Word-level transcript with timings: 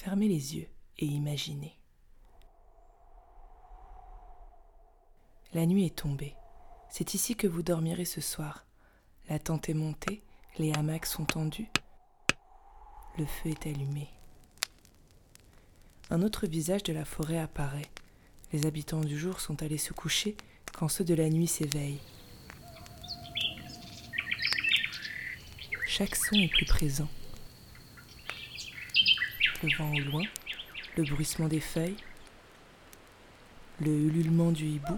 Fermez 0.00 0.28
les 0.28 0.54
yeux 0.54 0.68
et 0.98 1.06
imaginez. 1.06 1.76
La 5.52 5.66
nuit 5.66 5.86
est 5.86 5.96
tombée. 5.96 6.36
C'est 6.88 7.14
ici 7.14 7.34
que 7.34 7.48
vous 7.48 7.64
dormirez 7.64 8.04
ce 8.04 8.20
soir. 8.20 8.64
La 9.28 9.40
tente 9.40 9.68
est 9.68 9.74
montée, 9.74 10.22
les 10.56 10.72
hamacs 10.72 11.04
sont 11.04 11.24
tendus. 11.24 11.68
Le 13.18 13.26
feu 13.26 13.50
est 13.50 13.66
allumé. 13.66 14.08
Un 16.10 16.22
autre 16.22 16.46
visage 16.46 16.84
de 16.84 16.92
la 16.92 17.04
forêt 17.04 17.40
apparaît. 17.40 17.90
Les 18.52 18.66
habitants 18.66 19.00
du 19.00 19.18
jour 19.18 19.40
sont 19.40 19.64
allés 19.64 19.78
se 19.78 19.92
coucher 19.92 20.36
quand 20.74 20.88
ceux 20.88 21.04
de 21.04 21.14
la 21.14 21.28
nuit 21.28 21.48
s'éveillent. 21.48 22.00
Chaque 25.88 26.14
son 26.14 26.36
est 26.36 26.52
plus 26.52 26.66
présent. 26.66 27.08
Le 29.62 29.76
vent 29.76 29.92
au 29.92 29.98
loin, 29.98 30.22
le 30.96 31.02
bruissement 31.02 31.48
des 31.48 31.58
feuilles, 31.58 31.96
le 33.80 33.90
ululement 33.90 34.52
du 34.52 34.66
hibou. 34.66 34.96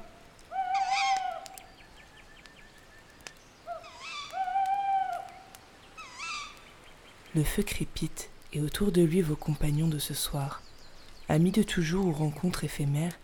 Le 7.34 7.42
feu 7.42 7.62
crépite 7.62 8.28
et 8.52 8.60
autour 8.60 8.92
de 8.92 9.02
lui 9.02 9.22
vos 9.22 9.36
compagnons 9.36 9.88
de 9.88 9.98
ce 9.98 10.12
soir. 10.12 10.62
Amis 11.30 11.52
de 11.52 11.62
toujours 11.62 12.06
ou 12.06 12.12
rencontres 12.12 12.64
éphémères, 12.64 13.18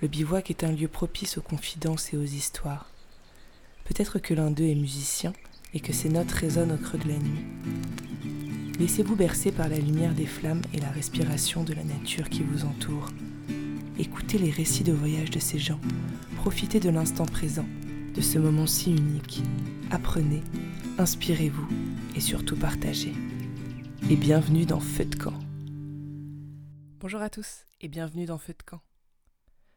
le 0.00 0.08
bivouac 0.08 0.48
est 0.50 0.64
un 0.64 0.72
lieu 0.72 0.88
propice 0.88 1.36
aux 1.36 1.42
confidences 1.42 2.14
et 2.14 2.16
aux 2.16 2.22
histoires. 2.22 2.88
Peut-être 3.84 4.18
que 4.20 4.32
l'un 4.32 4.50
d'eux 4.50 4.68
est 4.68 4.74
musicien 4.74 5.34
et 5.74 5.80
que 5.80 5.92
ses 5.92 6.08
notes 6.08 6.32
résonnent 6.32 6.72
au 6.72 6.78
creux 6.78 6.98
de 6.98 7.08
la 7.08 7.18
nuit. 7.18 8.37
Laissez-vous 8.78 9.16
bercer 9.16 9.50
par 9.50 9.68
la 9.68 9.78
lumière 9.78 10.14
des 10.14 10.24
flammes 10.24 10.62
et 10.72 10.78
la 10.78 10.90
respiration 10.90 11.64
de 11.64 11.72
la 11.72 11.82
nature 11.82 12.30
qui 12.30 12.44
vous 12.44 12.64
entoure. 12.64 13.08
Écoutez 13.98 14.38
les 14.38 14.52
récits 14.52 14.84
de 14.84 14.92
voyage 14.92 15.30
de 15.30 15.40
ces 15.40 15.58
gens. 15.58 15.80
Profitez 16.36 16.78
de 16.78 16.88
l'instant 16.88 17.26
présent, 17.26 17.66
de 18.14 18.20
ce 18.20 18.38
moment 18.38 18.68
si 18.68 18.92
unique. 18.92 19.42
Apprenez, 19.90 20.44
inspirez-vous 20.96 21.66
et 22.14 22.20
surtout 22.20 22.54
partagez 22.54 23.14
et 24.08 24.14
bienvenue 24.14 24.64
dans 24.64 24.78
Feu 24.78 25.06
de 25.06 25.16
camp. 25.16 25.34
Bonjour 27.00 27.20
à 27.20 27.30
tous 27.30 27.66
et 27.80 27.88
bienvenue 27.88 28.26
dans 28.26 28.38
Feu 28.38 28.54
de 28.56 28.62
camp. 28.62 28.80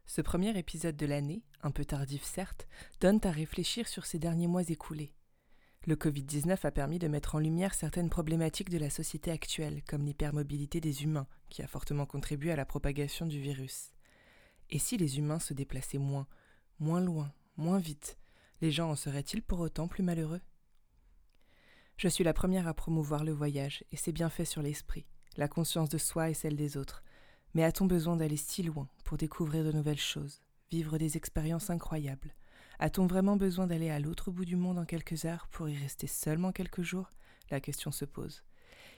Ce 0.06 0.22
premier 0.22 0.56
épisode 0.60 0.96
de 0.96 1.08
l'année, 1.08 1.42
un 1.64 1.72
peu 1.72 1.86
tardif 1.86 2.24
certes, 2.24 2.68
donne 3.00 3.20
à 3.24 3.32
réfléchir 3.32 3.88
sur 3.88 4.06
ces 4.06 4.20
derniers 4.20 4.48
mois 4.48 4.70
écoulés. 4.70 5.12
Le 5.88 5.96
Covid-19 5.96 6.60
a 6.64 6.72
permis 6.72 7.00
de 7.00 7.08
mettre 7.08 7.34
en 7.34 7.40
lumière 7.40 7.74
certaines 7.74 8.12
problématiques 8.12 8.70
de 8.70 8.78
la 8.78 8.92
société 8.92 9.32
actuelle, 9.32 9.82
comme 9.88 10.06
l'hypermobilité 10.06 10.80
des 10.80 11.04
humains, 11.04 11.26
qui 11.50 11.64
a 11.64 11.68
fortement 11.68 12.06
contribué 12.06 12.52
à 12.52 12.56
la 12.56 12.68
propagation 12.68 13.26
du 13.26 13.42
virus. 13.42 13.92
Et 14.70 14.78
si 14.78 14.98
les 14.98 15.18
humains 15.18 15.40
se 15.40 15.56
déplaçaient 15.56 15.98
moins, 15.98 16.28
moins 16.80 17.02
loin, 17.02 17.34
moins 17.58 17.80
vite, 17.80 18.20
les 18.62 18.70
gens 18.70 18.92
en 18.92 18.96
seraient-ils 18.96 19.42
pour 19.42 19.60
autant 19.60 19.88
plus 19.88 20.04
malheureux? 20.04 20.42
Je 21.98 22.08
suis 22.08 22.24
la 22.24 22.34
première 22.34 22.68
à 22.68 22.76
promouvoir 22.76 23.24
le 23.24 23.32
voyage, 23.32 23.84
et 23.92 23.98
c'est 23.98 24.12
bien 24.12 24.30
fait 24.30 24.46
sur 24.46 24.62
l'esprit, 24.62 25.08
la 25.36 25.48
conscience 25.48 25.90
de 25.90 25.98
soi 25.98 26.30
et 26.30 26.36
celle 26.36 26.56
des 26.56 26.78
autres. 26.78 27.04
Mais 27.56 27.64
a-t-on 27.64 27.88
besoin 27.88 28.16
d'aller 28.16 28.38
si 28.38 28.62
loin 28.62 28.88
pour 29.04 29.18
découvrir 29.18 29.64
de 29.64 29.72
nouvelles 29.72 30.00
choses, 30.00 30.42
vivre 30.70 31.00
des 31.00 31.18
expériences 31.18 31.72
incroyables? 31.72 32.36
A-t-on 32.84 33.06
vraiment 33.06 33.36
besoin 33.36 33.68
d'aller 33.68 33.92
à 33.92 34.00
l'autre 34.00 34.32
bout 34.32 34.44
du 34.44 34.56
monde 34.56 34.80
en 34.80 34.86
quelques 34.86 35.26
heures 35.26 35.48
pour 35.52 35.70
y 35.70 35.78
rester 35.78 36.08
seulement 36.08 36.52
quelques 36.52 36.82
jours? 36.82 37.12
La 37.52 37.60
question 37.60 37.92
se 37.92 38.06
pose. 38.06 38.44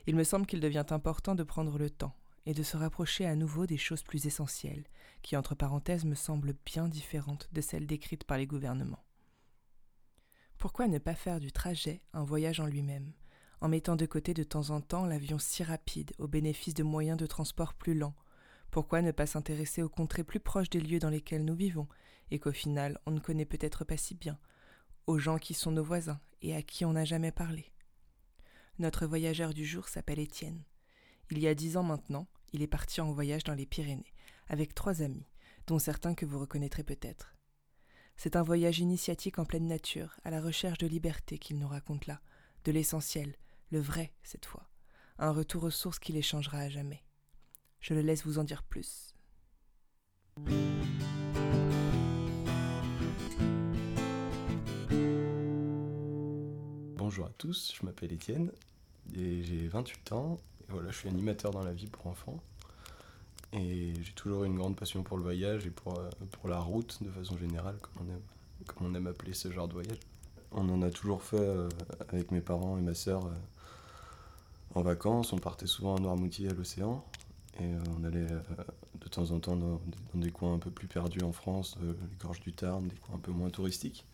Il 0.07 0.15
me 0.15 0.23
semble 0.23 0.45
qu'il 0.45 0.61
devient 0.61 0.85
important 0.91 1.35
de 1.35 1.43
prendre 1.43 1.77
le 1.77 1.89
temps 1.89 2.15
et 2.45 2.53
de 2.53 2.63
se 2.63 2.77
rapprocher 2.77 3.25
à 3.25 3.35
nouveau 3.35 3.65
des 3.65 3.75
choses 3.77 4.01
plus 4.01 4.25
essentielles, 4.25 4.85
qui 5.21 5.35
entre 5.35 5.53
parenthèses 5.53 6.05
me 6.05 6.15
semblent 6.15 6.55
bien 6.65 6.87
différentes 6.87 7.49
de 7.51 7.59
celles 7.59 7.85
décrites 7.85 8.23
par 8.23 8.37
les 8.37 8.47
gouvernements. 8.47 9.03
Pourquoi 10.57 10.87
ne 10.87 10.97
pas 10.97 11.13
faire 11.13 11.41
du 11.41 11.51
trajet 11.51 12.03
un 12.13 12.23
voyage 12.23 12.61
en 12.61 12.67
lui-même, 12.67 13.11
en 13.59 13.67
mettant 13.67 13.97
de 13.97 14.05
côté 14.05 14.33
de 14.33 14.43
temps 14.43 14.69
en 14.69 14.79
temps 14.79 15.05
l'avion 15.05 15.39
si 15.39 15.61
rapide 15.61 16.13
au 16.19 16.29
bénéfice 16.29 16.73
de 16.73 16.83
moyens 16.83 17.17
de 17.17 17.25
transport 17.25 17.73
plus 17.73 17.95
lents? 17.95 18.15
Pourquoi 18.71 19.01
ne 19.01 19.11
pas 19.11 19.25
s'intéresser 19.25 19.83
aux 19.83 19.89
contrées 19.89 20.23
plus 20.23 20.39
proches 20.39 20.69
des 20.69 20.79
lieux 20.79 20.99
dans 20.99 21.09
lesquels 21.09 21.43
nous 21.43 21.53
vivons, 21.53 21.89
et 22.33 22.39
qu'au 22.39 22.51
final 22.51 22.99
on 23.05 23.11
ne 23.11 23.19
connaît 23.19 23.45
peut-être 23.45 23.85
pas 23.85 23.95
si 23.95 24.15
bien, 24.15 24.39
aux 25.05 25.19
gens 25.19 25.37
qui 25.37 25.53
sont 25.53 25.71
nos 25.71 25.83
voisins 25.83 26.19
et 26.41 26.55
à 26.55 26.63
qui 26.63 26.83
on 26.83 26.93
n'a 26.93 27.05
jamais 27.05 27.31
parlé 27.31 27.71
Notre 28.79 29.05
voyageur 29.05 29.53
du 29.53 29.65
jour 29.65 29.87
s'appelle 29.87 30.17
Étienne. 30.17 30.63
Il 31.29 31.37
y 31.37 31.47
a 31.47 31.53
dix 31.53 31.77
ans 31.77 31.83
maintenant, 31.83 32.27
il 32.51 32.63
est 32.63 32.67
parti 32.67 33.01
en 33.01 33.11
voyage 33.11 33.43
dans 33.43 33.53
les 33.53 33.67
Pyrénées, 33.67 34.13
avec 34.47 34.73
trois 34.73 35.03
amis, 35.03 35.27
dont 35.67 35.77
certains 35.77 36.15
que 36.15 36.25
vous 36.25 36.39
reconnaîtrez 36.39 36.83
peut-être. 36.83 37.35
C'est 38.17 38.35
un 38.35 38.41
voyage 38.41 38.79
initiatique 38.79 39.37
en 39.37 39.45
pleine 39.45 39.67
nature, 39.67 40.19
à 40.23 40.31
la 40.31 40.41
recherche 40.41 40.79
de 40.79 40.87
liberté 40.87 41.37
qu'il 41.37 41.59
nous 41.59 41.67
raconte 41.67 42.07
là, 42.07 42.19
de 42.63 42.71
l'essentiel, 42.71 43.35
le 43.69 43.79
vrai 43.79 44.11
cette 44.23 44.47
fois, 44.47 44.67
un 45.19 45.31
retour 45.31 45.65
aux 45.65 45.71
sources 45.71 45.99
qui 45.99 46.13
les 46.13 46.23
changera 46.23 46.57
à 46.57 46.69
jamais. 46.69 47.03
Je 47.79 47.93
le 47.93 48.01
laisse 48.01 48.25
vous 48.25 48.39
en 48.39 48.43
dire 48.43 48.63
plus. 48.63 49.13
Bonjour 57.05 57.25
à 57.25 57.31
tous, 57.37 57.73
je 57.77 57.85
m'appelle 57.85 58.13
Étienne 58.13 58.49
et 59.13 59.43
j'ai 59.43 59.67
28 59.67 60.13
ans. 60.13 60.39
Voilà, 60.69 60.89
je 60.89 60.99
suis 60.99 61.09
animateur 61.09 61.51
dans 61.51 61.61
la 61.61 61.73
vie 61.73 61.87
pour 61.87 62.07
enfants. 62.07 62.41
Et 63.51 63.91
j'ai 64.01 64.13
toujours 64.13 64.45
une 64.45 64.55
grande 64.55 64.77
passion 64.77 65.03
pour 65.03 65.17
le 65.17 65.23
voyage 65.23 65.67
et 65.67 65.69
pour, 65.69 65.99
euh, 65.99 66.09
pour 66.31 66.47
la 66.47 66.59
route 66.59 67.03
de 67.03 67.09
façon 67.09 67.37
générale, 67.37 67.75
comme 67.81 68.07
on, 68.07 68.09
aime, 68.09 68.21
comme 68.67 68.87
on 68.87 68.95
aime 68.95 69.07
appeler 69.07 69.33
ce 69.33 69.51
genre 69.51 69.67
de 69.67 69.73
voyage. 69.73 69.97
On 70.53 70.69
en 70.69 70.81
a 70.81 70.89
toujours 70.91 71.21
fait 71.21 71.35
euh, 71.35 71.67
avec 72.07 72.31
mes 72.31 72.39
parents 72.39 72.77
et 72.77 72.81
ma 72.81 72.93
sœur 72.93 73.25
euh, 73.25 73.33
en 74.73 74.81
vacances. 74.81 75.33
On 75.33 75.39
partait 75.39 75.67
souvent 75.67 75.97
à 75.97 75.99
Noirmoutier 75.99 76.47
à 76.47 76.53
l'océan. 76.53 77.03
Et 77.59 77.69
on 77.99 78.05
allait 78.05 78.27
de 78.27 79.07
temps 79.09 79.29
en 79.31 79.41
temps 79.41 79.57
dans, 79.57 79.81
des 80.13 80.31
coins 80.31 80.53
un 80.53 80.59
peu 80.59 80.71
plus 80.71 80.87
perdus 80.87 81.21
en 81.21 81.33
France, 81.33 81.75
les 81.81 82.15
gorges 82.25 82.39
du 82.39 82.53
Tarn, 82.53 82.87
des 82.87 82.95
coins 82.95 83.17
un 83.17 83.19
peu 83.19 83.33
moins 83.33 83.49
touristiques. 83.49 84.05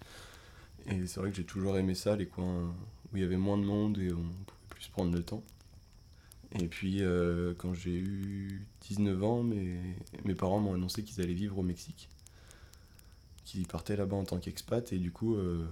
Et 0.87 1.05
c'est 1.07 1.19
vrai 1.19 1.29
que 1.29 1.37
j'ai 1.37 1.45
toujours 1.45 1.77
aimé 1.77 1.95
ça, 1.95 2.15
les 2.15 2.25
coins 2.27 2.73
où 3.11 3.17
il 3.17 3.21
y 3.21 3.25
avait 3.25 3.37
moins 3.37 3.57
de 3.57 3.63
monde 3.63 3.97
et 3.97 4.11
on 4.11 4.15
pouvait 4.15 4.69
plus 4.69 4.87
prendre 4.87 5.13
le 5.13 5.23
temps. 5.23 5.43
Et 6.59 6.67
puis, 6.67 7.03
euh, 7.03 7.53
quand 7.57 7.73
j'ai 7.73 7.97
eu 7.97 8.65
19 8.81 9.23
ans, 9.23 9.43
mes, 9.43 9.79
mes 10.25 10.33
parents 10.33 10.59
m'ont 10.59 10.73
annoncé 10.73 11.03
qu'ils 11.03 11.21
allaient 11.21 11.33
vivre 11.33 11.59
au 11.59 11.63
Mexique. 11.63 12.09
Qu'ils 13.45 13.67
partaient 13.67 13.95
là-bas 13.95 14.17
en 14.17 14.25
tant 14.25 14.39
qu'expat. 14.39 14.91
Et 14.91 14.97
du 14.97 15.11
coup, 15.11 15.35
euh, 15.35 15.67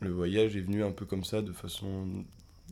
le 0.00 0.10
voyage 0.10 0.56
est 0.56 0.60
venu 0.60 0.82
un 0.82 0.90
peu 0.90 1.04
comme 1.04 1.24
ça, 1.24 1.42
de 1.42 1.52
façon. 1.52 2.24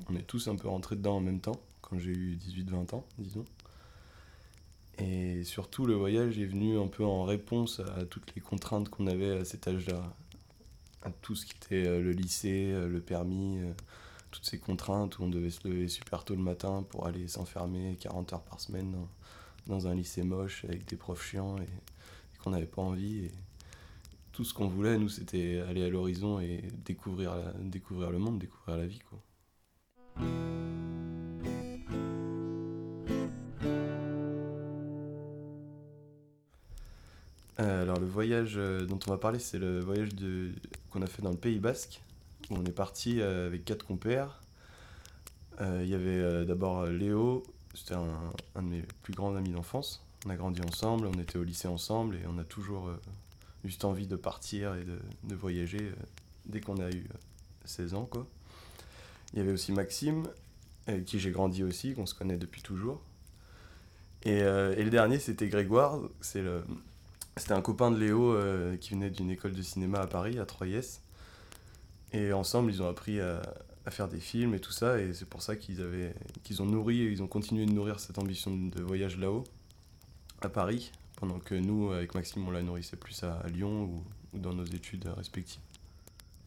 On 0.08 0.16
est 0.16 0.26
tous 0.26 0.48
un 0.48 0.56
peu 0.56 0.68
rentrés 0.68 0.96
dedans 0.96 1.16
en 1.16 1.20
même 1.20 1.40
temps, 1.40 1.60
quand 1.82 1.98
j'ai 1.98 2.10
eu 2.10 2.36
18-20 2.36 2.94
ans, 2.94 3.06
disons. 3.18 3.44
Et 4.98 5.44
surtout, 5.44 5.86
le 5.86 5.94
voyage 5.94 6.38
est 6.38 6.46
venu 6.46 6.78
un 6.78 6.88
peu 6.88 7.04
en 7.04 7.24
réponse 7.24 7.80
à 7.96 8.04
toutes 8.06 8.34
les 8.34 8.40
contraintes 8.40 8.88
qu'on 8.88 9.06
avait 9.06 9.38
à 9.38 9.44
cet 9.44 9.68
âge-là. 9.68 10.02
Tout 11.22 11.34
ce 11.34 11.46
qui 11.46 11.54
était 11.56 11.86
euh, 11.86 12.00
le 12.00 12.12
lycée, 12.12 12.72
le 12.72 13.00
permis 13.00 13.60
toutes 14.30 14.44
ces 14.44 14.58
contraintes 14.58 15.18
où 15.18 15.24
on 15.24 15.28
devait 15.28 15.50
se 15.50 15.66
lever 15.66 15.88
super 15.88 16.24
tôt 16.24 16.34
le 16.34 16.42
matin 16.42 16.84
pour 16.90 17.06
aller 17.06 17.26
s'enfermer 17.26 17.96
40 18.00 18.34
heures 18.34 18.44
par 18.44 18.60
semaine 18.60 18.94
dans, 19.66 19.86
un 19.86 19.94
lycée 19.94 20.22
moche 20.22 20.64
avec 20.64 20.84
des 20.86 20.96
profs 20.96 21.24
chiants 21.24 21.56
et, 21.58 21.68
qu'on 22.42 22.50
n'avait 22.50 22.66
pas 22.66 22.82
envie. 22.82 23.24
Et 23.24 23.32
tout 24.32 24.44
ce 24.44 24.52
qu'on 24.52 24.68
voulait, 24.68 24.98
nous, 24.98 25.08
c'était 25.08 25.60
aller 25.60 25.82
à 25.82 25.88
l'horizon 25.88 26.38
et 26.38 26.62
découvrir, 26.84 27.32
découvrir 27.60 28.10
le 28.10 28.18
monde, 28.18 28.38
découvrir 28.38 28.76
la 28.76 28.86
vie. 28.86 29.00
Quoi. 29.00 30.45
Voyage 38.16 38.54
euh, 38.56 38.86
dont 38.86 38.98
on 39.06 39.10
va 39.10 39.18
parler, 39.18 39.38
c'est 39.38 39.58
le 39.58 39.78
voyage 39.80 40.08
qu'on 40.90 41.02
a 41.02 41.06
fait 41.06 41.20
dans 41.20 41.30
le 41.30 41.36
Pays 41.36 41.58
Basque 41.58 42.00
on 42.50 42.64
est 42.64 42.70
parti 42.70 43.20
euh, 43.20 43.48
avec 43.48 43.64
quatre 43.64 43.84
compères. 43.84 44.40
Euh, 45.60 45.80
il 45.82 45.88
y 45.88 45.94
avait 45.94 46.46
d'abord 46.46 46.86
Léo, 46.86 47.42
c'était 47.74 47.94
un, 47.94 48.32
de 48.54 48.60
mes 48.60 48.84
plus 49.02 49.12
grands 49.12 49.34
amis 49.34 49.50
d'enfance. 49.50 50.06
On 50.26 50.30
a 50.30 50.36
grandi 50.36 50.60
ensemble, 50.62 51.08
on 51.08 51.20
était 51.20 51.38
au 51.38 51.42
lycée 51.42 51.66
ensemble 51.66 52.14
et 52.14 52.20
on 52.28 52.38
a 52.38 52.44
toujours 52.44 52.88
juste 53.64 53.84
envie 53.84 54.06
de 54.06 54.14
partir 54.14 54.76
et 54.76 54.84
de, 54.84 55.34
voyager 55.34 55.92
dès 56.46 56.60
qu'on 56.60 56.78
a 56.78 56.88
eu 56.88 57.04
16 57.64 57.94
ans. 57.94 58.08
Il 59.32 59.40
y 59.40 59.42
avait 59.42 59.52
aussi 59.52 59.72
Maxime, 59.72 60.28
avec 60.86 61.04
qui 61.04 61.18
j'ai 61.18 61.32
grandi 61.32 61.64
aussi, 61.64 61.94
qu'on 61.94 62.06
se 62.06 62.14
connaît 62.14 62.38
depuis 62.38 62.62
toujours. 62.62 63.02
Et, 64.22 64.40
le 64.40 64.88
dernier, 64.88 65.18
c'était 65.18 65.48
Grégoire. 65.48 65.98
C'était 67.36 67.52
un 67.52 67.62
copain 67.62 67.90
de 67.90 67.98
Léo 67.98 68.36
qui 68.78 68.90
venait 68.94 69.10
d'une 69.10 69.30
école 69.30 69.52
de 69.52 69.62
cinéma 69.62 70.00
à 70.00 70.06
Paris, 70.06 70.38
à 70.38 70.46
Troyes. 70.46 71.00
Et 72.12 72.32
ensemble, 72.32 72.70
ils 72.70 72.82
ont 72.82 72.88
appris 72.88 73.20
à, 73.20 73.42
faire 73.90 74.08
des 74.08 74.20
films 74.20 74.54
et 74.54 74.60
tout 74.60 74.72
ça. 74.72 74.98
Et 75.00 75.12
c'est 75.12 75.28
pour 75.28 75.42
ça 75.42 75.56
qu'ils 75.56 75.80
avaient, 75.82 76.14
qu'ils 76.42 76.62
ont 76.62 76.66
nourri, 76.66 76.96
ils 76.96 77.22
ont 77.22 77.26
continué 77.26 77.66
de 77.66 77.72
nourrir 77.72 78.00
cette 78.00 78.18
ambition 78.18 78.56
de 78.56 78.82
voyage 78.82 79.18
là-haut, 79.18 79.44
à 80.42 80.48
Paris, 80.48 80.92
pendant 81.16 81.38
que 81.38 81.54
nous, 81.54 81.92
avec 81.92 82.14
Maxime, 82.14 82.46
on 82.46 82.50
la 82.50 82.62
nourrissait 82.62 82.96
plus 82.96 83.22
à, 83.22 83.42
Lyon 83.48 83.84
ou, 83.84 84.38
dans 84.38 84.52
nos 84.52 84.64
études 84.64 85.06
respectives. 85.16 85.60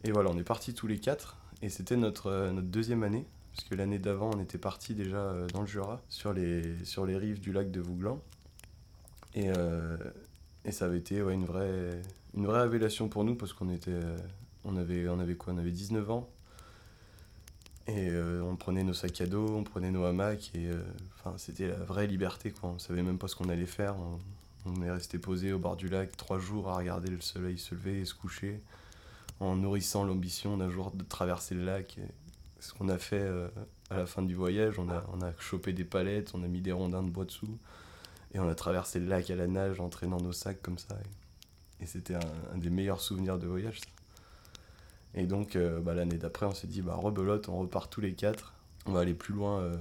Et 0.03 0.12
voilà, 0.12 0.30
on 0.31 0.38
est 0.38 0.44
partis 0.44 0.74
tous 0.74 0.88
les 0.88 1.00
quatre, 1.00 1.38
et 1.62 1.69
c'était 1.69 1.97
notre, 1.97 2.51
notre 2.51 2.68
deuxième 2.68 3.03
année, 3.03 3.25
parce 3.56 3.68
que 3.68 3.75
l'année 3.75 4.00
d'avant, 4.00 4.31
on 4.33 4.39
était 4.39 4.57
partis 4.57 4.94
déjà 4.94 5.18
euh, 5.18 5.47
dans 5.47 5.62
le 5.62 5.68
Jura, 5.68 6.01
sur 6.07 6.33
les, 6.33 6.85
sur 6.85 7.06
les 7.06 7.18
rives 7.18 7.39
du 7.39 7.51
lac 7.51 7.71
de 7.71 7.81
Vouglan. 7.81 8.21
Et, 9.33 9.50
euh, 9.50 9.97
et 10.65 10.71
ça 10.71 10.85
avait 10.85 10.97
été 10.97 11.17
une, 11.17 11.45
vraie, 11.45 12.01
une 12.35 12.45
vraie 12.45 12.61
révélation 12.61 13.09
pour 13.09 13.23
nous, 13.23 13.35
parce 13.35 13.53
qu'on 13.53 13.69
était, 13.69 13.91
euh, 13.91 14.17
on 14.65 14.77
avait, 14.77 15.07
on 15.07 15.19
avait 15.19 15.35
quoi? 15.35 15.53
On 15.53 15.57
avait 15.57 15.71
19 15.71 16.09
ans. 16.11 16.29
Et 17.88 18.11
on 18.44 18.56
prenait 18.56 18.83
nos 18.83 18.94
sacs 18.94 19.19
à 19.21 19.25
dos, 19.25 19.47
on 19.50 19.63
prenait 19.63 19.89
nos 19.89 20.03
hamacs, 20.03 20.51
et 20.53 20.69
enfin 21.15 21.35
c'était 21.39 21.69
la 21.69 21.73
vraie 21.73 22.06
liberté, 22.06 22.51
quoi. 22.51 22.69
On 22.69 22.77
savait 22.77 23.01
même 23.01 23.17
pas 23.17 23.27
ce 23.27 23.35
qu'on 23.35 23.50
allait 23.50 23.65
faire. 23.65 23.95
On 24.65 24.81
est 24.81 24.91
resté 24.91 25.17
posé 25.17 25.53
au 25.53 25.59
bord 25.59 25.75
du 25.75 25.88
lac 25.88 26.15
trois 26.17 26.39
jours 26.39 26.69
à 26.69 26.75
regarder 26.75 27.09
le 27.09 27.21
soleil 27.21 27.57
se 27.57 27.73
lever 27.75 28.01
et 28.01 28.06
se 28.06 28.13
coucher, 28.13 28.61
en 29.39 29.56
nourrissant 29.56 30.03
l'ambition 30.03 30.57
d'un 30.57 30.69
jour 30.69 30.91
de 30.91 31.03
traverser 31.03 31.56
le 31.56 31.63
lac. 31.63 31.97
Ce 32.59 32.73
qu'on 32.73 32.89
a 32.89 32.97
fait 32.97 33.21
euh, 33.21 33.47
à 33.89 33.97
la 33.97 34.06
fin 34.06 34.21
du 34.21 34.35
voyage, 34.35 34.77
on 34.79 34.89
a, 34.89 35.03
on 35.13 35.21
a 35.21 35.31
chopé 35.39 35.71
des 35.71 35.85
palettes, 35.85 36.31
on 36.33 36.44
a 36.44 36.47
mis 36.47 36.59
des 36.59 36.73
rondins 36.73 37.03
de 37.03 37.09
bois 37.09 37.23
dessous, 37.23 37.57
et 38.33 38.39
on 38.39 38.47
a 38.47 38.55
traversé 38.55 38.99
le 38.99 39.07
lac 39.07 39.29
à 39.29 39.35
la 39.35 39.47
nage 39.47 39.79
en 39.79 39.89
traînant 39.89 40.19
nos 40.19 40.31
sacs 40.31 40.61
comme 40.61 40.77
ça. 40.77 40.97
Et, 41.81 41.85
c'était 41.85 42.15
un, 42.15 42.57
des 42.57 42.69
meilleurs 42.69 43.01
souvenirs 43.01 43.39
de 43.39 43.47
voyage. 43.47 43.79
Et 45.15 45.25
donc 45.25 45.55
euh, 45.55 45.79
bah, 45.79 45.93
l'année 45.93 46.17
d'après, 46.17 46.45
on 46.45 46.53
s'est 46.53 46.67
dit, 46.67 46.81
bah, 46.81 46.95
rebelote, 46.95 47.49
on 47.49 47.57
repart 47.59 47.91
tous 47.91 48.01
les 48.01 48.13
quatre, 48.13 48.53
on 48.85 48.91
va 48.91 48.99
aller 48.99 49.13
plus 49.13 49.33
loin 49.33 49.61
euh, 49.61 49.77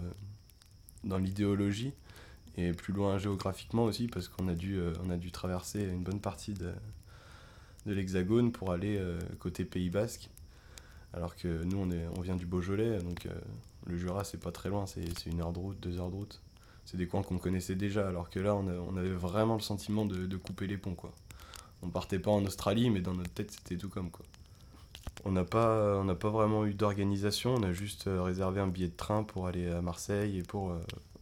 dans 1.04 1.18
l'idéologie 1.18 1.92
et 2.56 2.72
plus 2.72 2.92
loin 2.92 3.18
géographiquement 3.18 3.84
aussi 3.84 4.06
parce 4.08 4.28
qu'on 4.28 4.48
a 4.48 4.54
dû 4.54 4.78
euh, 4.78 4.92
a 5.10 5.16
dû 5.16 5.30
traverser 5.30 5.84
une 5.84 6.02
bonne 6.02 6.20
partie 6.20 6.54
de, 6.54 6.72
de 7.86 7.92
l'hexagone 7.92 8.50
pour 8.50 8.72
aller 8.72 9.00
côté 9.38 9.64
Pays 9.64 9.90
Basque 9.90 10.28
alors 11.12 11.36
que 11.36 11.62
nous 11.62 11.78
on 11.78 11.90
est 11.92 12.04
on 12.16 12.20
vient 12.20 12.34
du 12.34 12.46
Beaujolais 12.46 12.98
donc 12.98 13.28
le 13.86 13.96
Jura 13.96 14.24
c'est 14.24 14.40
pas 14.42 14.50
très 14.50 14.70
loin 14.70 14.86
c'est 14.86 15.26
une 15.26 15.40
heure 15.40 15.52
de 15.52 15.60
route 15.60 15.78
deux 15.78 16.00
heures 16.00 16.10
de 16.10 16.16
route 16.16 16.42
c'est 16.88 16.96
des 16.96 17.06
coins 17.06 17.22
qu'on 17.22 17.38
connaissait 17.38 17.74
déjà 17.74 18.08
alors 18.08 18.30
que 18.30 18.40
là 18.40 18.54
on, 18.54 18.96
avait 18.96 19.08
vraiment 19.10 19.54
le 19.54 19.60
sentiment 19.60 20.06
de, 20.06 20.36
couper 20.36 20.66
les 20.66 20.78
ponts 20.78 20.94
quoi 20.94 21.12
on 21.82 21.90
partait 21.90 22.18
pas 22.18 22.30
en 22.30 22.44
Australie 22.44 22.90
mais 22.90 23.00
dans 23.00 23.14
notre 23.14 23.32
tête 23.32 23.50
c'était 23.50 23.76
tout 23.76 23.88
comme 23.88 24.10
quoi 24.10 24.24
on 25.24 25.32
n'a 25.32 25.44
pas 25.44 26.02
pas 26.14 26.30
vraiment 26.30 26.64
eu 26.64 26.74
d'organisation 26.74 27.54
on 27.54 27.62
a 27.62 27.72
juste 27.72 28.04
réservé 28.06 28.60
un 28.60 28.68
billet 28.68 28.88
de 28.88 28.96
train 28.96 29.22
pour 29.22 29.46
aller 29.46 29.68
à 29.68 29.82
Marseille 29.82 30.38
et 30.38 30.42
pour 30.42 30.74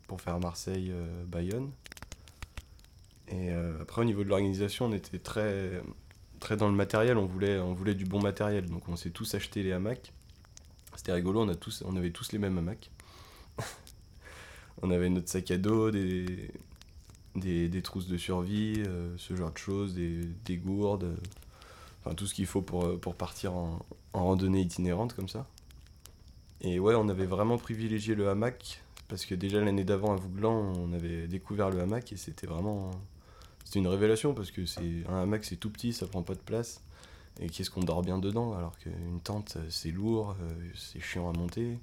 pour 0.07 0.21
faire 0.21 0.39
Marseille-Bayonne. 0.39 1.71
Et 3.29 3.51
euh, 3.51 3.83
après, 3.83 4.03
au 4.03 4.05
niveau 4.05 4.23
de 4.25 4.29
l'organisation, 4.29 4.87
on 4.87 4.93
était 4.93 5.19
très, 5.19 5.83
très 6.41 6.57
dans 6.57 6.69
le 6.69 6.75
matériel. 6.75 7.17
On 7.19 7.27
voulait, 7.27 7.59
on 7.59 7.75
voulait 7.75 7.95
du 7.95 8.05
bon 8.05 8.21
matériel. 8.21 8.67
Donc, 8.67 8.89
on 8.89 8.97
s'est 8.97 9.11
tous 9.11 9.35
acheté 9.35 9.63
les 9.63 9.73
hamacs. 9.73 10.13
C'était 10.95 11.13
rigolo, 11.13 11.43
on, 11.43 11.49
a 11.49 11.55
tous, 11.55 11.83
on 11.87 11.97
avait 11.97 12.11
tous 12.11 12.33
les 12.33 12.39
mêmes 12.39 12.57
hamacs. 12.57 12.91
On 14.82 14.90
avait 14.90 15.08
notre 15.08 15.28
sac 15.28 15.50
à 15.50 15.58
dos, 15.58 15.90
des, 15.90 16.50
trousses 17.82 18.08
de 18.08 18.17
survie, 18.17 18.82
euh, 18.87 19.14
ce 19.19 19.34
genre 19.37 19.52
de 19.52 19.58
choses, 19.58 19.94
des, 19.94 20.20
des 20.44 20.56
gourdes, 20.56 21.17
enfin 22.05 22.14
tout 22.14 22.26
ce 22.26 22.34
qu'il 22.34 22.46
faut 22.46 22.62
pour, 22.62 22.99
pour 23.00 23.14
partir 23.14 23.55
en, 23.55 23.78
randonnée 24.12 24.61
itinérante 24.61 25.14
comme 25.14 25.28
ça. 25.28 25.46
Et 26.61 26.78
ouais, 26.78 26.94
on 26.94 27.08
avait 27.08 27.26
vraiment 27.26 27.58
privilégié 27.58 28.14
le 28.14 28.28
hamac 28.28 28.82
parce 29.08 29.25
que 29.25 29.34
déjà 29.34 29.61
l'année 29.61 29.84
d'avant 29.84 30.12
à 30.12 30.17
Vouglan, 30.17 30.73
on 30.79 30.93
avait 30.93 31.29
découvert 31.29 31.70
le 31.70 31.81
hamac 31.81 32.12
et 32.12 32.17
c'était 32.17 32.46
vraiment. 32.46 32.90
C'était 33.64 33.81
une 33.81 33.88
révélation 33.88 34.32
parce 34.32 34.50
que 34.50 34.64
c'est 34.64 35.05
un 35.08 35.22
hamac 35.22 35.44
c'est 35.44 35.56
tout 35.56 35.70
petit, 35.70 35.93
ça 35.93 36.06
prend 36.06 36.22
pas 36.22 36.34
de 36.34 36.40
place. 36.40 36.81
Et 37.40 37.50
qu'est-ce 37.50 37.70
qu'on 37.70 37.82
dort 37.82 38.02
bien 38.02 38.19
dedans 38.19 38.55
alors 38.55 38.79
qu'une 38.79 39.20
tente 39.22 39.58
c'est 39.69 39.90
lourd, 39.90 40.37
euh, 40.40 40.70
c'est 40.75 41.00
chiant 41.00 41.29
à 41.29 41.37
monter. 41.37 41.79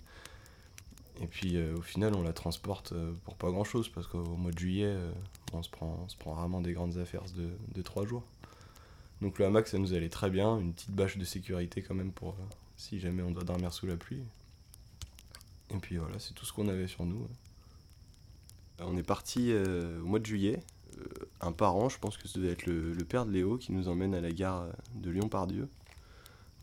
Et 1.21 1.27
puis 1.27 1.57
euh, 1.57 1.77
au 1.77 1.81
final 1.81 2.15
on 2.15 2.23
la 2.23 2.33
transporte 2.33 2.93
euh, 2.93 3.13
pour 3.25 3.35
pas 3.35 3.51
grand 3.51 3.63
chose 3.63 3.87
parce 3.89 4.07
qu'au 4.07 4.23
mois 4.23 4.51
de 4.51 4.57
juillet 4.57 4.95
on, 5.53 5.61
se 5.61 5.69
prend, 5.69 5.99
on 6.03 6.09
se 6.09 6.17
prend 6.17 6.33
rarement 6.33 6.61
des 6.61 6.73
grandes 6.73 6.97
affaires 6.97 7.23
de, 7.35 7.49
de 7.73 7.81
3 7.81 8.05
jours. 8.05 8.23
Donc 9.21 9.39
le 9.39 9.45
hamac 9.45 9.67
ça 9.67 9.77
nous 9.77 9.93
allait 9.93 10.09
très 10.09 10.29
bien, 10.29 10.59
une 10.59 10.73
petite 10.73 10.91
bâche 10.91 11.17
de 11.17 11.25
sécurité 11.25 11.81
quand 11.81 11.95
même 11.95 12.11
pour 12.11 12.35
si 12.75 12.99
jamais 12.99 13.23
on 13.23 13.31
doit 13.31 13.43
dormir 13.43 13.73
sous 13.73 13.85
la 13.85 13.95
pluie. 13.95 14.23
Et 15.73 15.77
puis 15.77 15.97
voilà, 15.97 16.19
c'est 16.19 16.33
tout 16.33 16.45
ce 16.45 16.53
qu'on 16.53 16.67
avait 16.67 16.87
sur 16.87 17.05
nous. 17.05 17.27
On 18.79 18.97
est 18.97 19.03
parti 19.03 19.51
euh, 19.51 20.01
au 20.01 20.05
mois 20.05 20.19
de 20.19 20.25
juillet. 20.25 20.59
Euh, 20.97 21.03
un 21.41 21.51
parent, 21.51 21.89
je 21.89 21.97
pense 21.99 22.17
que 22.17 22.27
ce 22.27 22.39
devait 22.39 22.51
être 22.51 22.65
le, 22.65 22.95
père 23.05 23.25
de 23.25 23.31
Léo, 23.31 23.57
qui 23.57 23.71
nous 23.71 23.87
emmène 23.87 24.13
à 24.13 24.21
la 24.21 24.31
gare 24.31 24.67
de 24.95 25.09
Lyon-Pardieu. 25.09 25.69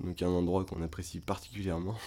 Donc 0.00 0.23
un 0.23 0.29
endroit 0.29 0.64
qu'on 0.64 0.82
apprécie 0.82 1.20
particulièrement. 1.20 1.97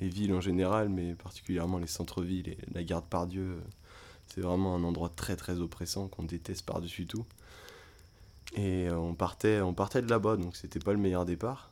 Les 0.00 0.08
villes 0.08 0.34
en 0.34 0.40
général, 0.40 0.88
mais 0.88 1.14
particulièrement 1.14 1.78
les 1.78 1.86
centres-villes 1.86 2.48
et 2.48 2.58
la 2.74 2.84
gare 2.84 3.02
de 3.02 3.06
Pardieu, 3.06 3.58
c'est 4.26 4.40
vraiment 4.40 4.74
un 4.74 4.84
endroit 4.84 5.08
très 5.08 5.36
très 5.36 5.60
oppressant 5.60 6.08
qu'on 6.08 6.24
déteste 6.24 6.66
par-dessus 6.66 7.06
tout. 7.06 7.24
Et 8.56 8.88
on 8.90 9.14
partait, 9.14 9.60
on 9.60 9.74
partait 9.74 10.02
de 10.02 10.10
là-bas, 10.10 10.36
donc 10.36 10.56
c'était 10.56 10.78
pas 10.78 10.92
le 10.92 10.98
meilleur 10.98 11.24
départ. 11.24 11.70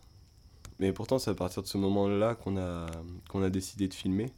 Mais 0.81 0.93
pourtant, 0.93 1.19
c'est 1.19 1.31
à 1.31 1.35
partir 1.35 1.63
de 1.63 1.69
ce 1.69 1.79
moment-là 1.79 2.35
qu'on 2.35 2.57
a, 2.57 2.87
qu'on 3.29 3.43
a 3.43 3.51
décidé 3.51 3.89
de 3.89 3.95
filmer. 3.95 4.33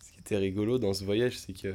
Ce 0.00 0.12
qui 0.12 0.20
était 0.20 0.36
rigolo 0.36 0.78
dans 0.78 0.92
ce 0.92 1.04
voyage, 1.04 1.38
c'est 1.38 1.52
que 1.52 1.74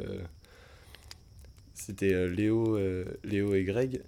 c'était 1.74 2.14
euh, 2.14 2.30
Léo, 2.30 2.78
euh, 2.78 3.06
Léo 3.24 3.54
et 3.54 3.64
Greg 3.64 4.02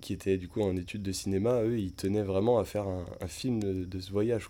qui 0.00 0.12
étaient 0.12 0.38
du 0.38 0.48
coup 0.48 0.62
en 0.62 0.76
études 0.76 1.02
de 1.02 1.12
cinéma. 1.12 1.62
Eux, 1.62 1.78
ils 1.78 1.92
tenaient 1.92 2.22
vraiment 2.22 2.58
à 2.58 2.64
faire 2.64 2.86
un, 2.86 3.26
film 3.26 3.60
de, 3.60 4.00
ce 4.00 4.10
voyage. 4.12 4.48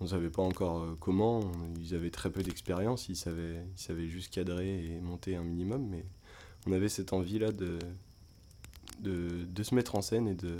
On 0.00 0.04
ne 0.04 0.10
savait 0.10 0.30
pas 0.30 0.42
encore 0.42 0.82
euh, 0.82 0.96
comment, 1.00 1.40
ils 1.80 1.94
avaient 1.94 2.10
très 2.10 2.30
peu 2.30 2.42
d'expérience, 2.42 3.08
ils 3.08 3.16
savaient, 3.16 3.64
ils 3.76 3.80
savaient 3.80 4.08
juste 4.08 4.32
cadrer 4.32 4.84
et 4.84 5.00
monter 5.00 5.36
un 5.36 5.42
minimum, 5.42 5.86
mais 5.88 6.04
on 6.66 6.72
avait 6.72 6.88
cette 6.88 7.12
envie-là 7.12 7.52
de, 7.52 7.78
de, 9.00 9.44
de, 9.44 9.62
se 9.62 9.74
mettre 9.74 9.94
en 9.94 10.02
scène 10.02 10.28
et 10.28 10.34
de, 10.34 10.56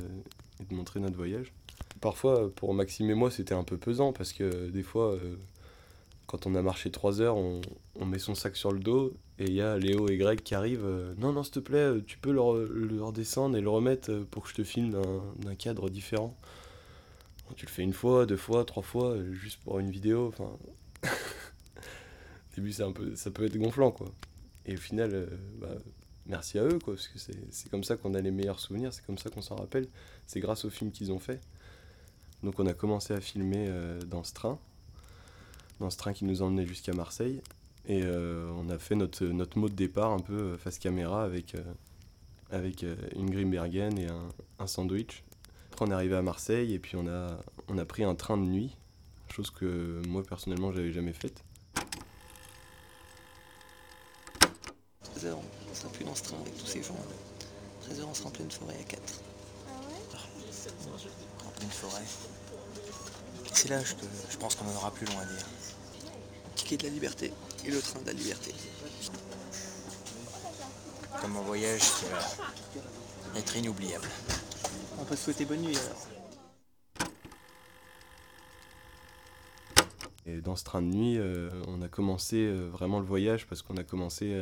de 0.68 0.74
montrer 0.74 1.00
notre 1.00 1.16
voyage. 1.16 1.52
Parfois, 2.00 2.50
pour 2.54 2.72
Maxime 2.74 3.10
et 3.10 3.14
moi, 3.14 3.30
c'était 3.30 3.54
un 3.54 3.64
peu 3.64 3.76
pesant 3.76 4.12
parce 4.12 4.32
que 4.32 4.68
des 4.68 4.82
fois, 4.82 5.12
euh, 5.12 5.36
quand 6.26 6.46
on 6.46 6.54
a 6.54 6.62
marché 6.62 6.90
3 6.90 7.20
heures, 7.20 7.36
on, 7.36 7.60
on, 7.98 8.06
met 8.06 8.18
son 8.18 8.34
sac 8.34 8.56
sur 8.56 8.72
le 8.72 8.80
dos 8.80 9.14
et 9.38 9.44
il 9.44 9.52
y 9.52 9.60
a 9.60 9.78
Léo 9.78 10.08
et 10.08 10.16
Greg 10.16 10.42
qui 10.42 10.54
arrivent. 10.54 10.84
Euh, 10.84 11.14
non, 11.18 11.32
non, 11.32 11.42
s'il 11.42 11.54
te 11.54 11.58
plaît, 11.60 11.90
tu 12.06 12.18
peux 12.18 12.32
le, 12.32 12.40
redescendre 12.40 13.56
et 13.56 13.60
le 13.60 13.68
remettre 13.68 14.12
pour 14.30 14.44
que 14.44 14.50
je 14.50 14.54
te 14.54 14.64
filme 14.64 15.00
d'un 15.38 15.54
cadre 15.54 15.88
différent. 15.88 16.36
Tu 17.54 17.66
le 17.66 17.70
fais 17.70 17.82
une 17.82 17.92
fois, 17.92 18.26
deux 18.26 18.36
fois, 18.36 18.64
trois 18.64 18.82
fois, 18.82 19.16
juste 19.32 19.60
pour 19.62 19.78
une 19.78 19.90
vidéo. 19.90 20.28
Enfin, 20.28 20.56
au 21.04 22.54
début, 22.56 22.74
un 22.82 22.92
peu, 22.92 23.14
ça 23.14 23.30
peut 23.30 23.44
être 23.46 23.56
gonflant, 23.56 23.90
quoi. 23.90 24.08
Et 24.66 24.74
au 24.74 24.80
final, 24.80 25.28
bah, 25.60 25.68
merci 26.26 26.58
à 26.58 26.64
eux, 26.64 26.78
quoi, 26.78 26.94
parce 26.94 27.08
que 27.08 27.18
c'est 27.18 27.70
comme 27.70 27.84
ça 27.84 27.96
qu'on 27.96 28.14
a 28.14 28.20
les 28.20 28.30
meilleurs 28.30 28.60
souvenirs, 28.60 28.92
c'est 28.92 29.04
comme 29.06 29.18
ça 29.18 29.30
qu'on 29.30 29.42
s'en 29.42 29.56
rappelle. 29.56 29.86
C'est 30.26 30.40
grâce 30.40 30.64
au 30.64 30.70
film 30.70 30.90
qu'ils 30.90 31.12
ont 31.12 31.18
fait. 31.18 31.40
Donc 32.42 32.58
on 32.58 32.66
a 32.66 32.74
commencé 32.74 33.14
à 33.14 33.20
filmer 33.20 33.66
euh, 33.68 34.00
dans 34.02 34.22
ce 34.22 34.34
train, 34.34 34.58
dans 35.80 35.90
ce 35.90 35.96
train 35.96 36.12
qui 36.12 36.24
nous 36.24 36.42
emmenait 36.42 36.66
jusqu'à 36.66 36.92
Marseille. 36.92 37.40
Et 37.86 38.02
euh, 38.04 38.50
on 38.56 38.68
a 38.68 38.78
fait 38.78 38.94
notre, 38.94 39.24
notre 39.24 39.58
mot 39.58 39.68
de 39.68 39.74
départ 39.74 40.12
un 40.12 40.18
peu 40.18 40.34
euh, 40.34 40.58
face 40.58 40.78
caméra 40.78 41.24
avec, 41.24 41.56
avec 42.50 42.84
une 43.14 43.30
Grimbergen 43.30 43.98
et 43.98 44.06
un, 44.08 44.28
un, 44.58 44.66
sandwich. 44.66 45.24
Après 45.76 45.84
on 45.84 45.90
est 45.90 45.94
arrivé 45.94 46.16
à 46.16 46.22
Marseille 46.22 46.72
et 46.72 46.78
puis 46.78 46.96
on 46.96 47.06
a, 47.06 47.36
on 47.68 47.76
a 47.76 47.84
pris 47.84 48.02
un 48.02 48.14
train 48.14 48.38
de 48.38 48.44
nuit, 48.44 48.74
chose 49.28 49.50
que 49.50 50.00
moi 50.08 50.22
personnellement 50.22 50.72
j'avais 50.72 50.90
jamais 50.90 51.12
faite. 51.12 51.44
13h, 55.04 55.34
on 55.34 55.74
sera 55.74 55.92
plus 55.92 56.06
dans 56.06 56.14
ce 56.14 56.22
train 56.22 56.38
avec 56.40 56.56
tous 56.56 56.64
ces 56.64 56.82
gens. 56.82 56.96
13h, 57.90 58.04
on 58.08 58.14
sera 58.14 58.28
en 58.28 58.32
pleine 58.32 58.50
forêt 58.50 58.74
à 58.80 58.84
4. 58.84 59.02
Ah 59.68 59.72
ouais 59.86 61.46
En 61.46 61.50
pleine 61.50 61.68
forêt. 61.68 62.04
C'est 63.52 63.68
là, 63.68 63.78
je, 63.84 63.92
je 64.30 64.36
pense 64.38 64.54
qu'on 64.54 64.64
en 64.64 64.76
aura 64.76 64.90
plus 64.92 65.04
loin 65.04 65.20
à 65.20 65.26
dire. 65.26 65.46
Ticket 66.54 66.78
de 66.78 66.84
la 66.84 66.88
liberté 66.88 67.34
et 67.66 67.70
le 67.70 67.82
train 67.82 68.00
de 68.00 68.06
la 68.06 68.14
liberté. 68.14 68.54
Comme 71.20 71.36
un 71.36 71.42
voyage 71.42 71.82
qui 71.82 72.04
va 72.06 73.38
être 73.38 73.56
inoubliable. 73.58 74.08
On 74.98 75.04
peut 75.04 75.16
souhaiter 75.16 75.44
bonne 75.44 75.62
nuit 75.62 75.76
alors. 75.76 76.08
Et 80.26 80.40
dans 80.40 80.56
ce 80.56 80.64
train 80.64 80.82
de 80.82 80.88
nuit, 80.88 81.18
euh, 81.18 81.50
on 81.68 81.82
a 81.82 81.88
commencé 81.88 82.36
euh, 82.36 82.68
vraiment 82.68 82.98
le 82.98 83.06
voyage 83.06 83.46
parce 83.46 83.62
qu'on 83.62 83.76
a 83.76 83.84
commencé 83.84 84.34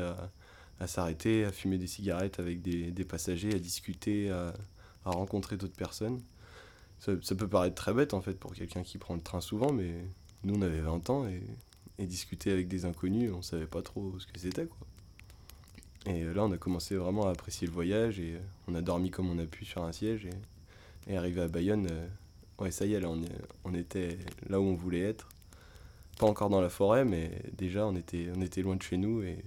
à, 0.81 0.87
s'arrêter, 0.87 1.45
à 1.45 1.53
fumer 1.53 1.79
des 1.79 1.87
cigarettes 1.87 2.39
avec 2.39 2.63
des, 2.63 3.05
passagers, 3.05 3.55
à 3.55 3.59
discuter, 3.59 4.31
à, 4.31 4.55
à 5.05 5.11
rencontrer 5.11 5.57
d'autres 5.57 5.77
personnes 5.77 6.21
ça, 6.99 7.35
peut 7.35 7.49
paraître 7.49 7.75
très 7.75 7.93
bête 7.93 8.15
en 8.15 8.21
fait 8.21 8.39
pour 8.39 8.55
quelqu'un 8.55 8.83
qui 8.83 8.99
prend 8.99 9.15
le 9.15 9.21
train 9.21 9.41
souvent, 9.41 9.73
mais 9.73 9.93
nous, 10.43 10.55
on 10.55 10.63
avait 10.63 10.81
20 10.81 11.11
ans 11.11 11.27
et, 11.27 11.43
et 11.99 12.07
discuter 12.07 12.51
avec 12.51 12.69
des 12.69 12.85
inconnus, 12.85 13.33
on 13.35 13.43
savait 13.43 13.67
pas 13.67 13.83
trop 13.83 14.19
ce 14.19 14.27
que 14.27 14.39
c'était, 14.39 14.67
quoi. 14.67 14.87
Et 16.07 16.25
là, 16.25 16.45
on 16.45 16.53
a 16.53 16.59
commencé 16.59 16.97
vraiment 16.97 17.27
à 17.27 17.31
apprécier 17.31 17.67
le 17.67 17.73
voyage 17.73 18.21
et 18.21 18.39
on 18.69 18.75
a 18.75 18.83
dormi 18.83 19.11
comme 19.11 19.31
on 19.31 19.39
a 19.39 19.47
pu 19.47 19.65
sur 19.65 19.83
un 19.83 19.93
siège. 19.93 20.29
Et, 21.07 21.17
arrivé 21.17 21.43
à 21.43 21.49
Bayonne, 21.49 21.89
euh, 21.91 22.09
ouais, 22.59 22.71
ça 22.71 22.87
y 22.87 22.95
est, 22.95 23.01
là, 23.01 23.09
on, 23.65 23.75
était 23.75 24.19
là 24.49 24.61
où 24.61 24.65
on 24.65 24.75
voulait 24.75 25.01
être. 25.01 25.29
Pas 26.19 26.27
encore 26.27 26.51
dans 26.51 26.61
la 26.61 26.69
forêt, 26.69 27.05
mais 27.05 27.31
déjà, 27.57 27.87
on 27.87 27.97
était, 27.97 28.29
on 28.37 28.41
était 28.41 28.63
loin 28.63 28.77
de 28.77 28.83
chez 28.83 28.97
nous 28.97 29.23
et 29.23 29.45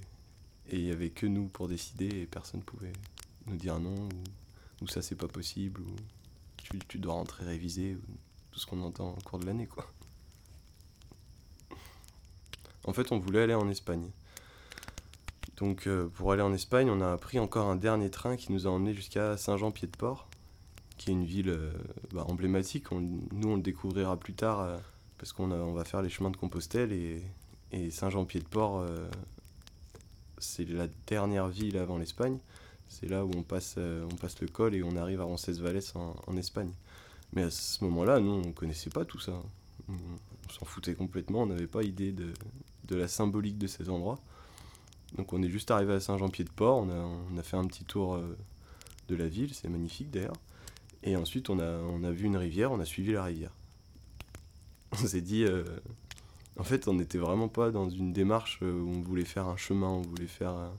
il 0.71 0.83
n'y 0.83 0.91
avait 0.91 1.09
que 1.09 1.25
nous 1.25 1.47
pour 1.47 1.67
décider 1.67 2.07
et 2.07 2.25
personne 2.25 2.59
ne 2.59 2.65
pouvait 2.65 2.93
nous 3.45 3.55
dire 3.55 3.79
non 3.79 4.09
ou, 4.81 4.87
ça 4.87 5.01
c'est 5.01 5.15
pas 5.15 5.29
possible 5.29 5.81
ou 5.81 5.95
tu, 6.57 6.77
tu, 6.87 6.97
dois 6.97 7.13
rentrer 7.13 7.45
réviser 7.45 7.95
ou 7.95 8.01
tout 8.51 8.59
ce 8.59 8.65
qu'on 8.65 8.81
entend 8.81 9.11
au 9.11 9.21
cours 9.21 9.39
de 9.39 9.45
l'année, 9.45 9.67
quoi. 9.67 9.87
En 12.83 12.93
fait, 12.93 13.11
on 13.11 13.19
voulait 13.19 13.41
aller 13.41 13.53
en 13.53 13.69
Espagne. 13.69 14.09
Donc 15.57 15.87
euh, 15.87 16.07
pour 16.07 16.31
aller 16.31 16.43
en 16.43 16.53
Espagne, 16.53 16.89
on 16.89 17.01
a 17.01 17.17
pris 17.17 17.39
encore 17.39 17.67
un 17.67 17.75
dernier 17.75 18.09
train 18.09 18.35
qui 18.35 18.51
nous 18.51 18.67
a 18.67 18.69
emmené 18.69 18.93
jusqu'à 18.93 19.37
Saint-Jean-Pied-de-Port, 19.37 20.29
qui 20.97 21.09
est 21.09 21.13
une 21.13 21.25
ville 21.25 21.49
euh, 21.49 21.71
bah, 22.13 22.25
emblématique. 22.27 22.91
Nous, 22.91 23.49
on 23.49 23.55
le 23.55 23.61
découvrira 23.61 24.17
plus 24.17 24.33
tard 24.33 24.61
euh, 24.61 24.77
parce 25.17 25.33
qu'on 25.33 25.51
on 25.51 25.73
va 25.73 25.83
faire 25.83 26.03
les 26.03 26.09
chemins 26.09 26.29
de 26.29 26.37
Compostelle 26.37 26.93
et, 26.93 27.21
Saint-Jean-Pied-de-Port, 27.91 28.85
c'est 30.37 30.63
la 30.69 30.87
dernière 31.05 31.49
ville 31.49 31.77
avant 31.77 31.97
l'Espagne. 31.97 32.37
C'est 32.87 33.09
là 33.09 33.25
où 33.25 33.31
on 33.35 33.43
passe, 33.43 33.75
le 33.77 34.47
col 34.47 34.73
et 34.73 34.83
on 34.83 34.95
arrive 34.95 35.19
à 35.19 35.25
Roncesvalles 35.25 35.81
en, 35.95 36.37
Espagne. 36.37 36.71
Mais 37.33 37.43
à 37.43 37.51
ce 37.51 37.83
moment-là, 37.83 38.21
nous, 38.21 38.31
on 38.31 38.53
connaissait 38.53 38.89
pas 38.89 39.03
tout 39.03 39.19
ça. 39.19 39.33
On, 39.89 39.93
on 39.93 40.53
s'en 40.53 40.65
foutait 40.65 40.93
complètement, 40.93 41.41
on 41.41 41.47
n'avait 41.47 41.67
pas 41.67 41.83
idée 41.83 42.13
de, 42.13 42.31
de 42.85 42.95
la 42.95 43.09
symbolique 43.09 43.57
de 43.57 43.67
ces 43.67 43.89
endroits. 43.89 44.19
Donc 45.15 45.33
on 45.33 45.41
est 45.41 45.49
juste 45.49 45.71
arrivé 45.71 45.93
à 45.93 45.99
Saint-Jean-Pied-de-Port, 45.99 46.77
on 46.77 47.37
a, 47.37 47.43
fait 47.43 47.57
un 47.57 47.65
petit 47.65 47.85
tour 47.85 48.15
euh, 48.15 48.37
de 49.07 49.15
la 49.15 49.27
ville, 49.27 49.53
c'est 49.53 49.69
magnifique 49.69 50.11
d'ailleurs. 50.11 50.35
Et 51.03 51.15
ensuite 51.15 51.49
on 51.49 51.59
a, 51.59 52.11
vu 52.11 52.25
une 52.25 52.37
rivière, 52.37 52.71
on 52.71 52.79
a 52.79 52.85
suivi 52.85 53.13
la 53.13 53.23
rivière. 53.23 53.51
On 54.91 54.97
s'est 54.97 55.21
dit, 55.21 55.43
euh, 55.43 55.63
en 56.57 56.63
fait 56.63 56.87
on 56.87 56.93
n'était 56.93 57.17
vraiment 57.17 57.47
pas 57.47 57.71
dans 57.71 57.89
une 57.89 58.13
démarche 58.13 58.59
euh, 58.61 58.71
où 58.71 58.89
on 58.89 59.01
voulait 59.01 59.25
faire 59.25 59.47
un 59.47 59.57
chemin, 59.57 59.87
on 59.87 60.01
voulait 60.01 60.27
faire, 60.27 60.71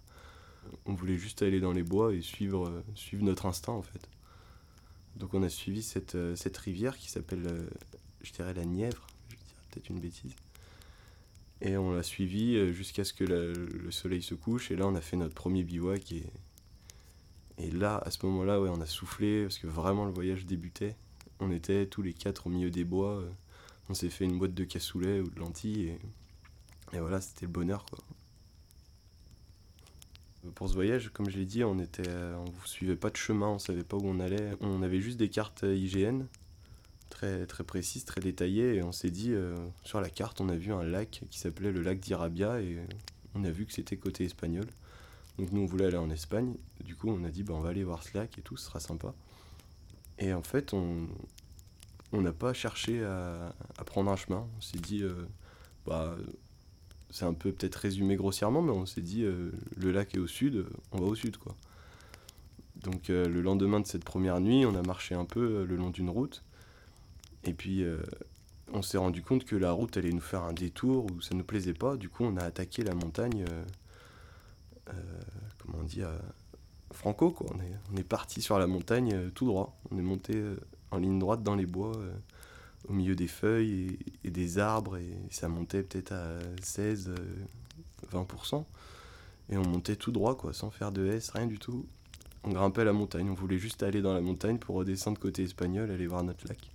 on 0.85 0.93
voulait 0.93 1.19
juste 1.19 1.43
aller 1.43 1.61
dans 1.61 1.73
les 1.73 1.83
bois 1.83 2.13
et 2.15 2.21
suivre, 2.21 2.83
notre 3.15 3.47
instinct 3.47 3.73
en 3.73 3.83
fait. 3.83 4.09
Donc 5.17 5.35
on 5.35 5.43
a 5.43 5.49
suivi 5.49 5.83
cette, 5.83 6.17
rivière 6.59 6.97
qui 6.99 7.11
s'appelle, 7.11 7.67
je 8.23 8.33
dirais 8.33 8.55
la 8.55 8.65
Nièvre, 8.65 9.07
je 9.31 9.37
dirais 9.37 9.63
peut-être 9.71 9.89
une 9.89 10.01
bêtise. 10.01 10.35
Et 11.61 11.77
on 11.77 11.93
l'a 11.93 12.03
suivi 12.03 12.57
euh, 12.57 12.73
jusqu'à 12.73 13.05
ce 13.05 13.13
que 13.13 13.25
le 13.25 13.91
soleil 13.91 14.23
se 14.23 14.35
couche. 14.35 14.71
Et 14.71 14.77
là, 14.77 14.87
on 14.87 14.95
a 14.95 15.01
fait 15.01 15.17
notre 15.17 15.35
premier 15.35 15.65
bivouac. 15.65 16.13
Et, 17.59 17.71
là, 17.73 18.01
à 18.05 18.11
ce 18.11 18.25
moment-là, 18.27 18.61
ouais, 18.61 18.69
on 18.69 18.81
a 18.81 18.87
soufflé 18.87 19.43
parce 19.43 19.59
que 19.59 19.67
vraiment 19.67 20.05
le 20.05 20.13
voyage 20.13 20.47
débutait. 20.47 20.97
On 21.41 21.51
était 21.51 21.87
tous 21.87 22.03
les 22.03 22.13
quatre 22.13 22.47
au 22.47 22.51
milieu 22.51 22.71
des 22.71 22.85
bois. 22.85 23.19
euh, 23.19 23.31
On 23.89 23.95
s'est 23.95 24.11
fait 24.11 24.25
une 24.25 24.39
boîte 24.39 24.55
de 24.55 24.65
cassoulet 24.65 25.21
ou 25.21 25.29
de 25.29 25.41
lentilles. 25.41 25.99
Et, 26.93 27.01
voilà, 27.01 27.21
c'était 27.21 27.47
le 27.47 27.53
bonheur. 27.53 27.85
Quoi. 27.87 27.99
Pour 30.55 30.69
ce 30.69 30.75
voyage, 30.75 31.11
comme 31.13 31.29
je 31.29 31.37
l'ai 31.37 31.45
dit, 31.45 31.65
on 31.65 31.79
était, 31.81 32.09
euh, 32.09 32.37
on 32.37 32.45
ne 32.45 32.67
suivait 32.67 32.97
pas 32.97 33.11
de 33.11 33.17
chemin, 33.17 33.49
on 33.49 33.59
savait 33.59 33.83
pas 33.83 33.97
où 33.97 34.07
on 34.07 34.21
allait. 34.21 34.53
On 34.61 34.83
avait 34.83 35.01
juste 35.01 35.19
des 35.19 35.29
cartes 35.29 35.65
IGN 35.65 36.23
très, 37.09 37.47
très 37.47 37.65
précises, 37.65 38.05
très 38.05 38.21
détaillées. 38.21 38.77
Et 38.77 38.83
on 38.83 38.93
s'est 38.93 39.11
dit, 39.11 39.33
euh, 39.33 39.57
sur 39.85 40.01
la 40.01 40.11
carte, 40.11 40.41
on 40.41 40.49
a 40.49 40.57
vu 40.57 40.73
un 40.73 40.83
lac 40.83 41.23
qui 41.31 41.39
s'appelait 41.39 41.73
le 41.73 41.83
lac 41.83 42.01
d'Irabia. 42.01 42.61
Et 42.61 42.79
on 43.35 43.45
a 43.45 43.51
vu 43.51 43.67
que 43.67 43.73
c'était 43.73 43.97
côté 43.97 44.25
espagnol. 44.25 44.67
Donc 45.39 45.53
nous, 45.53 45.63
on 45.63 45.67
voulait 45.67 45.87
aller 45.87 45.97
en 45.97 46.11
Espagne. 46.11 46.55
Du 46.85 46.97
coup, 46.97 47.11
on 47.11 47.25
a 47.25 47.31
dit, 47.31 47.43
bah, 47.43 47.55
on 47.55 47.61
va 47.61 47.71
aller 47.71 47.85
voir 47.85 48.03
ce 48.03 48.17
lac 48.17 48.37
et 48.39 48.43
tout, 48.43 48.57
ce 48.57 48.67
sera 48.67 48.81
sympa. 48.81 49.15
Et 50.19 50.33
en 50.33 50.43
fait, 50.43 50.73
on 50.73 51.09
n'a 52.13 52.33
pas 52.33 52.53
cherché 52.53 53.05
à, 53.05 53.55
prendre 53.87 54.11
un 54.11 54.17
chemin. 54.17 54.47
On 54.57 54.61
s'est 54.61 54.79
dit, 54.79 55.03
euh, 55.03 55.27
bah, 55.87 56.17
c'est 57.11 57.25
un 57.25 57.35
peu 57.35 57.53
peut-être 57.53 57.77
résumé 57.77 58.17
grossièrement, 58.17 58.63
mais 58.63 58.73
on 58.73 58.87
s'est 58.87 59.01
dit, 59.01 59.23
euh, 59.23 59.53
le 59.77 59.93
lac 59.93 60.15
est 60.15 60.19
au 60.19 60.27
sud, 60.27 60.67
on 60.93 60.99
va 60.99 61.07
au 61.07 61.15
sud, 61.15 61.37
quoi. 61.37 61.55
Donc 62.83 63.09
le 63.09 63.43
lendemain 63.43 63.81
de 63.81 63.89
cette 63.89 64.05
première 64.05 64.41
nuit, 64.41 64.65
on 64.65 64.77
a 64.77 64.83
marché 64.83 65.17
un 65.17 65.25
peu 65.25 65.65
le 65.65 65.75
long 65.75 65.91
d'une 65.91 66.09
route. 66.09 66.45
Et 67.45 67.55
puis 67.55 67.83
euh, 67.83 68.03
on 68.73 68.83
s'est 68.83 68.99
rendu 68.99 69.23
compte 69.23 69.45
que 69.45 69.57
la 69.57 69.73
route 69.73 69.97
allait 69.97 70.13
nous 70.13 70.21
faire 70.21 70.43
un 70.43 70.53
détour 70.53 71.07
où 71.07 71.21
ça 71.21 71.35
ne 71.35 71.39
nous 71.39 71.45
plaisait 71.45 71.75
pas. 71.75 71.97
Du 71.97 72.09
coup, 72.09 72.25
on 72.25 72.37
a 72.37 72.45
attaqué 72.45 72.83
la 72.83 72.95
montagne, 72.95 73.45
euh, 73.51 73.65
euh, 74.91 74.93
comment 75.59 75.85
euh, 75.99 76.19
franco, 76.93 77.31
quoi. 77.31 77.55
On 77.93 77.97
est, 77.97 78.03
parti 78.03 78.43
sur 78.43 78.59
la 78.59 78.67
montagne 78.67 79.31
tout 79.35 79.47
droit. 79.47 79.79
On 79.91 79.99
est 79.99 80.03
monté 80.03 80.43
en 80.91 80.99
ligne 80.99 81.19
droite 81.19 81.43
dans 81.43 81.55
les 81.55 81.67
bois, 81.67 81.93
au 82.89 82.93
milieu 82.93 83.15
des 83.15 83.27
feuilles 83.27 83.99
et, 84.25 84.29
et 84.29 84.31
des 84.31 84.59
arbres. 84.59 84.97
Et 84.97 85.13
ça 85.31 85.49
montait 85.49 85.83
peut-être 85.83 86.13
à 86.13 86.39
16, 86.63 87.11
euh, 87.11 87.17
20%. 88.13 88.65
Et 89.51 89.57
on 89.57 89.67
montait 89.67 89.97
tout 89.97 90.13
droit, 90.13 90.37
quoi, 90.37 90.53
sans 90.53 90.71
faire 90.71 90.93
de 90.93 91.07
S, 91.07 91.31
rien 91.31 91.47
du 91.47 91.59
tout. 91.59 91.87
On 92.45 92.51
grimpait 92.51 92.85
la 92.85 92.93
montagne, 92.93 93.29
on 93.31 93.35
voulait 93.35 93.59
juste 93.59 93.83
aller 93.83 94.01
dans 94.01 94.15
la 94.15 94.21
montagne 94.21 94.59
pour 94.59 94.77
redescendre 94.77 95.19
côté 95.19 95.43
espagnol, 95.43 95.91
aller 95.91 96.07
voir 96.07 96.23
notre 96.23 96.47
lac. 96.47 96.71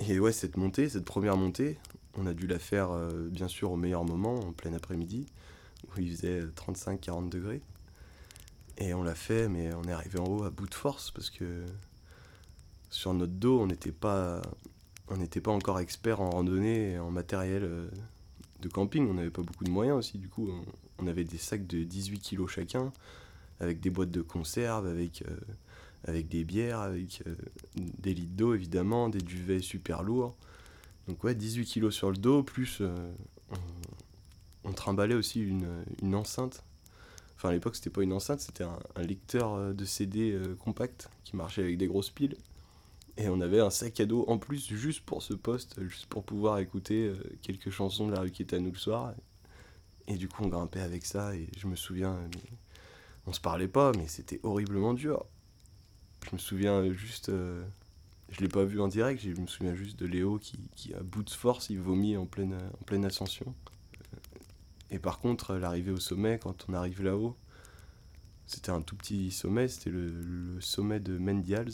Et 0.00 0.18
ouais, 0.18 0.32
cette 0.32 0.56
montée, 0.56 0.88
cette 0.88 1.04
première 1.04 1.36
montée, 1.36 1.78
on 2.16 2.26
a 2.26 2.34
dû 2.34 2.46
la 2.46 2.58
faire 2.58 2.90
euh, 2.90 3.28
bien 3.28 3.48
sûr 3.48 3.70
au 3.70 3.76
meilleur 3.76 4.04
moment, 4.04 4.34
en 4.40 4.52
plein 4.52 4.72
après-midi, 4.74 5.26
où 5.88 6.00
il 6.00 6.10
faisait 6.10 6.42
35-40 6.42 7.28
degrés. 7.28 7.62
Et 8.78 8.92
on 8.92 9.04
l'a 9.04 9.14
fait, 9.14 9.48
mais 9.48 9.72
on 9.74 9.84
est 9.84 9.92
arrivé 9.92 10.18
en 10.18 10.24
haut 10.24 10.42
à 10.42 10.50
bout 10.50 10.66
de 10.66 10.74
force 10.74 11.12
parce 11.12 11.30
que 11.30 11.64
sur 12.90 13.14
notre 13.14 13.32
dos, 13.32 13.60
on 13.60 13.66
n'était 13.66 13.92
pas, 13.92 14.42
on 15.08 15.16
n'était 15.16 15.40
pas 15.40 15.52
encore 15.52 15.78
expert 15.78 16.20
en 16.20 16.30
randonnée 16.30 16.92
et 16.92 16.98
en 16.98 17.10
matériel 17.10 17.62
euh, 17.64 17.88
de 18.60 18.68
camping. 18.68 19.08
On 19.08 19.14
n'avait 19.14 19.30
pas 19.30 19.42
beaucoup 19.42 19.64
de 19.64 19.70
moyens 19.70 19.98
aussi, 19.98 20.18
du 20.18 20.28
coup, 20.28 20.50
on, 20.98 21.06
avait 21.06 21.24
des 21.24 21.38
sacs 21.38 21.66
de 21.66 21.84
18 21.84 22.18
kilos 22.18 22.50
chacun, 22.50 22.92
avec 23.60 23.80
des 23.80 23.90
boîtes 23.90 24.10
de 24.10 24.22
conserve, 24.22 24.86
avec, 24.86 25.22
euh, 25.22 25.36
avec 26.06 26.28
des 26.28 26.44
bières, 26.44 26.80
avec 26.80 27.22
euh, 27.26 27.34
des 27.76 28.14
litres 28.14 28.34
d'eau 28.36 28.54
évidemment, 28.54 29.08
des 29.08 29.20
duvets 29.20 29.60
super 29.60 30.02
lourds. 30.02 30.36
Donc 31.08 31.22
ouais, 31.24 31.34
18 31.34 31.64
kilos 31.64 31.94
sur 31.94 32.10
le 32.10 32.16
dos, 32.16 32.42
plus 32.42 32.78
euh, 32.80 32.94
on, 33.50 34.70
on 34.70 34.72
trimballait 34.72 35.14
aussi 35.14 35.42
une, 35.42 35.84
une 36.02 36.14
enceinte. 36.14 36.62
Enfin 37.36 37.50
à 37.50 37.52
l'époque 37.52 37.76
c'était 37.76 37.90
pas 37.90 38.02
une 38.02 38.12
enceinte, 38.12 38.40
c'était 38.40 38.64
un, 38.64 38.78
lecteur 39.02 39.54
euh, 39.54 39.72
de 39.72 39.84
CD 39.84 40.38
compact 40.60 41.08
qui 41.24 41.36
marchait 41.36 41.62
avec 41.62 41.78
des 41.78 41.86
grosses 41.86 42.10
piles. 42.10 42.36
Et 43.16 43.28
on 43.28 43.40
avait 43.40 43.60
un 43.60 43.70
sac 43.70 44.00
à 44.00 44.06
dos 44.06 44.24
en 44.26 44.38
plus 44.38 44.66
juste 44.66 45.02
pour 45.02 45.22
ce 45.22 45.34
poste, 45.34 45.80
juste 45.84 46.06
pour 46.06 46.24
pouvoir 46.24 46.58
écouter 46.58 47.12
quelques 47.42 47.70
chansons 47.70 48.08
de 48.08 48.12
la 48.12 48.20
rue 48.20 48.32
qui 48.32 48.42
était 48.42 48.56
à 48.56 48.58
nous 48.58 48.72
le 48.72 48.76
soir. 48.76 49.14
Et 50.08 50.16
du 50.16 50.28
coup 50.28 50.42
on 50.42 50.48
grimpait 50.48 50.80
avec 50.80 51.06
ça 51.06 51.34
et 51.36 51.48
je 51.56 51.68
me 51.68 51.76
souviens, 51.76 52.18
on 53.28 53.32
se 53.32 53.40
parlait 53.40 53.68
pas 53.68 53.92
mais 53.92 54.08
c'était 54.08 54.40
horriblement 54.42 54.94
dur. 54.94 55.24
Je 56.24 56.30
me 56.32 56.38
souviens 56.38 56.92
juste... 56.92 57.28
euh, 57.28 57.64
je 58.30 58.40
l'ai 58.40 58.48
pas 58.48 58.64
vu 58.64 58.80
en 58.80 58.88
direct, 58.88 59.22
je 59.22 59.40
me 59.40 59.46
souviens 59.46 59.74
juste 59.74 59.98
de 59.98 60.06
Léo 60.06 60.38
qui, 60.38 60.92
à 60.94 61.02
bout 61.02 61.22
de 61.22 61.30
force, 61.30 61.70
il 61.70 61.78
vomit 61.78 62.16
en 62.16 62.26
pleine, 62.26 62.54
en 62.54 62.84
pleine 62.84 63.04
ascension. 63.04 63.54
Et 64.90 64.98
par 64.98 65.20
contre, 65.20 65.54
l'arrivée 65.54 65.92
au 65.92 66.00
sommet, 66.00 66.38
quand 66.38 66.66
on 66.68 66.74
arrive 66.74 67.02
là-haut, 67.02 67.36
c'était 68.46 68.70
un 68.70 68.82
tout 68.82 68.96
petit 68.96 69.30
sommet, 69.30 69.68
c'était 69.68 69.90
le, 69.90 70.08
le 70.08 70.60
sommet 70.60 71.00
de 71.00 71.16
Mendials. 71.16 71.72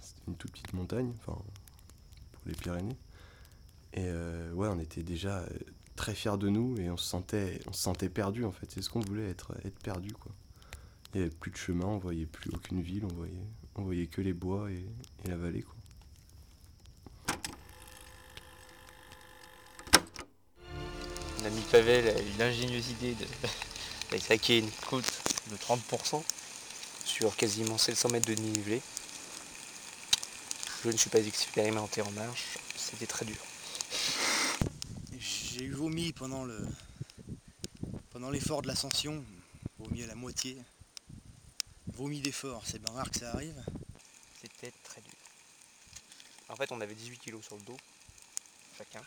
C'était 0.00 0.22
une 0.28 0.36
toute 0.36 0.52
petite 0.52 0.72
montagne, 0.72 1.12
enfin, 1.18 1.38
pour 2.32 2.42
les 2.46 2.54
Pyrénées. 2.54 2.96
Et 3.94 4.04
euh, 4.04 4.52
ouais, 4.52 4.68
on 4.68 4.78
était 4.78 5.02
déjà 5.02 5.38
euh, 5.38 5.48
très 5.96 6.14
fiers 6.14 6.36
de 6.38 6.48
nous 6.48 6.76
et 6.78 6.90
on 6.90 6.96
se 6.96 7.06
sentait, 7.06 7.60
on 7.66 7.72
se 7.72 7.82
sentait 7.82 8.10
perdu 8.10 8.44
en 8.44 8.52
fait. 8.52 8.70
C'est 8.70 8.82
ce 8.82 8.90
qu'on 8.90 9.00
voulait, 9.00 9.30
être, 9.30 9.54
être 9.64 9.78
perdu 9.78 10.12
quoi. 10.12 10.32
Il 11.14 11.20
n'y 11.20 11.26
avait 11.26 11.34
plus 11.34 11.50
de 11.50 11.56
chemin, 11.56 11.86
on 11.86 11.98
voyait 11.98 12.26
plus 12.26 12.50
aucune 12.50 12.82
ville, 12.82 13.04
on 13.06 13.14
voyait, 13.14 13.32
on 13.78 13.82
voyait 13.82 14.06
que 14.06 14.20
les 14.20 14.32
bois 14.32 14.70
et, 14.70 14.84
et 15.24 15.28
la 15.28 15.36
vallée 15.36 15.62
quoi. 15.62 15.74
Mon 21.38 21.44
ami 21.46 21.60
Pavel 21.70 22.08
a 22.08 22.20
eu 22.20 22.32
l'ingénieuse 22.38 22.90
idée 22.90 23.14
de- 23.14 23.26
d'attaquer 24.10 24.58
une 24.58 24.70
côte 24.88 25.10
de 25.50 25.56
30% 25.56 26.22
sur 27.04 27.34
quasiment 27.36 27.78
700 27.78 28.08
mètres 28.10 28.26
de 28.26 28.34
dénivelé. 28.34 28.80
Je 30.84 30.90
ne 30.90 30.96
suis 30.96 31.10
pas 31.10 31.20
expérimenté 31.20 32.02
en 32.02 32.10
marche, 32.12 32.58
c'était 32.76 33.06
très 33.06 33.24
dur. 33.24 33.36
J'ai 35.18 35.64
eu 35.64 35.72
vomi 35.72 36.12
pendant 36.12 36.44
le 36.44 36.58
pendant 38.10 38.30
l'effort 38.30 38.62
de 38.62 38.68
l'ascension, 38.68 39.22
vomi 39.78 40.02
à 40.02 40.06
la 40.06 40.14
moitié. 40.14 40.56
Vomi 41.96 42.20
d'effort, 42.20 42.62
c'est 42.66 42.78
bien 42.78 42.92
rare 42.92 43.10
que 43.10 43.18
ça 43.18 43.30
arrive. 43.32 43.64
C'était 44.38 44.70
très 44.84 45.00
dur. 45.00 45.14
En 46.50 46.54
fait, 46.54 46.70
on 46.70 46.82
avait 46.82 46.94
18 46.94 47.16
kilos 47.16 47.42
sur 47.42 47.56
le 47.56 47.62
dos, 47.62 47.76
chacun. 48.76 49.02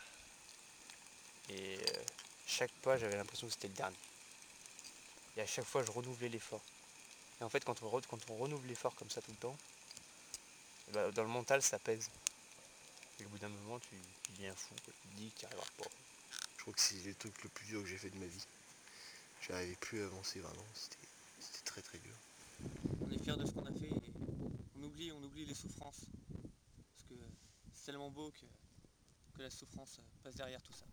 Et 1.50 1.76
euh, 1.76 2.04
chaque 2.48 2.72
pas, 2.82 2.98
j'avais 2.98 3.14
l'impression 3.16 3.46
que 3.46 3.52
c'était 3.52 3.68
le 3.68 3.74
dernier. 3.74 3.96
Et 5.36 5.40
à 5.40 5.46
chaque 5.46 5.66
fois, 5.66 5.84
je 5.84 5.92
renouvelais 5.92 6.30
l'effort. 6.30 6.64
Et 7.40 7.44
en 7.44 7.48
fait, 7.48 7.64
quand 7.64 7.80
on, 7.80 8.00
quand 8.00 8.28
on 8.28 8.36
renouvelle 8.36 8.68
l'effort 8.68 8.96
comme 8.96 9.08
ça 9.08 9.22
tout 9.22 9.30
le 9.30 9.36
temps, 9.36 9.56
eh 10.88 10.92
ben, 10.92 11.12
dans 11.12 11.22
le 11.22 11.28
mental, 11.28 11.62
ça 11.62 11.78
pèse. 11.78 12.10
Et 13.20 13.24
au 13.24 13.28
bout 13.28 13.38
d'un 13.38 13.50
moment, 13.50 13.78
tu, 13.78 13.94
deviens 14.32 14.54
fou. 14.56 14.74
Tu 14.84 14.90
te 14.90 15.16
dis 15.16 15.30
que 15.30 15.38
tu 15.38 15.46
arriveras 15.46 15.70
pas. 15.78 15.90
Je 16.56 16.62
crois 16.62 16.74
que 16.74 16.80
c'est 16.80 17.06
le 17.06 17.14
truc 17.14 17.40
le 17.44 17.50
plus 17.50 17.66
dur 17.66 17.82
que 17.82 17.88
j'ai 17.88 17.98
fait 17.98 18.10
de 18.10 18.18
ma 18.18 18.26
vie. 18.26 18.46
J'arrivais 19.46 19.76
plus 19.76 20.02
à 20.02 20.06
avancer 20.06 20.40
vraiment. 20.40 20.66
C'était 20.74 21.64
très 21.64 21.82
très 21.82 21.98
dur. 21.98 22.16
On 23.00 23.10
est 23.10 23.18
fiers 23.18 23.36
de 23.36 23.46
ce 23.46 23.52
qu'on 23.52 23.64
a 23.64 23.72
fait 23.72 23.90
et 25.00 25.12
on 25.12 25.22
oublie, 25.24 25.46
les 25.46 25.54
souffrances. 25.54 26.06
Parce 26.92 27.08
que 27.08 27.14
c'est 27.72 27.86
tellement 27.86 28.10
beau 28.10 28.30
que, 28.30 28.46
que 29.36 29.42
la 29.42 29.50
souffrance 29.50 30.00
passe 30.22 30.34
derrière 30.34 30.62
tout 30.62 30.72
ça. 30.72 30.84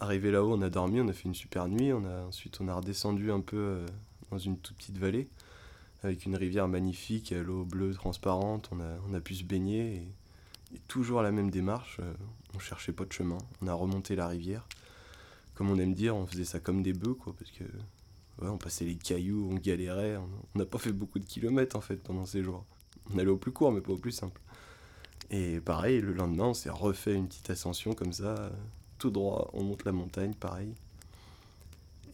Arrivé 0.00 0.30
là-haut, 0.30 0.54
on 0.54 0.62
a 0.62 0.70
dormi, 0.70 1.00
on 1.00 1.08
a 1.08 1.12
fait 1.12 1.28
une 1.28 1.34
super 1.34 1.68
nuit. 1.68 1.92
Ensuite, 1.92 2.60
on 2.60 2.68
a 2.68 2.74
redescendu 2.74 3.30
un 3.30 3.40
peu 3.40 3.56
euh, 3.56 3.86
dans 4.30 4.38
une 4.38 4.58
toute 4.58 4.76
petite 4.76 4.98
vallée 4.98 5.28
avec 6.02 6.24
une 6.24 6.34
rivière 6.34 6.66
magnifique, 6.66 7.30
l'eau 7.30 7.64
bleue 7.64 7.92
transparente. 7.94 8.70
On 8.72 9.14
a, 9.14 9.20
pu 9.20 9.34
se 9.34 9.44
baigner 9.44 9.96
et, 10.72 10.78
toujours 10.88 11.20
la 11.22 11.30
même 11.30 11.50
démarche. 11.50 11.98
Euh, 12.00 12.14
on 12.54 12.58
cherchait 12.58 12.92
pas 12.92 13.04
de 13.04 13.12
chemin. 13.12 13.38
On 13.60 13.68
a 13.68 13.74
remonté 13.74 14.16
la 14.16 14.26
rivière. 14.26 14.66
Comme 15.60 15.72
on 15.72 15.78
aime 15.78 15.92
dire, 15.92 16.16
on 16.16 16.26
faisait 16.26 16.46
ça 16.46 16.58
comme 16.58 16.82
des 16.82 16.94
bœufs, 16.94 17.12
quoi, 17.12 17.34
parce 17.38 17.50
que 17.50 17.64
on 18.40 18.56
passait 18.56 18.86
les 18.86 18.94
cailloux, 18.94 19.46
on 19.52 19.56
galérait. 19.56 20.16
On 20.16 20.58
n'a 20.58 20.64
pas 20.64 20.78
fait 20.78 20.90
beaucoup 20.90 21.18
de 21.18 21.24
kilomètres 21.26 21.76
en 21.76 21.82
fait 21.82 21.96
pendant 21.96 22.24
ces 22.24 22.42
jours. 22.42 22.64
On 23.12 23.18
allait 23.18 23.28
au 23.28 23.36
plus 23.36 23.52
court, 23.52 23.70
mais 23.70 23.82
pas 23.82 23.92
au 23.92 23.98
plus 23.98 24.12
simple. 24.12 24.40
Et 25.30 25.60
pareil, 25.60 26.00
le 26.00 26.14
lendemain, 26.14 26.44
on 26.44 26.54
s'est 26.54 26.70
refait 26.70 27.14
une 27.14 27.28
petite 27.28 27.50
ascension 27.50 27.92
comme 27.92 28.14
ça, 28.14 28.50
tout 28.96 29.10
droit, 29.10 29.50
on 29.52 29.62
monte 29.62 29.84
la 29.84 29.92
montagne, 29.92 30.32
pareil. 30.32 30.72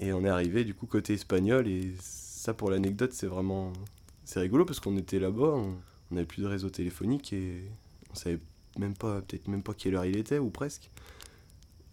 Et 0.01 0.13
on 0.13 0.25
est 0.25 0.29
arrivé 0.29 0.65
du 0.65 0.75
coup 0.75 0.87
côté 0.87 1.13
espagnol, 1.13 1.69
et 1.69 1.95
ça 2.01 2.53
pour 2.53 2.69
l'anecdote, 2.69 3.13
c'est 3.13 3.29
vraiment. 3.29 3.73
C'est 4.25 4.41
rigolo 4.41 4.65
parce 4.65 4.81
qu'on 4.81 4.97
était 4.97 5.21
là-bas, 5.21 5.55
on 5.55 5.77
n'avait 6.11 6.27
plus 6.27 6.43
de 6.43 6.49
réseau 6.49 6.69
téléphonique 6.69 7.33
et 7.33 7.63
on 8.11 8.17
savait 8.17 8.41
même 8.77 8.95
pas, 8.95 9.21
peut-être 9.21 9.47
même 9.47 9.63
pas 9.63 9.73
quelle 9.73 9.95
heure 9.95 10.05
il 10.05 10.17
était, 10.17 10.41
ou 10.41 10.51
presque. 10.51 10.91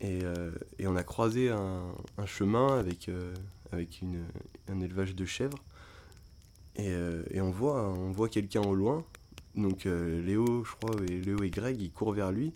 Et, 0.03 0.19
euh, 0.23 0.51
et 0.79 0.87
on 0.87 0.97
a 0.97 1.03
croisé 1.03 1.49
un, 1.49 1.93
chemin 2.25 2.77
avec, 2.77 3.07
euh, 3.07 3.33
avec 3.71 4.01
une, 4.01 4.25
un 4.67 4.81
élevage 4.81 5.15
de 5.15 5.25
chèvres. 5.25 5.57
Et, 6.75 6.89
euh, 6.89 7.23
et 7.31 7.39
on 7.39 7.51
voit, 7.51 7.89
on 7.89 8.11
voit 8.11 8.27
quelqu'un 8.27 8.61
au 8.61 8.75
loin. 8.75 9.05
Donc 9.55 9.85
Léo, 9.85 10.65
je 10.65 10.71
crois, 10.75 10.95
et 11.07 11.21
Léo 11.21 11.41
et 11.43 11.49
Greg, 11.49 11.79
ils 11.79 11.91
courent 11.91 12.11
vers 12.11 12.31
lui. 12.31 12.53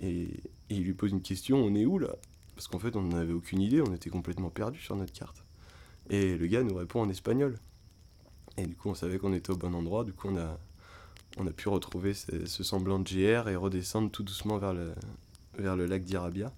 Et, 0.00 0.28
il 0.70 0.84
lui 0.84 0.94
pose 0.94 1.10
une 1.10 1.20
question, 1.20 1.58
on 1.58 1.74
est 1.74 1.84
où 1.84 1.98
là? 1.98 2.14
Parce 2.54 2.66
qu'en 2.66 2.78
fait, 2.78 2.96
on 2.96 3.02
n'avait 3.02 3.34
aucune 3.34 3.60
idée, 3.60 3.82
on 3.82 3.92
était 3.92 4.08
complètement 4.08 4.48
perdu 4.48 4.80
sur 4.80 4.96
notre 4.96 5.12
carte. 5.12 5.44
Et 6.08 6.34
le 6.38 6.46
gars 6.46 6.62
nous 6.62 6.74
répond 6.74 7.02
en 7.02 7.10
espagnol. 7.10 7.58
Et 8.56 8.66
du 8.66 8.74
coup, 8.74 8.88
on 8.88 8.94
savait 8.94 9.18
qu'on 9.18 9.34
était 9.34 9.50
au 9.50 9.56
bon 9.56 9.74
endroit, 9.74 10.04
du 10.04 10.14
coup, 10.14 10.28
on 10.28 10.38
a, 10.38 10.58
on 11.36 11.46
a 11.46 11.50
pu 11.50 11.68
retrouver 11.68 12.14
ce, 12.14 12.46
semblant 12.46 12.98
de 12.98 13.04
GR 13.04 13.48
et 13.50 13.56
redescendre 13.56 14.10
tout 14.10 14.22
doucement 14.22 14.56
vers 14.56 14.72
le, 14.72 14.94
vers 15.58 15.76
le 15.76 15.84
lac 15.84 16.04
d'Irabia. 16.04 16.52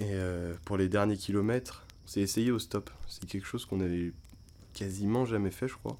Et 0.00 0.10
euh, 0.12 0.54
pour 0.64 0.76
les 0.76 0.88
derniers 0.88 1.16
kilomètres, 1.16 1.86
on 2.04 2.08
s'est 2.08 2.20
essayé 2.20 2.50
au 2.50 2.58
stop. 2.58 2.90
C'est 3.08 3.26
quelque 3.26 3.46
chose 3.46 3.64
qu'on 3.64 3.80
avait 3.80 4.12
quasiment 4.72 5.24
jamais 5.24 5.50
fait, 5.50 5.68
je 5.68 5.74
crois. 5.74 5.98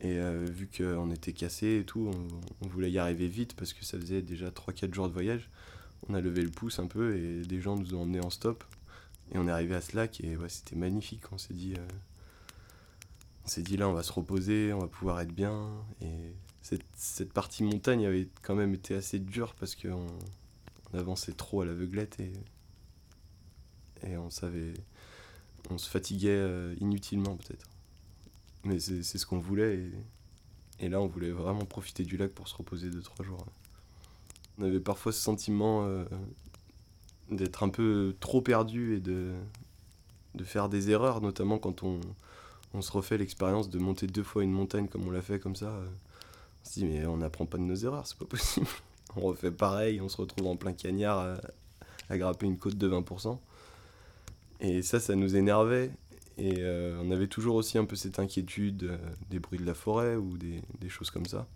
Et 0.00 0.18
euh, 0.18 0.46
vu 0.48 0.68
qu'on 0.68 1.10
était 1.10 1.32
cassé 1.32 1.78
et 1.80 1.84
tout, 1.84 2.10
on, 2.62 2.68
voulait 2.68 2.90
y 2.90 2.98
arriver 2.98 3.26
vite 3.26 3.54
parce 3.56 3.72
que 3.72 3.84
ça 3.84 3.98
faisait 3.98 4.22
déjà 4.22 4.50
3-4 4.50 4.94
jours 4.94 5.08
de 5.08 5.12
voyage. 5.12 5.50
On 6.08 6.14
a 6.14 6.20
levé 6.20 6.42
le 6.42 6.50
pouce 6.50 6.78
un 6.78 6.86
peu 6.86 7.16
et 7.16 7.42
des 7.42 7.60
gens 7.60 7.76
nous 7.76 7.94
ont 7.94 8.02
emmenés 8.02 8.20
en 8.20 8.30
stop. 8.30 8.62
Et 9.32 9.38
on 9.38 9.48
est 9.48 9.50
arrivé 9.50 9.74
à 9.74 9.80
ce 9.80 9.96
lac 9.96 10.20
et 10.20 10.36
c'était 10.48 10.76
magnifique. 10.76 11.32
On 11.32 11.38
s'est 11.38 11.54
dit, 11.54 11.74
euh, 11.76 11.88
on 13.44 13.48
s'est 13.48 13.62
dit 13.62 13.76
là, 13.76 13.88
on 13.88 13.92
va 13.92 14.04
se 14.04 14.12
reposer, 14.12 14.72
on 14.72 14.78
va 14.78 14.86
pouvoir 14.86 15.20
être 15.20 15.32
bien. 15.32 15.68
Et 16.00 16.32
cette, 16.62 17.32
partie 17.32 17.64
montagne 17.64 18.06
avait 18.06 18.28
quand 18.42 18.54
même 18.54 18.74
été 18.74 18.94
assez 18.94 19.18
dure 19.18 19.54
parce 19.58 19.74
qu'on 19.74 20.06
on 20.92 20.98
avançait 20.98 21.32
trop 21.32 21.62
à 21.62 21.66
l'aveuglette 21.66 22.20
et, 22.20 22.32
et 24.06 24.16
on 24.16 24.30
savait, 24.30 24.74
on 25.70 25.78
se 25.78 25.88
fatiguait 25.88 26.30
euh, 26.30 26.74
inutilement 26.80 27.36
peut-être. 27.36 27.68
Mais 28.64 28.80
c'est 28.80 29.02
ce 29.02 29.26
qu'on 29.26 29.38
voulait. 29.38 29.90
Et, 30.80 30.88
là, 30.88 31.00
on 31.00 31.06
voulait 31.06 31.30
vraiment 31.30 31.64
profiter 31.64 32.04
du 32.04 32.16
lac 32.16 32.32
pour 32.32 32.48
se 32.48 32.56
reposer 32.56 32.90
2-3 32.90 33.24
jours. 33.24 33.46
On 34.58 34.64
avait 34.64 34.80
parfois 34.80 35.12
ce 35.12 35.20
sentiment 35.20 35.84
euh, 35.84 36.04
d'être 37.30 37.62
un 37.62 37.68
peu 37.68 38.16
trop 38.20 38.40
perdu 38.40 38.96
et 38.96 39.00
de, 39.00 39.32
de 40.34 40.44
faire 40.44 40.68
des 40.68 40.90
erreurs, 40.90 41.20
notamment 41.20 41.58
quand 41.58 41.82
on, 41.82 42.00
on 42.74 42.82
se 42.82 42.92
refait 42.92 43.16
l'expérience 43.16 43.70
de 43.70 43.78
monter 43.78 44.06
deux 44.06 44.24
fois 44.24 44.42
une 44.42 44.52
montagne 44.52 44.88
comme 44.88 45.06
on 45.06 45.10
l'a 45.10 45.22
fait 45.22 45.38
comme 45.38 45.56
ça. 45.56 45.72
On 46.64 46.68
se 46.68 46.80
dit, 46.80 46.84
mais 46.84 47.06
on 47.06 47.18
n'apprend 47.18 47.46
pas 47.46 47.58
de 47.58 47.62
nos 47.62 47.76
erreurs, 47.76 48.06
c'est 48.06 48.18
pas 48.18 48.26
possible. 48.26 48.66
on 49.16 49.20
refait 49.20 49.52
pareil, 49.52 50.00
on 50.00 50.08
se 50.08 50.16
retrouve 50.16 50.48
en 50.48 50.56
plein 50.56 50.72
cagnard 50.72 51.38
à 52.08 52.18
grapper 52.18 52.46
une 52.46 52.58
côte 52.58 52.76
de 52.76 52.88
20%. 52.88 53.38
Et 54.60 54.82
ça, 54.82 55.00
ça 55.00 55.14
nous 55.14 55.36
énervait. 55.36 55.90
Et 56.36 56.56
euh, 56.58 57.00
on 57.02 57.10
avait 57.10 57.26
toujours 57.26 57.56
aussi 57.56 57.78
un 57.78 57.84
peu 57.84 57.96
cette 57.96 58.18
inquiétude 58.18 58.84
euh, 58.84 58.98
des 59.28 59.40
bruits 59.40 59.58
de 59.58 59.64
la 59.64 59.74
forêt 59.74 60.14
ou 60.14 60.36
des, 60.38 60.62
des, 60.80 60.88
choses 60.88 61.10
comme 61.10 61.26
ça. 61.26 61.48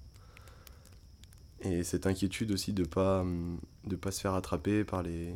Et 1.60 1.84
cette 1.84 2.06
inquiétude 2.06 2.50
aussi 2.50 2.72
de 2.72 2.84
pas, 2.84 3.20
hum, 3.20 3.60
de 3.84 3.94
pas 3.94 4.10
se 4.10 4.20
faire 4.20 4.34
attraper 4.34 4.82
par, 4.82 5.04
les, 5.04 5.34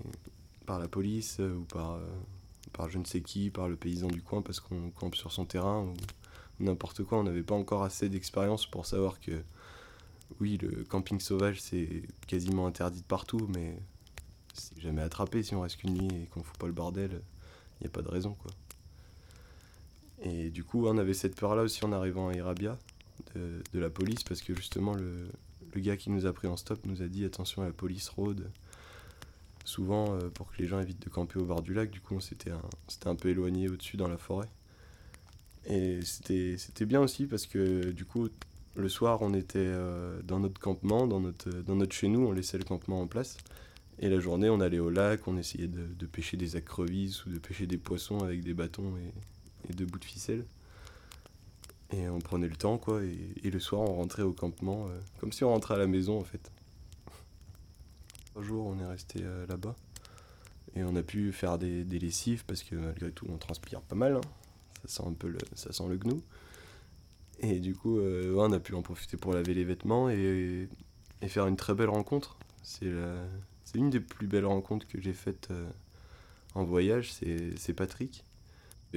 par 0.67 0.81
la 0.81 0.89
police 0.89 1.37
euh, 1.39 1.55
ou 1.55 1.63
par, 1.63 2.01
par 2.73 2.89
je 2.89 2.99
ne 2.99 3.05
sais 3.05 3.21
qui, 3.21 3.51
par 3.51 3.69
le 3.69 3.77
paysan 3.77 4.09
du 4.09 4.21
coin 4.21 4.43
parce 4.43 4.59
qu'on 4.59 4.91
campe 4.91 5.15
sur 5.15 5.31
son 5.31 5.45
terrain 5.45 5.83
ou 5.83 5.95
n'importe 6.59 7.05
quoi. 7.05 7.19
On 7.19 7.25
n'avait 7.25 7.45
pas 7.45 7.55
encore 7.55 7.85
assez 7.85 8.09
d'expérience 8.09 8.67
pour 8.67 8.85
savoir 8.85 9.21
que 9.21 9.43
oui, 10.41 10.59
le 10.59 10.83
camping 10.85 11.21
sauvage 11.21 11.61
c'est 11.61 12.03
quasiment 12.27 12.67
interdit 12.67 13.01
de 13.01 13.07
partout, 13.07 13.49
mais 13.55 13.79
c'est 14.55 14.81
jamais 14.81 15.03
attrapé 15.03 15.45
si 15.45 15.55
on 15.55 15.61
reste 15.61 15.77
qu'une 15.77 15.95
nuit 15.95 16.23
et 16.23 16.27
qu'on 16.27 16.43
fout 16.43 16.57
pas 16.59 16.67
le 16.67 16.73
bordel. 16.73 17.23
Il 17.81 17.85
n'y 17.85 17.87
a 17.89 17.91
pas 17.91 18.03
de 18.03 18.09
raison 18.09 18.35
quoi. 18.35 18.51
Et 20.23 20.51
du 20.51 20.65
coup, 20.65 20.87
on 20.87 20.97
avait 20.99 21.15
cette 21.15 21.37
peur-là 21.37 21.63
aussi 21.63 21.85
en 21.85 21.93
arrivant 21.93 22.29
à 22.29 22.35
Irabia, 22.35 22.79
de, 23.35 23.79
la 23.79 23.91
police, 23.91 24.23
parce 24.25 24.41
que 24.41 24.55
justement, 24.55 24.95
le, 24.95 25.29
le, 25.75 25.81
gars 25.81 25.99
qui 25.99 26.11
nous 26.11 26.25
a 26.25 26.33
pris 26.33 26.49
en 26.49 26.57
stop 26.57 26.81
nous 26.87 27.03
a 27.03 27.07
dit 27.07 27.25
attention 27.25 27.63
à 27.63 27.67
la 27.67 27.73
police 27.73 28.09
rôde. 28.09 28.51
Souvent, 29.65 30.15
euh, 30.15 30.31
pour 30.31 30.51
que 30.51 30.63
les 30.63 30.69
gens 30.69 30.81
évitent 30.81 31.03
de 31.03 31.11
camper 31.11 31.39
au 31.39 31.45
bord 31.45 31.61
du 31.61 31.75
lac, 31.75 31.91
du 31.91 32.01
coup, 32.01 32.15
on 32.15 32.21
s'était 32.21 32.53
un, 33.05 33.15
peu 33.17 33.29
éloigné 33.29 33.69
au-dessus 33.69 33.97
dans 33.97 34.09
la 34.09 34.17
forêt. 34.17 34.49
Et 35.67 36.01
c'était 36.03 36.87
bien 36.87 37.01
aussi 37.01 37.27
parce 37.27 37.47
que 37.47 37.91
du 37.91 38.05
coup, 38.05 38.29
le 38.77 38.89
soir, 38.89 39.23
on 39.23 39.35
était 39.35 39.59
euh, 39.59 40.23
dans 40.23 40.39
notre 40.39 40.61
campement, 40.61 41.09
dans 41.09 41.19
notre, 41.19 41.51
dans 41.51 41.75
notre 41.75 41.95
chez 41.95 42.07
nous, 42.07 42.21
on 42.21 42.31
laissait 42.31 42.59
le 42.59 42.65
campement 42.65 43.01
en 43.03 43.09
place. 43.09 43.37
Et 43.99 44.11
la 44.11 44.21
journée, 44.21 44.51
on 44.51 44.61
allait 44.61 44.79
au 44.79 44.91
lac, 44.91 45.27
on 45.27 45.39
essayait 45.39 45.69
de, 45.69 46.07
pêcher 46.07 46.37
des 46.37 46.57
acrevisses 46.57 47.25
ou 47.25 47.31
de 47.31 47.39
pêcher 47.39 47.67
des 47.67 47.79
poissons 47.79 48.21
avec 48.21 48.43
des 48.43 48.53
bâtons 48.53 48.95
et, 48.99 49.73
deux 49.73 49.87
bouts 49.87 49.99
de 49.99 50.05
ficelle. 50.05 50.45
Et 51.93 52.09
on 52.09 52.21
prenait 52.21 52.49
le 52.49 52.57
temps, 52.57 52.79
quoi. 52.79 53.03
Et, 53.03 53.51
le 53.51 53.61
soir, 53.61 53.83
on 53.83 53.95
rentrait 53.95 54.23
au 54.23 54.33
campement, 54.33 54.87
euh, 54.89 55.01
comme 55.19 55.33
si 55.33 55.45
on 55.45 55.49
rentrait 55.49 55.75
à 55.75 55.79
la 55.79 55.87
maison, 55.87 56.19
en 56.19 56.25
fait. 56.25 56.53
Trois 58.27 58.43
jours, 58.43 58.67
on 58.67 58.79
est 58.79 58.87
resté 58.87 59.21
euh, 59.23 59.47
là-bas. 59.47 59.75
Et 60.75 60.85
on 60.85 60.95
a 60.95 61.03
pu 61.03 61.33
faire 61.33 61.59
des, 61.59 61.85
lessives, 61.85 62.45
parce 62.45 62.63
que 62.63 62.77
malgré 62.77 63.11
tout, 63.11 63.27
on 63.31 63.39
transpire 63.39 63.81
pas 63.81 63.97
mal. 63.97 64.17
Hein. 64.17 64.21
Ça 64.85 65.03
sent 65.03 65.09
un 65.09 65.15
peu 65.15 65.29
le, 65.29 65.39
ça 65.55 65.73
sent 65.73 65.89
le 65.89 65.97
gnou. 65.97 66.21
Et 67.41 67.61
du 67.61 67.75
coup, 67.75 67.99
euh, 67.99 68.35
on 68.37 68.53
a 68.53 68.61
pu 68.61 68.75
en 68.75 68.83
profiter 68.83 69.17
pour 69.17 69.33
laver 69.33 69.55
les 69.55 69.65
vêtements 69.65 70.11
et, 70.11 70.69
et 71.23 71.29
faire 71.29 71.47
une 71.47 71.57
très 71.57 71.75
belle 71.75 71.89
rencontre. 71.89 72.37
Une 73.77 73.91
des 73.91 74.01
plus 74.01 74.27
belles 74.27 74.47
rencontres 74.47 74.89
que 74.89 75.01
j'ai 75.01 75.13
faites 75.13 75.51
en 76.55 76.65
voyage, 76.65 77.13
c'est 77.13 77.75
Patrick 77.75 78.25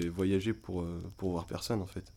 voyager 0.07 0.53
pour, 0.53 0.81
euh, 0.81 1.01
pour 1.17 1.31
voir 1.31 1.45
personne 1.45 1.81
en 1.81 1.85
fait. 1.85 2.13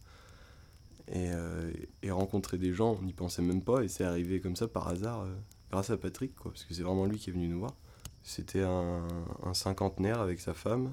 Et, 1.08 1.30
euh, 1.32 1.72
et, 2.02 2.10
rencontrer 2.10 2.58
des 2.58 2.72
gens, 2.72 2.96
on 3.00 3.02
n'y 3.02 3.12
pensait 3.12 3.42
même 3.42 3.62
pas, 3.62 3.82
et 3.82 3.88
c'est 3.88 4.04
arrivé 4.04 4.40
comme 4.40 4.54
ça 4.54 4.68
par 4.68 4.86
hasard, 4.86 5.22
euh, 5.22 5.34
grâce 5.70 5.90
à 5.90 5.96
Patrick, 5.96 6.34
quoi, 6.36 6.52
parce 6.52 6.64
que 6.64 6.74
c'est 6.74 6.84
vraiment 6.84 7.06
lui 7.06 7.18
qui 7.18 7.30
est 7.30 7.32
venu 7.32 7.48
nous 7.48 7.58
voir. 7.58 7.74
C'était 8.22 8.62
un, 8.62 9.08
cinquantenaire 9.52 10.20
avec 10.20 10.38
sa 10.38 10.54
femme 10.54 10.92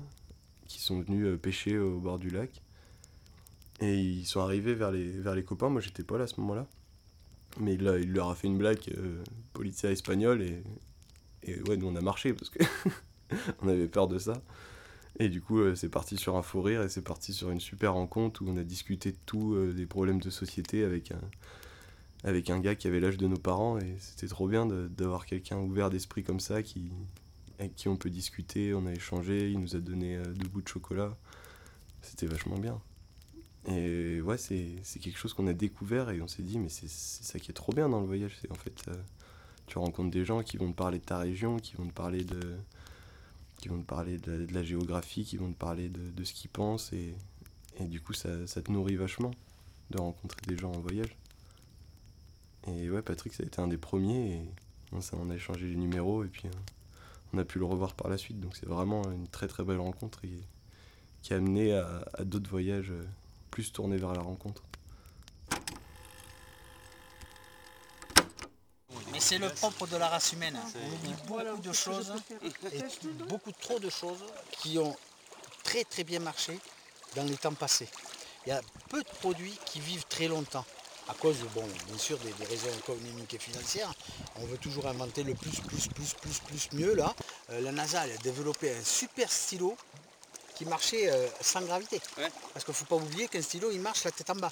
qui 0.65 0.81
sont 0.81 0.99
venus 1.01 1.39
pêcher 1.39 1.77
au 1.77 1.99
bord 1.99 2.17
du 2.17 2.31
lac. 2.31 2.63
Et 3.81 3.99
ils 3.99 4.25
sont 4.25 4.41
arrivés 4.41 4.73
vers 4.73 4.91
les, 4.91 5.11
vers 5.11 5.35
les 5.35 5.43
copains, 5.43 5.69
moi 5.69 5.79
j'étais 5.79 6.03
pas 6.03 6.17
là 6.17 6.23
à 6.23 6.27
ce 6.27 6.41
moment-là. 6.41 6.67
Mais 7.59 7.75
il, 7.75 7.83
leur 7.83 8.29
a 8.29 8.35
fait 8.35 8.47
une 8.47 8.57
blague, 8.57 8.79
euh, 8.97 9.23
policia 9.53 9.91
espagnol, 9.91 10.41
et, 10.41 10.63
et 11.43 11.61
ouais, 11.63 11.77
nous 11.77 11.87
on 11.87 11.95
a 11.95 12.01
marché 12.01 12.33
parce 12.33 12.49
que 12.49 12.59
on 13.61 13.67
avait 13.67 13.87
peur 13.87 14.07
de 14.07 14.19
ça. 14.19 14.41
Et 15.19 15.27
du 15.27 15.41
coup, 15.41 15.59
euh, 15.59 15.75
c'est 15.75 15.89
parti 15.89 16.15
sur 16.15 16.37
un 16.37 16.41
fou 16.41 16.61
rire 16.61 16.81
et 16.83 16.89
c'est 16.89 17.01
parti 17.01 17.33
sur 17.33 17.51
une 17.51 17.59
super 17.59 17.93
rencontre 17.93 18.41
où 18.41 18.49
on 18.49 18.57
a 18.57 18.63
discuté 18.63 19.11
de 19.11 19.17
tout, 19.25 19.53
euh, 19.53 19.73
des 19.73 19.85
problèmes 19.85 20.21
de 20.21 20.29
société 20.29 20.83
avec 20.83 21.11
un, 21.11 21.19
avec 22.23 22.49
un 22.49 22.59
gars 22.59 22.75
qui 22.75 22.87
avait 22.87 23.01
l'âge 23.01 23.17
de 23.17 23.27
nos 23.27 23.37
parents 23.37 23.77
et 23.79 23.95
c'était 23.99 24.27
trop 24.27 24.47
bien 24.47 24.65
d'avoir 24.65 25.25
quelqu'un 25.25 25.57
ouvert 25.57 25.89
d'esprit 25.89 26.23
comme 26.23 26.39
ça 26.39 26.63
qui, 26.63 26.91
avec 27.59 27.75
qui 27.75 27.89
on 27.89 27.97
peut 27.97 28.09
discuter, 28.09 28.73
on 28.73 28.85
a 28.85 28.93
échangé, 28.93 29.49
il 29.49 29.59
nous 29.59 29.75
a 29.75 29.79
donné 29.79 30.15
euh, 30.15 30.23
deux 30.23 30.47
bouts 30.47 30.61
de 30.61 30.67
chocolat. 30.67 31.17
C'était 32.01 32.27
vachement 32.27 32.57
bien. 32.57 32.79
Et 33.67 34.21
ouais, 34.21 34.37
c'est 34.37 34.99
quelque 35.01 35.17
chose 35.17 35.33
qu'on 35.33 35.47
a 35.47 35.53
découvert 35.53 36.11
et 36.11 36.21
on 36.21 36.29
s'est 36.29 36.43
dit, 36.43 36.57
mais 36.59 36.69
c'est 36.69 36.89
ça 36.89 37.39
qui 37.39 37.51
est 37.51 37.53
trop 37.53 37.73
bien 37.73 37.89
dans 37.89 37.99
le 37.99 38.07
voyage. 38.07 38.37
C'est 38.41 38.49
en 38.49 38.55
fait, 38.55 38.89
tu 39.69 39.77
rencontres 39.77 40.09
des 40.09 40.25
gens 40.25 40.41
qui 40.41 40.57
vont 40.57 40.71
te 40.71 40.75
parler 40.75 40.97
de 40.99 41.05
ta 41.05 41.19
région, 41.19 41.57
qui 41.57 41.75
vont 41.75 41.85
te 41.85 41.93
parler 41.93 42.23
de, 42.23 42.57
la, 44.51 44.63
géographie, 44.63 45.23
qui 45.23 45.37
vont 45.37 45.51
te 45.51 45.57
parler 45.57 45.89
de, 45.89 46.23
ce 46.23 46.33
qu'ils 46.33 46.49
pensent 46.49 46.91
et, 46.91 47.15
du 47.79 48.01
coup, 48.01 48.13
ça, 48.13 48.47
ça 48.47 48.61
te 48.61 48.71
nourrit 48.71 48.95
vachement 48.95 49.31
de 49.91 49.99
rencontrer 49.99 50.41
des 50.47 50.57
gens 50.57 50.71
en 50.71 50.79
voyage. 50.79 51.15
Et 52.67 52.89
ouais, 52.89 53.01
Patrick, 53.01 53.33
ça 53.33 53.43
a 53.43 53.45
été 53.45 53.61
un 53.61 53.67
des 53.67 53.77
premiers 53.77 54.33
et 54.33 54.41
on, 54.91 55.29
a 55.29 55.35
échangé 55.35 55.67
les 55.67 55.75
numéros 55.75 56.23
et 56.23 56.27
puis 56.27 56.47
euh, 56.47 56.51
on 57.33 57.37
a 57.37 57.45
pu 57.45 57.59
le 57.59 57.65
revoir 57.65 57.93
par 57.93 58.09
la 58.09 58.17
suite. 58.17 58.39
Donc 58.39 58.55
c'est 58.57 58.67
vraiment 58.67 59.03
une 59.11 59.27
très 59.27 59.47
très 59.47 59.63
belle 59.63 59.79
rencontre 59.79 60.21
qui 61.21 61.33
a 61.33 61.37
amené 61.37 61.73
à, 61.73 62.03
d'autres 62.25 62.49
voyages 62.49 62.91
euh, 62.91 63.05
plus 63.51 63.71
tournés 63.71 63.97
vers 63.97 64.13
la 64.13 64.21
rencontre. 64.21 64.63
C'est 69.19 69.37
le 69.37 69.49
propre 69.49 69.87
de 69.87 69.97
la 69.97 70.07
race 70.07 70.33
humaine. 70.33 70.57
On 70.75 70.93
oublie 70.93 71.13
beaucoup 71.27 71.61
de 71.61 71.73
choses, 71.73 72.13
et 72.41 72.81
beaucoup 73.27 73.51
trop 73.51 73.79
de 73.79 73.89
choses 73.89 74.23
qui 74.61 74.77
ont 74.79 74.95
très 75.63 75.83
très 75.83 76.03
bien 76.03 76.19
marché 76.19 76.59
dans 77.15 77.23
les 77.23 77.37
temps 77.37 77.53
passés. 77.53 77.89
Il 78.45 78.49
y 78.49 78.51
a 78.53 78.61
peu 78.89 79.03
de 79.03 79.09
produits 79.19 79.57
qui 79.65 79.79
vivent 79.79 80.05
très 80.07 80.27
longtemps 80.27 80.65
à 81.09 81.13
cause, 81.15 81.37
bon, 81.55 81.65
bien 81.87 81.97
sûr, 81.97 82.17
des, 82.19 82.45
raisons 82.45 82.69
économiques 82.77 83.33
et 83.33 83.39
financières. 83.39 83.91
On 84.35 84.45
veut 84.45 84.57
toujours 84.57 84.85
inventer 84.87 85.23
le 85.23 85.33
plus, 85.33 85.59
plus, 85.59 85.87
plus, 85.87 86.13
plus, 86.13 86.39
plus, 86.39 86.69
mieux 86.73 86.93
là. 86.93 87.15
Euh, 87.49 87.61
la 87.61 87.71
NASA 87.71 88.01
a 88.01 88.07
développé 88.23 88.71
un 88.71 88.83
super 88.83 89.31
stylo 89.31 89.75
qui 90.53 90.65
marchait 90.65 91.09
euh, 91.11 91.27
sans 91.41 91.61
gravité. 91.61 91.99
Parce 92.53 92.63
qu'il 92.63 92.73
ne 92.73 92.77
faut 92.77 92.85
pas 92.85 92.95
oublier 92.95 93.27
qu'un 93.27 93.41
stylo, 93.41 93.71
il 93.71 93.81
marche 93.81 94.03
la 94.03 94.11
tête 94.11 94.29
en 94.29 94.35
bas. 94.35 94.51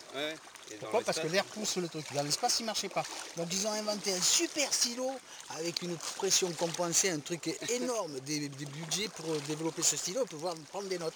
Pourquoi 0.80 1.02
Parce 1.02 1.20
que 1.20 1.28
l'air 1.28 1.46
pousse 1.46 1.78
le 1.78 1.88
truc. 1.88 2.06
Dans 2.14 2.24
l'espace, 2.24 2.60
il 2.60 2.64
ne 2.64 2.68
marchait 2.68 2.90
pas. 2.90 3.04
Donc 3.36 3.48
ils 3.52 3.66
ont 3.68 3.72
inventé 3.72 4.14
un 4.14 4.22
super 4.22 4.74
stylo 4.74 5.12
avec 5.52 5.82
une 5.82 5.96
pression 6.16 6.52
compensée, 6.54 7.10
un 7.10 7.20
truc 7.20 7.48
énorme, 7.70 8.20
des, 8.22 8.50
budgets 8.50 9.10
pour 9.10 9.36
développer 9.48 9.82
ce 9.82 9.98
stylo, 9.98 10.22
pour 10.22 10.30
pouvoir 10.30 10.56
prendre 10.72 10.88
des 10.88 11.00
notes. 11.00 11.16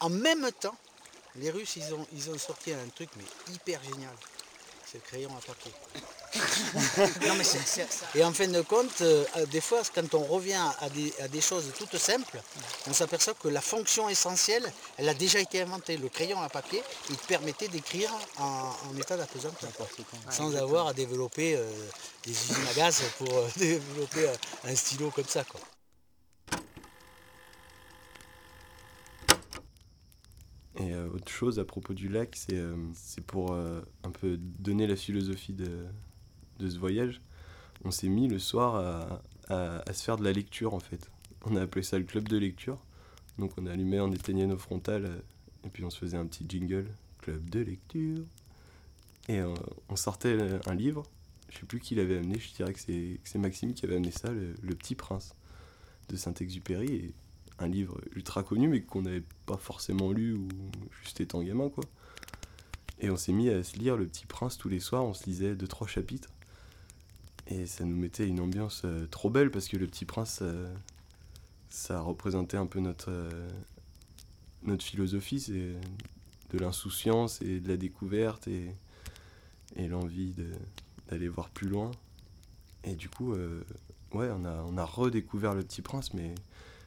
En 0.00 0.10
même 0.10 0.50
temps, 0.60 0.76
les 1.36 1.50
Russes, 1.50 1.76
ils 1.76 1.94
ont, 1.94 2.06
ils 2.12 2.30
ont 2.30 2.38
sorti 2.38 2.72
un 2.72 2.88
truc 2.94 3.10
mais 3.16 3.54
hyper 3.54 3.82
génial 3.82 4.14
c'est 4.90 4.98
le 4.98 5.02
crayon 5.02 5.30
à 5.36 5.40
papier. 5.40 5.72
Et 8.14 8.24
en 8.24 8.32
fin 8.32 8.48
de 8.48 8.60
compte, 8.62 9.00
euh, 9.00 9.24
des 9.50 9.60
fois, 9.60 9.82
quand 9.94 10.14
on 10.14 10.24
revient 10.24 10.60
à 10.80 10.88
des, 11.28 11.40
choses 11.40 11.72
toutes 11.76 11.96
simples, 11.96 12.40
on 12.86 12.92
s'aperçoit 12.92 13.34
que 13.34 13.48
la 13.48 13.60
fonction 13.60 14.08
essentielle, 14.08 14.70
elle 14.96 15.08
a 15.08 15.14
déjà 15.14 15.40
été 15.40 15.62
inventée. 15.62 15.96
Le 15.96 16.08
crayon 16.08 16.40
à 16.40 16.48
papier, 16.48 16.82
il 17.10 17.16
permettait 17.16 17.68
d'écrire 17.68 18.10
en, 18.38 18.72
état 18.98 19.16
d'apesanteur, 19.16 19.70
sans 20.30 20.54
avoir 20.56 20.88
à 20.88 20.92
développer 20.92 21.56
euh, 21.56 21.70
des 22.24 22.32
usines 22.32 22.66
à 22.70 22.74
gaz 22.74 23.02
pour 23.18 23.32
euh, 23.32 23.48
développer 23.56 24.28
un 24.64 24.74
stylo 24.74 25.10
comme 25.10 25.28
ça. 25.28 25.44
Quoi. 25.44 25.60
Et 30.80 30.94
euh, 30.94 31.08
autre 31.10 31.30
chose 31.30 31.58
à 31.58 31.64
propos 31.64 31.92
du 31.92 32.08
lac, 32.08 32.36
c'est 32.36 32.54
euh, 32.54 32.76
pour 33.26 33.52
euh, 33.52 33.80
un 34.04 34.10
peu 34.10 34.36
donner 34.38 34.86
la 34.86 34.96
philosophie 34.96 35.52
de, 35.52 35.86
de 36.58 36.68
ce 36.68 36.78
voyage. 36.78 37.20
On 37.84 37.90
s'est 37.90 38.08
mis 38.08 38.28
le 38.28 38.38
soir 38.38 39.20
à, 39.48 39.92
se 39.92 40.02
faire 40.02 40.16
de 40.16 40.24
la 40.24 40.32
lecture 40.32 40.74
en 40.74 40.80
fait. 40.80 41.10
On 41.44 41.56
a 41.56 41.62
appelé 41.62 41.82
ça 41.82 41.98
le 41.98 42.04
club 42.04 42.28
de 42.28 42.36
lecture. 42.36 42.78
Donc 43.38 43.52
on 43.56 43.66
allumait, 43.66 44.00
on 44.00 44.12
éteignait 44.12 44.46
nos 44.46 44.58
frontales 44.58 45.22
et 45.64 45.68
puis 45.68 45.84
on 45.84 45.90
se 45.90 45.98
faisait 45.98 46.16
un 46.16 46.26
petit 46.26 46.44
jingle, 46.48 46.86
club 47.20 47.48
de 47.48 47.60
lecture. 47.60 48.24
Et 49.28 49.40
on 49.88 49.96
sortait 49.96 50.38
un 50.66 50.74
livre, 50.74 51.04
je 51.50 51.58
sais 51.58 51.66
plus 51.66 51.80
qui 51.80 51.94
l'avait 51.94 52.18
amené, 52.18 52.38
je 52.38 52.52
dirais 52.54 52.72
que 52.72 52.80
c'est 52.80 53.38
Maxime 53.38 53.74
qui 53.74 53.84
avait 53.84 53.96
amené 53.96 54.10
ça, 54.10 54.30
le, 54.30 54.74
Petit 54.74 54.94
Prince 54.94 55.34
de 56.08 56.16
Saint-Exupéry. 56.16 57.14
Un 57.58 57.68
livre 57.68 58.00
ultra 58.14 58.44
connu, 58.44 58.68
mais 58.68 58.82
qu'on 58.82 59.02
n'avait 59.02 59.24
pas 59.46 59.56
forcément 59.56 60.12
lu 60.12 60.34
ou 60.34 60.48
juste 61.02 61.20
étant 61.20 61.42
gamin, 61.42 61.70
quoi. 61.70 61.82
Et 63.00 63.10
on 63.10 63.16
s'est 63.16 63.32
mis 63.32 63.48
à 63.48 63.64
se 63.64 63.76
lire 63.76 63.96
Le 63.96 64.06
Petit 64.06 64.26
Prince 64.26 64.58
tous 64.58 64.68
les 64.68 64.80
soirs, 64.80 65.04
on 65.04 65.14
se 65.14 65.24
lisait 65.24 65.56
deux, 65.56 65.66
trois 65.66 65.88
chapitres. 65.88 66.28
Et 67.48 67.66
ça 67.66 67.84
nous 67.84 67.96
mettait 67.96 68.26
une 68.26 68.40
ambiance 68.40 68.82
euh, 68.84 69.06
trop 69.06 69.30
belle 69.30 69.50
parce 69.50 69.68
que 69.68 69.76
Le 69.76 69.86
Petit 69.86 70.04
Prince, 70.04 70.42
ça 71.68 72.00
représentait 72.00 72.56
un 72.56 72.66
peu 72.66 72.80
notre, 72.80 73.10
euh, 73.10 73.48
notre 74.62 74.84
philosophie, 74.84 75.40
c'est 75.40 75.74
de 76.50 76.58
l'insouciance 76.58 77.42
et 77.42 77.60
de 77.60 77.68
la 77.68 77.76
découverte 77.76 78.48
et, 78.48 78.70
et 79.76 79.88
l'envie 79.88 80.34
d'aller 81.10 81.28
voir 81.28 81.50
plus 81.50 81.68
loin. 81.68 81.90
Et 82.84 82.94
du 82.94 83.08
coup, 83.08 83.34
euh, 83.34 83.62
ouais, 84.12 84.30
on 84.32 84.44
a, 84.78 84.84
redécouvert 84.84 85.54
Le 85.54 85.62
Petit 85.62 85.82
Prince, 85.82 86.14
mais 86.14 86.34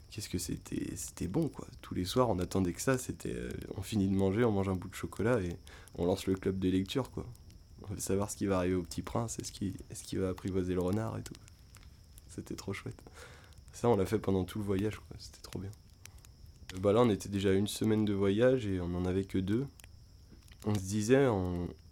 qu'est-ce 0.10 0.30
que 0.30 0.40
c'était 0.40 0.94
c'était 0.98 1.28
bon 1.28 1.48
quoi 1.48 1.66
tous 1.82 1.94
les 1.96 2.04
soirs 2.04 2.30
on 2.30 2.38
attendait 2.40 2.74
que 2.74 2.82
ça 2.82 2.98
c'était 2.98 3.34
euh, 3.34 3.50
on 3.78 3.82
finit 3.82 4.10
de 4.10 4.14
manger 4.14 4.44
on 4.44 4.52
mange 4.52 4.68
un 4.68 4.76
bout 4.76 4.90
de 4.90 4.94
chocolat 4.94 5.40
et 5.40 5.56
on 5.96 6.06
lance 6.06 6.28
le 6.28 6.36
club 6.36 6.60
de 6.60 6.68
lecture 6.68 7.10
quoi 7.12 7.26
savoir 8.00 8.30
ce 8.32 8.38
qui 8.38 8.46
va 8.46 8.58
arriver 8.58 8.76
au 8.76 8.84
petit 8.84 9.02
prince 9.02 9.38
est-ce 9.40 9.52
qu'il 9.52 10.20
va 10.20 10.30
apprivoiser 10.30 10.74
le 10.74 10.82
renard 10.82 11.18
et 11.18 11.24
tout. 11.24 11.34
C'était 12.30 12.56
trop 12.56 12.74
chouette. 12.74 12.98
Ça 13.74 13.90
on 13.90 13.96
l'a 13.96 14.06
fait 14.06 14.20
pendant 14.20 14.44
tout 14.44 14.60
le 14.60 14.66
voyage 14.66 15.00
c'était 15.20 15.42
trop 15.42 15.60
bien. 15.60 15.72
Bah 16.80 16.94
là 16.94 17.02
on 17.02 17.10
était 17.10 17.30
déjà 17.30 17.52
une 17.54 17.68
semaine 17.68 18.06
de 18.06 18.14
voyage 18.14 18.66
et 18.66 18.80
on 18.80 18.88
n'en 18.88 19.06
avait 19.06 19.26
que 19.26 19.38
deux. 19.38 19.66
On 20.66 20.74
se 20.74 20.80
disait 20.80 21.28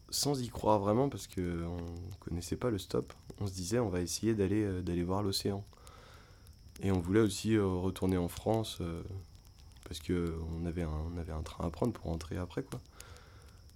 sans 0.10 0.42
y 0.42 0.48
croire 0.50 0.80
vraiment 0.80 1.10
parce 1.10 1.28
que 1.28 1.64
on 1.66 1.84
connaissait 2.20 2.56
pas 2.56 2.70
le 2.70 2.78
stop 2.78 3.14
on 3.40 3.48
se 3.48 3.54
disait 3.54 3.80
on 3.80 3.90
va 3.90 4.02
essayer 4.02 4.34
d'aller 4.34 4.64
euh, 4.64 4.82
d'aller 4.82 5.04
voir 5.04 5.24
l'océan. 5.24 5.64
Et 6.82 6.92
on 6.92 7.00
voulait 7.00 7.20
aussi 7.20 7.56
euh, 7.56 7.66
retourner 7.66 8.18
en 8.18 8.28
France 8.28 8.78
euh, 8.82 9.02
parce 9.86 10.00
qu'on 10.00 10.66
avait, 10.66 10.86
on 10.86 11.18
avait 11.18 11.34
un 11.34 11.42
train 11.42 11.66
à 11.66 11.70
prendre 11.70 11.92
pour 11.94 12.06
rentrer 12.06 12.38
après. 12.38 12.64
quoi. 12.64 12.80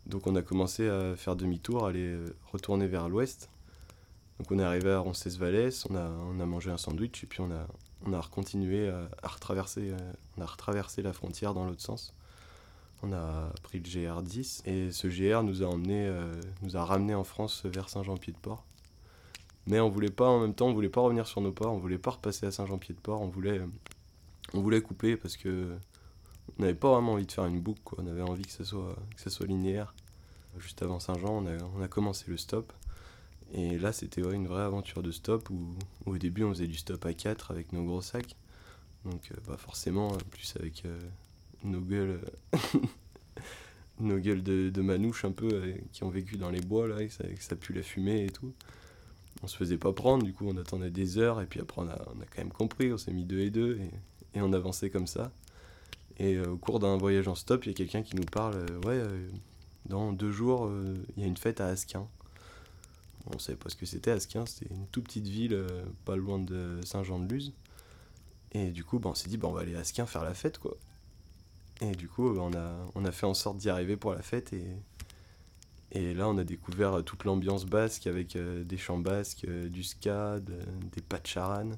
Donc 0.06 0.28
on 0.28 0.36
a 0.36 0.42
commencé 0.42 0.88
à 0.90 1.16
faire 1.16 1.36
demi-tour, 1.36 1.86
aller 1.86 2.14
euh, 2.14 2.36
retourner 2.52 2.88
vers 2.88 3.10
l'ouest. 3.10 3.50
Donc 4.40 4.52
on 4.52 4.60
est 4.60 4.64
arrivé 4.64 4.92
à 4.92 5.00
Roncesvalles, 5.00 5.72
on 5.90 5.96
a, 5.96 6.10
on 6.10 6.40
a 6.40 6.46
mangé 6.46 6.72
un 6.72 6.78
sandwich 6.78 7.24
et 7.24 7.28
puis 7.28 7.42
on 7.42 7.52
a, 7.52 7.68
on 8.06 8.14
a 8.14 8.22
continué 8.22 8.90
à, 8.90 9.28
retraverser, 9.28 9.94
on 10.38 10.42
a 10.42 10.46
retraversé 10.46 11.02
la 11.02 11.14
frontière 11.14 11.54
dans 11.54 11.66
l'autre 11.66 11.82
sens. 11.82 12.14
On 13.04 13.14
a 13.14 13.52
pris 13.62 13.80
le 13.80 13.84
GR10 13.84 14.68
et 14.68 14.92
ce 14.92 15.08
GR 15.08 15.44
nous 15.44 15.62
a 15.62 15.68
emmené, 15.68 16.12
nous 16.64 16.76
a 16.76 16.84
ramené 16.84 17.14
en 17.14 17.24
France 17.24 17.64
vers 17.66 17.90
Saint-Jean-Pied-de-Port. 17.90 18.66
Mais 19.68 19.80
on 19.80 19.90
voulait 19.90 20.10
pas, 20.10 20.28
en 20.28 20.40
même 20.40 20.54
temps, 20.54 20.68
on 20.68 20.74
voulait 20.74 20.90
pas 20.90 21.02
revenir 21.02 21.28
sur 21.28 21.40
nos 21.40 21.52
pas, 21.52 21.68
on 21.68 21.78
voulait 21.78 21.98
pas 21.98 22.12
repasser 22.12 22.46
à 22.46 22.52
Saint-Jean-Pied-de-Port, 22.52 23.22
on 23.22 23.28
voulait, 23.28 23.62
on 24.54 24.62
voulait 24.62 24.82
couper 24.82 25.16
parce 25.16 25.38
que 25.38 25.78
on 26.58 26.62
n'avait 26.62 26.74
pas 26.74 26.92
vraiment 26.92 27.14
envie 27.14 27.26
de 27.26 27.32
faire 27.32 27.46
une 27.46 27.60
boucle, 27.60 27.82
quoi. 27.84 28.00
on 28.02 28.08
avait 28.08 28.22
envie 28.22 28.44
que 28.44 28.52
ça 28.52 28.66
soit, 28.66 28.96
que 29.16 29.30
soit 29.30 29.46
linéaire. 29.46 29.94
Juste 30.60 30.82
avant 30.84 31.00
Saint-Jean, 31.00 31.44
on 31.44 31.48
a, 31.48 31.58
on 31.76 31.82
a 31.82 31.88
commencé 31.88 32.26
le 32.28 32.38
stop. 32.38 32.72
Et 33.54 33.78
là, 33.78 33.92
c'était 33.92 34.22
une 34.22 34.48
vraie 34.48 34.64
aventure 34.64 35.04
de 35.04 35.12
stop 35.12 35.50
où, 35.50 35.76
au 36.06 36.18
début, 36.18 36.44
on 36.44 36.50
faisait 36.50 36.68
du 36.68 36.78
stop 36.78 37.06
à 37.06 37.14
4 37.14 37.52
avec 37.52 37.74
nos 37.74 37.84
gros 37.84 38.02
sacs. 38.02 38.36
Donc, 39.06 39.30
euh, 39.32 39.36
bah 39.48 39.58
forcément, 39.58 40.16
plus 40.32 40.56
avec 40.60 40.86
euh, 40.86 41.00
nos 41.64 41.82
gueules, 41.82 42.22
nos 44.00 44.18
gueules 44.18 44.44
de, 44.44 44.82
manouches 44.82 45.26
un 45.26 45.32
peu 45.32 45.50
euh, 45.52 45.76
qui 45.92 46.04
ont 46.04 46.10
vécu 46.10 46.38
dans 46.38 46.50
les 46.50 46.62
bois, 46.62 46.88
là, 46.88 46.98
ça, 47.10 47.24
que 47.26 47.44
ça 47.44 47.56
pue 47.56 47.74
la 47.74 47.84
fumée 47.84 48.26
et 48.26 48.30
tout 48.30 48.54
on 49.44 49.48
se 49.48 49.58
faisait 49.58 49.78
pas 49.78 49.92
prendre, 49.92 50.24
du 50.24 50.34
coup 50.34 50.48
on 50.48 50.58
attendait 50.58 50.90
des 50.90 51.18
heures, 51.18 51.42
et 51.42 51.46
puis 51.46 51.60
après 51.60 51.82
on 51.82 51.90
a, 51.90 51.98
quand 51.98 52.38
même 52.38 52.52
compris, 52.52 52.92
on 52.94 52.98
s'est 52.98 53.12
mis 53.12 53.26
deux 53.26 53.40
et 53.40 53.50
deux, 53.50 53.80
et, 54.36 54.42
on 54.42 54.52
avançait 54.54 54.90
comme 54.90 55.06
ça. 55.06 55.32
Et 56.18 56.36
euh, 56.36 56.52
au 56.52 56.58
cours 56.58 56.80
d'un 56.80 56.98
voyage 56.98 57.28
en 57.28 57.36
stop, 57.36 57.66
il 57.66 57.70
y 57.70 57.72
a 57.72 57.76
quelqu'un 57.76 58.04
qui 58.04 58.16
nous 58.16 58.26
parle, 58.26 58.56
euh, 58.56 58.80
ouais, 58.82 58.98
euh, 58.98 59.28
dans 59.86 60.14
deux 60.14 60.32
jours, 60.32 60.72
il 61.18 61.22
y 61.22 61.26
a 61.26 61.28
une 61.28 61.38
fête 61.38 61.60
à 61.60 61.68
Asquin. 61.68 62.08
On 63.34 63.40
savait 63.40 63.58
pas 63.58 63.70
ce 63.70 63.76
que 63.76 63.86
c'était 63.86 64.12
Asquin, 64.12 64.46
c'était 64.46 64.74
une 64.74 64.88
toute 64.88 65.06
petite 65.06 65.28
ville 65.28 65.62
pas 66.06 66.16
loin 66.16 66.40
de 66.40 66.80
Saint-Jean-de-Luz. 66.86 67.54
Et 68.54 68.72
du 68.72 68.84
coup, 68.84 69.00
bah, 69.00 69.10
on 69.12 69.16
s'est 69.16 69.30
dit, 69.30 69.38
bah, 69.38 69.48
on 69.50 69.52
va 69.52 69.62
aller 69.62 69.76
à 69.76 69.80
Asquin 69.80 70.06
faire 70.06 70.24
la 70.24 70.34
fête, 70.34 70.58
quoi. 70.58 70.78
Et 71.82 71.92
du 71.92 72.08
coup, 72.08 72.30
on, 72.30 72.54
a, 72.54 72.76
on 72.96 73.04
a 73.04 73.12
fait 73.12 73.26
en 73.26 73.34
sorte 73.34 73.58
d'y 73.58 73.70
arriver 73.70 73.98
pour 73.98 74.14
la 74.14 74.22
fête, 74.22 74.54
et, 74.54 74.68
et 75.92 76.14
là, 76.14 76.30
on 76.30 76.38
a 76.38 76.46
découvert 76.46 77.04
toute 77.04 77.26
l'ambiance 77.26 77.66
basque 77.66 78.08
avec 78.08 78.38
des 78.38 78.78
chants 78.78 79.00
basques, 79.00 79.46
du 79.46 79.84
ska, 79.84 80.40
des 80.40 80.54
de 80.54 81.28
charan. 81.28 81.72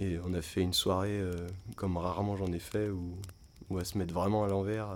Et 0.00 0.18
on 0.24 0.34
a 0.34 0.42
fait 0.42 0.60
une 0.60 0.74
soirée 0.74 1.22
comme 1.76 1.96
rarement 1.96 2.36
j'en 2.36 2.52
ai 2.52 2.58
fait, 2.58 2.90
où, 2.90 3.16
où, 3.72 3.78
à 3.78 3.84
se 3.84 3.98
mettre 3.98 4.14
vraiment 4.14 4.44
à 4.44 4.48
l'envers, 4.48 4.88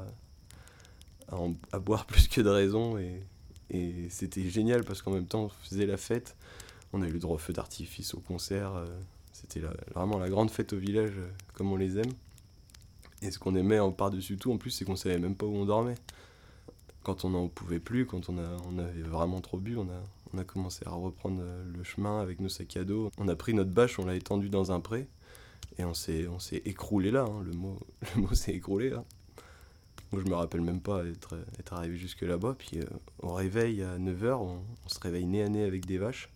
à, 1.72 1.78
boire 1.78 2.06
plus 2.06 2.28
que 2.28 2.40
de 2.40 2.48
raison. 2.48 2.98
Et, 2.98 3.22
c'était 4.10 4.48
génial 4.48 4.84
parce 4.84 5.02
qu'en 5.02 5.10
même 5.10 5.26
temps, 5.26 5.44
on 5.44 5.48
faisait 5.48 5.86
la 5.86 5.96
fête. 5.96 6.36
On 6.92 7.02
a 7.02 7.08
eu 7.08 7.12
le 7.12 7.18
droit 7.18 7.34
au 7.34 7.38
feu 7.38 7.52
d'artifice, 7.52 8.14
au 8.14 8.20
concert. 8.20 8.74
euh, 8.74 8.86
C'était 9.32 9.60
vraiment 9.92 10.18
la 10.18 10.28
grande 10.28 10.50
fête 10.50 10.72
au 10.72 10.78
village, 10.78 11.14
euh, 11.16 11.28
comme 11.52 11.72
on 11.72 11.76
les 11.76 11.98
aime. 11.98 12.12
Et 13.22 13.30
ce 13.32 13.40
qu'on 13.40 13.56
aimait 13.56 13.80
par-dessus 13.96 14.36
tout, 14.36 14.52
en 14.52 14.56
plus, 14.56 14.70
c'est 14.70 14.84
qu'on 14.84 14.94
savait 14.94 15.18
même 15.18 15.34
pas 15.34 15.46
où 15.46 15.54
on 15.56 15.64
dormait. 15.64 15.96
Quand 17.02 17.24
on 17.24 17.30
n'en 17.30 17.48
pouvait 17.48 17.80
plus, 17.80 18.06
quand 18.06 18.28
on, 18.28 18.38
avait 18.78 19.02
vraiment 19.02 19.40
trop 19.40 19.58
bu, 19.58 19.76
on 19.76 19.82
a, 19.82 20.02
on 20.32 20.38
a 20.38 20.44
commencé 20.44 20.84
à 20.86 20.90
reprendre 20.90 21.40
euh, 21.40 21.64
le 21.76 21.82
chemin 21.82 22.20
avec 22.20 22.40
nos 22.40 22.48
sacs 22.48 22.76
à 22.76 22.84
dos. 22.84 23.10
On 23.18 23.26
a 23.26 23.34
pris 23.34 23.52
notre 23.52 23.70
bâche, 23.70 23.98
on 23.98 24.06
l'a 24.06 24.14
étendue 24.14 24.48
dans 24.48 24.70
un 24.70 24.80
pré. 24.80 25.08
Et 25.78 25.84
on 25.84 25.94
s'est, 25.94 26.26
on 26.28 26.38
s'est 26.38 26.62
écroulé 26.64 27.10
là, 27.10 27.24
hein, 27.28 27.42
le 27.44 27.52
mot, 27.52 27.78
le 28.16 28.22
mot 28.22 28.34
s'est 28.34 28.52
écroulé 28.52 28.90
là. 28.90 29.04
Moi 30.12 30.22
je 30.24 30.30
me 30.30 30.34
rappelle 30.36 30.60
même 30.60 30.80
pas 30.80 31.04
être, 31.04 31.36
être 31.58 31.72
arrivé 31.72 31.96
jusque 31.96 32.22
là-bas. 32.22 32.54
Puis 32.58 32.78
euh, 32.78 32.84
au 33.20 33.34
réveil 33.34 33.82
à 33.82 33.98
9h, 33.98 34.34
on, 34.34 34.62
on 34.84 34.88
se 34.88 35.00
réveille 35.00 35.26
nez 35.26 35.42
à 35.42 35.48
nez 35.48 35.64
avec 35.64 35.84
des 35.84 35.98
vaches. 35.98 36.30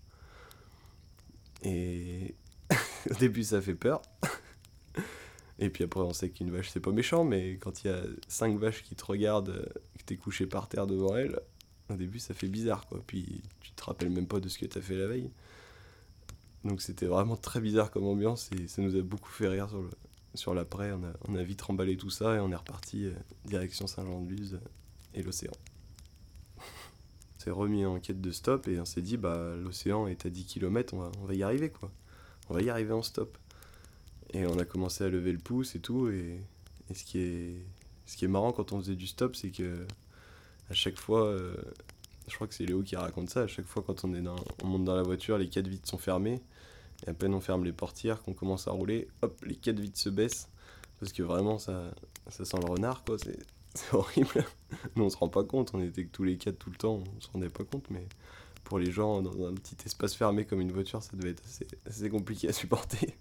Et 1.62 2.34
au 3.10 3.14
début 3.14 3.44
ça 3.44 3.60
fait 3.60 3.74
peur. 3.74 4.02
Et 5.58 5.68
puis 5.68 5.84
après 5.84 6.00
on 6.00 6.12
sait 6.12 6.30
qu'une 6.30 6.50
vache 6.50 6.70
c'est 6.70 6.80
pas 6.80 6.90
méchant, 6.90 7.22
mais 7.22 7.58
quand 7.58 7.84
il 7.84 7.88
y 7.88 7.90
a 7.90 8.02
5 8.28 8.58
vaches 8.58 8.82
qui 8.82 8.94
te 8.94 9.04
regardent, 9.04 9.50
euh, 9.50 9.66
que 9.98 10.04
t'es 10.04 10.16
couché 10.16 10.46
par 10.46 10.68
terre 10.68 10.86
devant 10.86 11.16
elles, 11.16 11.38
au 11.90 11.94
début 11.94 12.18
ça 12.18 12.34
fait 12.34 12.48
bizarre 12.48 12.86
quoi. 12.86 13.00
Puis 13.06 13.42
tu 13.60 13.70
te 13.72 13.84
rappelles 13.84 14.10
même 14.10 14.26
pas 14.26 14.40
de 14.40 14.48
ce 14.48 14.58
que 14.58 14.66
t'as 14.66 14.80
fait 14.80 14.96
la 14.96 15.06
veille. 15.06 15.30
Donc 16.64 16.82
c'était 16.82 17.06
vraiment 17.06 17.36
très 17.36 17.60
bizarre 17.60 17.90
comme 17.90 18.04
ambiance 18.04 18.50
et 18.52 18.68
ça 18.68 18.82
nous 18.82 18.96
a 18.96 19.00
beaucoup 19.00 19.30
fait 19.30 19.48
rire 19.48 19.68
sur, 19.68 19.82
sur 20.34 20.54
l'après. 20.54 20.92
On 21.28 21.34
a, 21.34 21.42
vite 21.42 21.62
remballé 21.62 21.96
tout 21.96 22.10
ça 22.10 22.36
et 22.36 22.40
on 22.40 22.50
est 22.52 22.56
reparti 22.56 23.06
euh, 23.06 23.12
direction 23.46 23.86
Saint-Jean-de-Luz 23.86 24.54
euh, 24.54 24.58
et 25.14 25.22
l'océan. 25.22 25.52
on 26.58 27.40
s'est 27.40 27.50
remis 27.50 27.86
en 27.86 27.98
quête 27.98 28.20
de 28.20 28.30
stop 28.30 28.68
et 28.68 28.78
on 28.78 28.84
s'est 28.84 29.02
dit 29.02 29.16
bah 29.16 29.56
l'océan 29.56 30.06
est 30.06 30.26
à 30.26 30.30
10 30.30 30.44
km, 30.44 30.94
on 30.94 31.26
va, 31.26 31.34
y 31.34 31.42
arriver 31.42 31.70
quoi. 31.70 31.90
On 32.48 32.54
va 32.54 32.62
y 32.62 32.68
arriver 32.68 32.92
en 32.92 33.02
stop. 33.02 33.38
Et 34.32 34.46
on 34.46 34.58
a 34.58 34.64
commencé 34.64 35.02
à 35.02 35.08
lever 35.08 35.32
le 35.32 35.38
pouce 35.38 35.74
et 35.74 35.80
tout 35.80 36.08
et, 36.08 36.40
et 36.90 36.94
ce, 36.94 37.04
qui 37.04 37.18
est, 37.18 37.54
ce 38.06 38.16
qui 38.16 38.26
est 38.26 38.28
marrant 38.28 38.52
quand 38.52 38.72
on 38.72 38.80
faisait 38.80 38.96
du 38.96 39.06
stop 39.06 39.34
c'est 39.34 39.50
que 39.50 39.86
à 40.68 40.74
chaque 40.74 40.98
fois 40.98 41.24
euh, 41.24 41.54
je 42.30 42.36
crois 42.36 42.46
que 42.46 42.54
c'est 42.54 42.64
Léo 42.64 42.82
qui 42.82 42.96
raconte 42.96 43.30
ça. 43.30 43.42
À 43.42 43.46
chaque 43.46 43.66
fois, 43.66 43.82
quand 43.86 44.04
on, 44.04 44.14
est 44.14 44.22
dans, 44.22 44.36
on 44.62 44.66
monte 44.66 44.84
dans 44.84 44.94
la 44.94 45.02
voiture, 45.02 45.36
les 45.36 45.48
quatre 45.48 45.68
vitres 45.68 45.88
sont 45.88 45.98
fermées. 45.98 46.40
Et 47.06 47.10
à 47.10 47.14
peine 47.14 47.34
on 47.34 47.40
ferme 47.40 47.64
les 47.64 47.72
portières, 47.72 48.22
qu'on 48.22 48.34
commence 48.34 48.68
à 48.68 48.72
rouler, 48.72 49.08
hop, 49.22 49.42
les 49.44 49.56
quatre 49.56 49.80
vitres 49.80 49.98
se 49.98 50.10
baissent. 50.10 50.48
Parce 51.00 51.12
que 51.12 51.22
vraiment, 51.22 51.58
ça, 51.58 51.90
ça 52.28 52.44
sent 52.44 52.58
le 52.62 52.70
renard, 52.70 53.04
quoi. 53.04 53.16
C'est, 53.18 53.38
horrible. 53.92 54.44
Nous, 54.96 55.04
on 55.04 55.10
se 55.10 55.16
rend 55.16 55.28
pas 55.28 55.44
compte. 55.44 55.70
On 55.74 55.80
était 55.80 56.04
que 56.04 56.10
tous 56.10 56.24
les 56.24 56.36
quatre 56.36 56.58
tout 56.58 56.70
le 56.70 56.76
temps. 56.76 57.02
On 57.16 57.20
se 57.20 57.28
rendait 57.30 57.48
pas 57.48 57.64
compte. 57.64 57.88
Mais 57.90 58.06
pour 58.64 58.78
les 58.78 58.90
gens, 58.90 59.22
dans 59.22 59.46
un 59.46 59.54
petit 59.54 59.76
espace 59.86 60.14
fermé 60.14 60.44
comme 60.44 60.60
une 60.60 60.72
voiture, 60.72 61.02
ça 61.02 61.16
devait 61.16 61.30
être 61.30 61.42
assez, 61.44 61.66
assez 61.86 62.10
compliqué 62.10 62.48
à 62.48 62.52
supporter. 62.54 63.14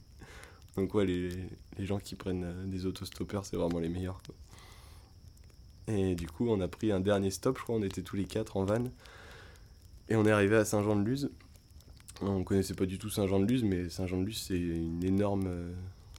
Donc, 0.75 0.93
ouais, 0.93 1.05
les, 1.05 1.29
les 1.77 1.85
gens 1.85 1.99
qui 1.99 2.15
prennent 2.15 2.43
euh, 2.43 2.65
des 2.65 2.85
autostoppeurs, 2.85 3.45
c'est 3.45 3.57
vraiment 3.57 3.79
les 3.79 3.89
meilleurs, 3.89 4.21
quoi. 4.25 4.35
Et 5.89 6.15
du 6.15 6.27
coup, 6.27 6.47
on 6.49 6.61
a 6.61 6.67
pris 6.67 6.91
un 6.91 6.99
dernier 6.99 7.31
stop, 7.31 7.57
je 7.57 7.63
crois, 7.63 7.75
on 7.75 7.81
était 7.81 8.03
tous 8.03 8.15
les 8.15 8.25
quatre 8.25 8.57
en 8.57 8.65
van. 8.65 8.83
Et 10.07 10.15
on 10.15 10.25
est 10.25 10.31
arrivé 10.31 10.55
à 10.55 10.65
Saint-Jean-de-Luz. 10.65 11.31
On 12.21 12.43
connaissait 12.43 12.75
pas 12.75 12.85
du 12.85 12.99
tout 12.99 13.09
Saint-Jean-de-Luz, 13.09 13.63
mais 13.63 13.89
Saint-Jean-de-Luz, 13.89 14.45
c'est 14.47 14.59
une 14.59 15.03
énorme 15.03 15.47
euh, 15.47 15.73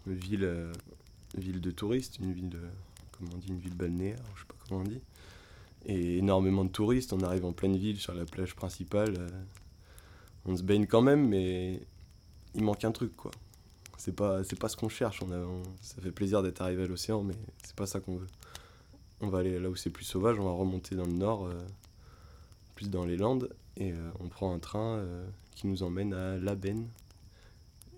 ville, 0.06 0.44
euh, 0.44 0.72
ville 1.36 1.60
de 1.60 1.70
touristes, 1.70 2.18
une 2.18 2.32
ville, 2.32 2.48
de, 2.48 2.60
comment 3.12 3.30
on 3.34 3.38
dit, 3.38 3.48
une 3.48 3.58
ville 3.58 3.74
balnéaire, 3.74 4.18
je 4.34 4.40
sais 4.40 4.46
pas 4.46 4.54
comment 4.68 4.80
on 4.80 4.84
dit. 4.84 5.00
Et 5.86 6.18
énormément 6.18 6.64
de 6.64 6.70
touristes, 6.70 7.12
on 7.12 7.20
arrive 7.20 7.44
en 7.44 7.52
pleine 7.52 7.76
ville, 7.76 7.98
sur 7.98 8.14
la 8.14 8.24
plage 8.24 8.54
principale. 8.54 9.14
euh, 9.18 9.28
on 10.46 10.56
se 10.56 10.62
baigne 10.62 10.86
quand 10.86 11.02
même, 11.02 11.28
mais 11.28 11.80
il 12.54 12.64
manque 12.64 12.84
un 12.84 12.92
truc, 12.92 13.14
quoi. 13.14 13.30
C'est 13.98 14.16
pas, 14.16 14.40
pas 14.58 14.68
ce 14.70 14.76
qu'on 14.76 14.88
cherche. 14.88 15.20
Ça 15.82 16.00
fait 16.00 16.10
plaisir 16.10 16.42
d'être 16.42 16.62
arrivé 16.62 16.84
à 16.84 16.86
l'océan, 16.86 17.22
mais 17.22 17.34
c'est 17.62 17.76
pas 17.76 17.86
ça 17.86 18.00
qu'on 18.00 18.16
veut 18.16 18.26
on 19.20 19.28
va 19.28 19.38
aller 19.38 19.58
là 19.58 19.68
où 19.68 19.76
c'est 19.76 19.90
plus 19.90 20.04
sauvage, 20.04 20.38
on 20.38 20.44
va 20.44 20.52
remonter 20.52 20.96
dans 20.96 21.06
le 21.06 21.12
nord, 21.12 21.46
euh, 21.46 21.54
plus 22.74 22.90
dans 22.90 23.04
les 23.04 23.16
Landes, 23.16 23.50
et 23.76 23.92
euh, 23.92 24.10
on 24.20 24.28
prend 24.28 24.54
un 24.54 24.58
train 24.58 24.98
euh, 24.98 25.26
qui 25.54 25.66
nous 25.66 25.82
emmène 25.82 26.14
à 26.14 26.38
La 26.38 26.54
Benne. 26.54 26.88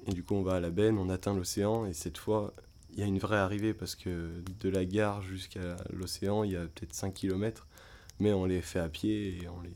Et 0.07 0.13
du 0.13 0.25
coup, 0.25 0.35
on 0.35 0.43
va 0.43 0.55
à 0.55 0.61
La 0.61 0.71
Benne, 0.71 0.99
on 0.99 1.09
atteint 1.09 1.35
l'océan, 1.35 1.87
et 1.87 1.93
cette 1.93 2.19
fois, 2.19 2.53
il 2.93 3.01
y 3.01 3.03
a 3.03 3.07
une 3.07 3.19
vraie 3.19 3.39
arrivée 3.39 3.73
parce 3.73 3.95
que 3.95 4.43
de 4.61 4.69
la 4.69 4.85
gare 4.85 5.23
jusqu'à 5.23 5.77
l'océan, 5.93 6.45
il 6.45 6.53
y 6.53 6.57
a 6.57 6.63
peut-être 6.63 6.93
5 6.93 7.15
km, 7.15 7.67
mais 8.21 8.33
on 8.33 8.45
les 8.45 8.61
fait 8.61 8.81
à 8.81 8.89
pied 8.89 9.43
et 9.43 9.49
on, 9.49 9.61
les, 9.63 9.73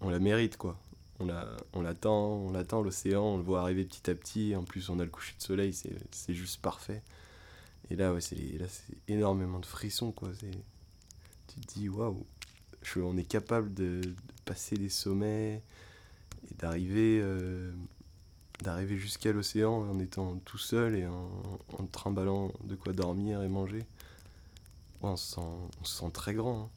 on 0.00 0.10
la 0.10 0.18
mérite 0.18 0.56
quoi. 0.56 0.76
On, 1.20 1.26
la, 1.26 1.46
on 1.74 1.82
l'attend, 1.82 2.32
on 2.32 2.50
l'attend 2.50 2.82
l'océan, 2.82 3.22
on 3.22 3.36
le 3.36 3.42
voit 3.42 3.60
arriver 3.60 3.84
petit 3.84 4.10
à 4.10 4.14
petit, 4.14 4.56
en 4.56 4.64
plus 4.64 4.88
on 4.88 4.98
a 4.98 5.04
le 5.04 5.10
coucher 5.10 5.34
de 5.36 5.42
soleil, 5.42 5.72
c'est 6.10 6.34
juste 6.34 6.60
parfait. 6.60 7.02
Et 7.90 7.96
là, 7.96 8.12
ouais, 8.12 8.20
c'est, 8.20 8.38
énormément 9.08 9.58
de 9.58 9.66
frissons, 9.66 10.12
quoi. 10.12 10.30
Tu 11.48 11.60
te 11.60 11.74
dis, 11.74 11.88
waouh, 11.88 12.24
on 12.96 13.16
est 13.16 13.24
capable 13.24 13.74
de, 13.74 14.00
passer 14.44 14.76
des 14.76 14.88
sommets 14.88 15.62
et 16.50 16.54
d'arriver, 16.54 17.20
euh, 17.22 17.72
d'arriver 18.62 18.96
jusqu'à 18.96 19.32
l'océan 19.32 19.72
en 19.72 19.98
étant 19.98 20.36
tout 20.44 20.58
seul 20.58 20.96
et 20.96 21.06
en, 21.06 21.30
en 21.78 21.86
trimballant 21.86 22.52
de 22.64 22.74
quoi 22.74 22.92
dormir 22.92 23.42
et 23.42 23.48
manger. 23.48 23.84
On, 25.02 25.16
se 25.16 25.34
sent, 25.34 25.40
on 25.80 25.84
se 25.84 25.98
sent 26.00 26.10
très 26.12 26.34
grand. 26.34 26.64
hein. 26.64 26.70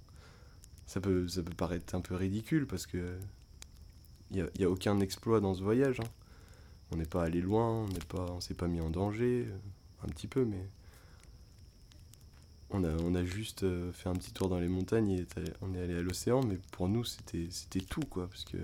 Ça, 0.86 1.02
peut, 1.02 1.28
ça 1.28 1.42
peut 1.42 1.56
paraître 1.56 1.96
un 1.96 2.02
peu 2.02 2.16
ridicule 2.16 2.68
parce 2.68 2.86
que 2.86 3.18
il 4.32 4.48
n'y 4.58 4.66
a, 4.66 4.70
aucun 4.70 5.00
exploit 5.00 5.40
dans 5.40 5.54
ce 5.54 5.64
voyage. 5.64 6.00
hein. 6.00 6.10
On 6.92 6.98
n'est 6.98 7.06
pas 7.06 7.24
allé 7.24 7.42
loin, 7.42 7.86
on 7.86 8.20
on 8.20 8.42
s'est 8.42 8.54
pas 8.54 8.68
mis 8.68 8.82
en 8.82 8.90
danger, 8.90 9.48
euh, 9.48 9.58
un 10.04 10.08
petit 10.10 10.28
peu, 10.28 10.46
mais 10.46 10.70
on 12.74 13.16
a, 13.16 13.24
juste 13.24 13.64
euh, 13.64 13.92
fait 13.92 14.10
un 14.10 14.16
petit 14.16 14.32
tour 14.32 14.50
dans 14.50 14.60
les 14.60 14.68
montagnes 14.68 15.12
et 15.12 15.26
on 15.62 15.74
est 15.76 15.82
allé 15.82 15.96
à 15.96 16.02
l'océan, 16.02 16.44
mais 16.44 16.58
pour 16.72 16.90
nous 16.90 17.04
c'était 17.04 17.48
tout 17.82 18.02
quoi, 18.10 18.28
parce 18.28 18.46
que 18.46 18.58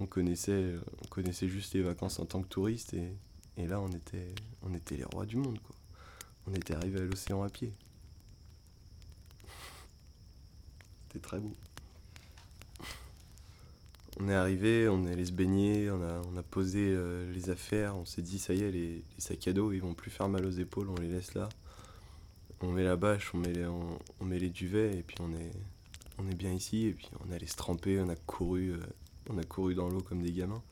on 0.00 0.06
connaissait, 0.06 0.74
on 1.04 1.08
connaissait 1.08 1.48
juste 1.48 1.74
les 1.74 1.82
vacances 1.82 2.18
en 2.18 2.24
tant 2.24 2.42
que 2.42 2.48
touriste 2.48 2.94
et, 2.94 3.66
là 3.66 3.80
on 3.80 3.88
était, 3.88 4.34
on 4.62 4.74
était 4.74 4.96
les 4.96 5.04
rois 5.04 5.26
du 5.26 5.36
monde 5.36 5.58
quoi. 5.60 5.76
On 6.48 6.54
était 6.54 6.74
arrivé 6.74 7.00
à 7.00 7.04
l'océan 7.04 7.42
à 7.42 7.48
pied. 7.48 7.72
C'était 11.08 11.20
très 11.20 11.40
beau. 11.40 11.52
On 14.18 14.28
est 14.28 14.34
arrivé, 14.34 14.88
on 14.88 15.06
est 15.06 15.12
allé 15.12 15.26
se 15.26 15.32
baigner, 15.32 15.90
on 15.90 16.02
a, 16.02 16.22
on 16.32 16.36
a 16.38 16.42
posé 16.42 16.88
euh, 16.88 17.30
les 17.32 17.50
affaires, 17.50 17.96
on 17.96 18.06
s'est 18.06 18.22
dit 18.22 18.38
ça 18.38 18.54
y 18.54 18.62
est, 18.62 18.70
les, 18.70 18.94
les 18.94 19.04
sacs 19.18 19.48
à 19.48 19.52
dos 19.52 19.72
ils 19.72 19.82
vont 19.82 19.92
plus 19.92 20.10
faire 20.10 20.28
mal 20.28 20.46
aux 20.46 20.50
épaules, 20.50 20.88
on 20.88 20.96
les 20.96 21.08
laisse 21.08 21.34
là. 21.34 21.50
On 22.62 22.72
met 22.72 22.84
la 22.84 22.96
bâche, 22.96 23.34
on 23.34 23.38
met 23.38 23.52
les, 23.52 23.66
on, 23.66 23.98
duvets 24.50 24.98
et 24.98 25.02
puis 25.02 25.16
on 25.20 25.32
est, 25.32 26.34
bien 26.34 26.52
ici 26.52 26.86
et 26.86 26.92
puis 26.92 27.08
on 27.20 27.30
est 27.30 27.34
allé 27.34 27.46
se 27.46 27.56
tremper, 27.56 28.00
on 28.00 28.08
a 28.08 28.16
couru, 28.16 28.72
euh, 28.72 28.78
on 29.28 29.36
a 29.36 29.44
couru 29.44 29.74
dans 29.74 29.88
l'eau 29.88 30.00
comme 30.00 30.22
des 30.22 30.32
gamins. 30.32 30.62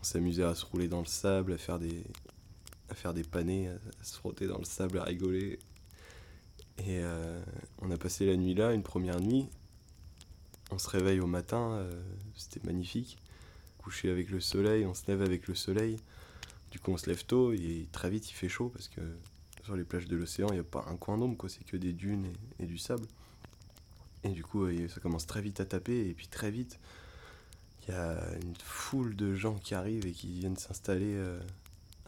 On 0.00 0.04
s'amusait 0.04 0.44
à 0.44 0.54
se 0.54 0.64
rouler 0.64 0.88
dans 0.88 1.00
le 1.00 1.06
sable, 1.06 1.52
à 1.52 1.58
faire 1.58 1.78
des, 1.78 2.04
à 2.88 2.94
faire 2.94 3.12
des 3.12 3.22
panés, 3.22 3.68
à, 3.68 4.04
se 4.04 4.16
frotter 4.16 4.46
dans 4.46 4.58
le 4.58 4.64
sable, 4.64 4.98
à 4.98 5.04
rigoler. 5.04 5.58
Et 6.78 7.00
euh, 7.02 7.42
on 7.82 7.90
a 7.90 7.96
passé 7.98 8.26
la 8.26 8.36
nuit 8.36 8.54
là, 8.54 8.72
une 8.72 8.82
première 8.82 9.20
nuit. 9.20 9.46
On 10.70 10.78
se 10.78 10.88
réveille 10.88 11.20
au 11.20 11.26
matin, 11.26 11.72
euh, 11.72 12.02
c'était 12.34 12.64
magnifique. 12.66 13.18
Coucher 13.78 14.10
avec 14.10 14.30
le 14.30 14.40
soleil, 14.40 14.86
on 14.86 14.94
se 14.94 15.06
lève 15.06 15.20
avec 15.20 15.48
le 15.48 15.54
soleil. 15.54 15.98
Du 16.70 16.78
coup, 16.78 16.92
on 16.92 16.96
se 16.96 17.08
lève 17.08 17.24
tôt 17.24 17.52
et 17.52 17.86
très 17.92 18.08
vite 18.08 18.30
il 18.30 18.34
fait 18.34 18.48
chaud 18.48 18.70
parce 18.70 18.88
que 18.88 19.00
sur 19.64 19.76
les 19.76 19.84
plages 19.84 20.06
de 20.06 20.16
l'océan, 20.16 20.48
il 20.50 20.54
n'y 20.54 20.60
a 20.60 20.64
pas 20.64 20.84
un 20.88 20.96
coin 20.96 21.16
d'ombre, 21.16 21.36
quoi. 21.36 21.48
C'est 21.48 21.64
que 21.64 21.76
des 21.76 21.92
dunes 21.92 22.26
et, 22.58 22.66
du 22.66 22.78
sable. 22.78 23.06
Et 24.22 24.28
du 24.28 24.44
coup, 24.44 24.66
ça 24.88 25.00
commence 25.00 25.26
très 25.26 25.40
vite 25.40 25.60
à 25.60 25.64
taper 25.64 26.08
et 26.08 26.14
puis 26.14 26.28
très 26.28 26.50
vite, 26.50 26.78
il 27.82 27.92
y 27.92 27.96
a 27.96 28.18
une 28.42 28.54
foule 28.56 29.16
de 29.16 29.34
gens 29.34 29.56
qui 29.56 29.74
arrivent 29.74 30.06
et 30.06 30.12
qui 30.12 30.38
viennent 30.38 30.56
s'installer 30.56 31.14
euh, 31.14 31.38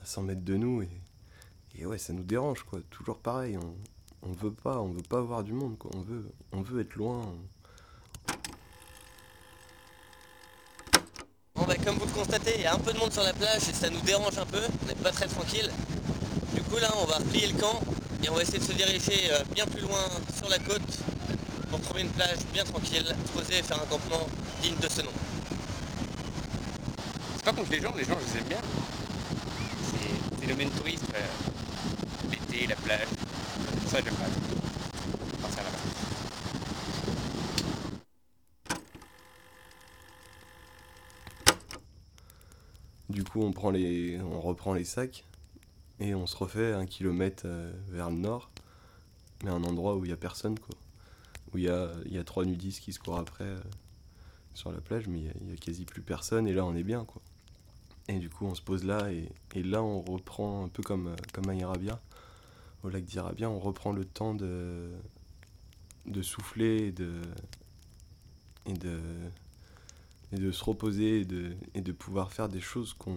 à 0.03 0.07
100 0.07 0.23
mètres 0.23 0.45
de 0.45 0.57
nous 0.57 0.83
et, 0.83 1.85
ouais, 1.85 1.99
ça 1.99 2.12
nous 2.12 2.25
dérange, 2.25 2.62
quoi. 2.62 2.81
Toujours 2.90 3.19
pareil, 3.19 3.59
on, 3.59 3.75
on 4.23 4.33
veut 4.33 4.53
pas, 4.53 4.81
on 4.81 4.92
veut 4.92 5.03
pas 5.03 5.21
voir 5.21 5.45
du 5.45 5.53
monde, 5.53 5.77
quoi. 5.77 5.90
On 5.95 6.01
veut, 6.01 6.31
on 6.53 6.62
veut 6.62 6.81
être 6.81 6.95
loin. 6.95 7.35
bah 11.66 11.75
comme 11.85 11.97
vous 11.97 12.07
le 12.07 12.12
constatez, 12.12 12.53
il 12.57 12.62
y 12.62 12.66
a 12.66 12.75
un 12.75 12.79
peu 12.79 12.92
de 12.92 12.99
monde 12.99 13.12
sur 13.12 13.25
la 13.25 13.33
plage 13.33 13.69
et 13.69 13.73
ça 13.73 13.90
nous 13.90 14.01
dérange 14.03 14.38
un 14.38 14.47
peu, 14.47 14.61
on 14.83 14.87
n'est 14.87 14.95
pas 14.95 15.11
très 15.11 15.27
tranquille. 15.27 15.69
Du 16.55 16.63
coup 16.63 16.77
là 16.79 16.91
on 17.01 17.05
va 17.05 17.17
replier 17.17 17.49
le 17.49 17.59
camp 17.59 17.81
et 18.23 18.29
on 18.31 18.35
va 18.35 18.43
essayer 18.43 18.59
de 18.59 18.65
se 18.65 18.73
diriger 18.73 19.31
euh, 19.31 19.43
bien 19.55 19.67
plus 19.67 19.81
loin 19.83 20.05
sur 20.37 20.49
la 20.49 20.59
côte 20.59 20.99
pour 21.71 21.81
trouver 21.81 22.03
une 22.03 22.11
plage 22.11 22.39
bien 22.53 22.65
tranquille, 22.65 23.15
poser 23.35 23.59
et 23.59 23.63
faire 23.63 23.83
un 23.83 23.87
campement 23.87 24.27
digne 24.63 24.77
de 24.81 24.89
ce 24.89 25.03
nom. 25.03 25.11
C'est 27.37 27.45
pas 27.45 27.53
contre 27.53 27.71
les 27.71 27.81
gens, 27.81 27.95
les 27.97 28.05
gens 28.05 28.17
je 28.21 28.33
les 28.33 28.39
aime 28.41 28.49
bien. 28.49 28.61
C'est 29.91 30.41
phénomène 30.41 30.71
touriste, 30.71 31.05
euh, 31.15 32.31
l'été, 32.31 32.67
la 32.67 32.77
plage, 32.77 33.09
ça 33.89 33.99
j'aime 34.03 34.15
pas. 34.15 34.27
Du 43.09 43.25
coup, 43.25 43.41
on, 43.43 43.53
prend 43.53 43.71
les... 43.71 44.21
on 44.21 44.41
reprend 44.41 44.75
les 44.75 44.85
sacs 44.85 45.25
et 46.01 46.15
on 46.15 46.27
se 46.27 46.37
refait 46.37 46.73
un 46.73 46.87
kilomètre 46.87 47.45
euh, 47.47 47.73
vers 47.89 48.11
le 48.11 48.17
nord, 48.17 48.51
mais 49.45 49.51
un 49.51 49.65
endroit 49.65 49.97
où 49.97 50.05
il 50.05 50.09
n'y 50.09 50.15
a 50.15 50.19
personne, 50.19 50.59
quoi. 50.59 50.75
Où 51.53 51.59
il 51.59 51.65
y 51.65 51.69
a, 51.69 51.91
y 52.07 52.19
a 52.19 52.25
trois 52.25 52.45
nudistes 52.45 52.83
qui 52.83 52.93
se 52.93 52.99
courent 52.99 53.19
après 53.19 53.45
euh, 53.45 53.59
sur 54.55 54.73
la 54.73 54.81
plage, 54.81 55.07
mais 55.07 55.21
il 55.41 55.47
n'y 55.47 55.53
a, 55.53 55.57
quasi 55.57 55.85
plus 55.85 56.03
personne, 56.03 56.47
et 56.47 56.53
là 56.53 56.65
on 56.65 56.75
est 56.75 56.83
bien, 56.83 57.05
quoi. 57.05 57.23
Et 58.09 58.19
du 58.19 58.29
coup, 58.31 58.47
on 58.47 58.55
se 58.55 58.63
pose 58.63 58.85
là, 58.85 59.11
et, 59.11 59.29
et 59.55 59.63
là 59.63 59.83
on 59.83 60.01
reprend 60.03 60.65
un 60.65 60.69
peu 60.69 60.83
comme, 60.83 61.09
euh, 61.09 61.17
comme 61.33 61.49
à 61.49 61.55
Irabia, 61.55 62.01
au 62.83 62.89
lac 62.89 63.05
d'Irabia, 63.05 63.49
on 63.49 63.59
reprend 63.59 63.93
le 63.93 64.05
temps 64.05 64.35
de, 64.35 64.91
de 66.05 66.23
souffler 66.23 66.89
et 66.89 66.93
de, 66.93 67.13
et 68.67 68.75
de, 68.75 69.01
et 70.33 70.37
de 70.37 70.53
se 70.53 70.63
reposer 70.63 71.21
et 71.21 71.25
de, 71.25 71.57
et 71.75 71.81
de 71.81 71.93
pouvoir 71.93 72.33
faire 72.33 72.49
des 72.49 72.61
choses 72.61 72.95
qu'on 72.95 73.17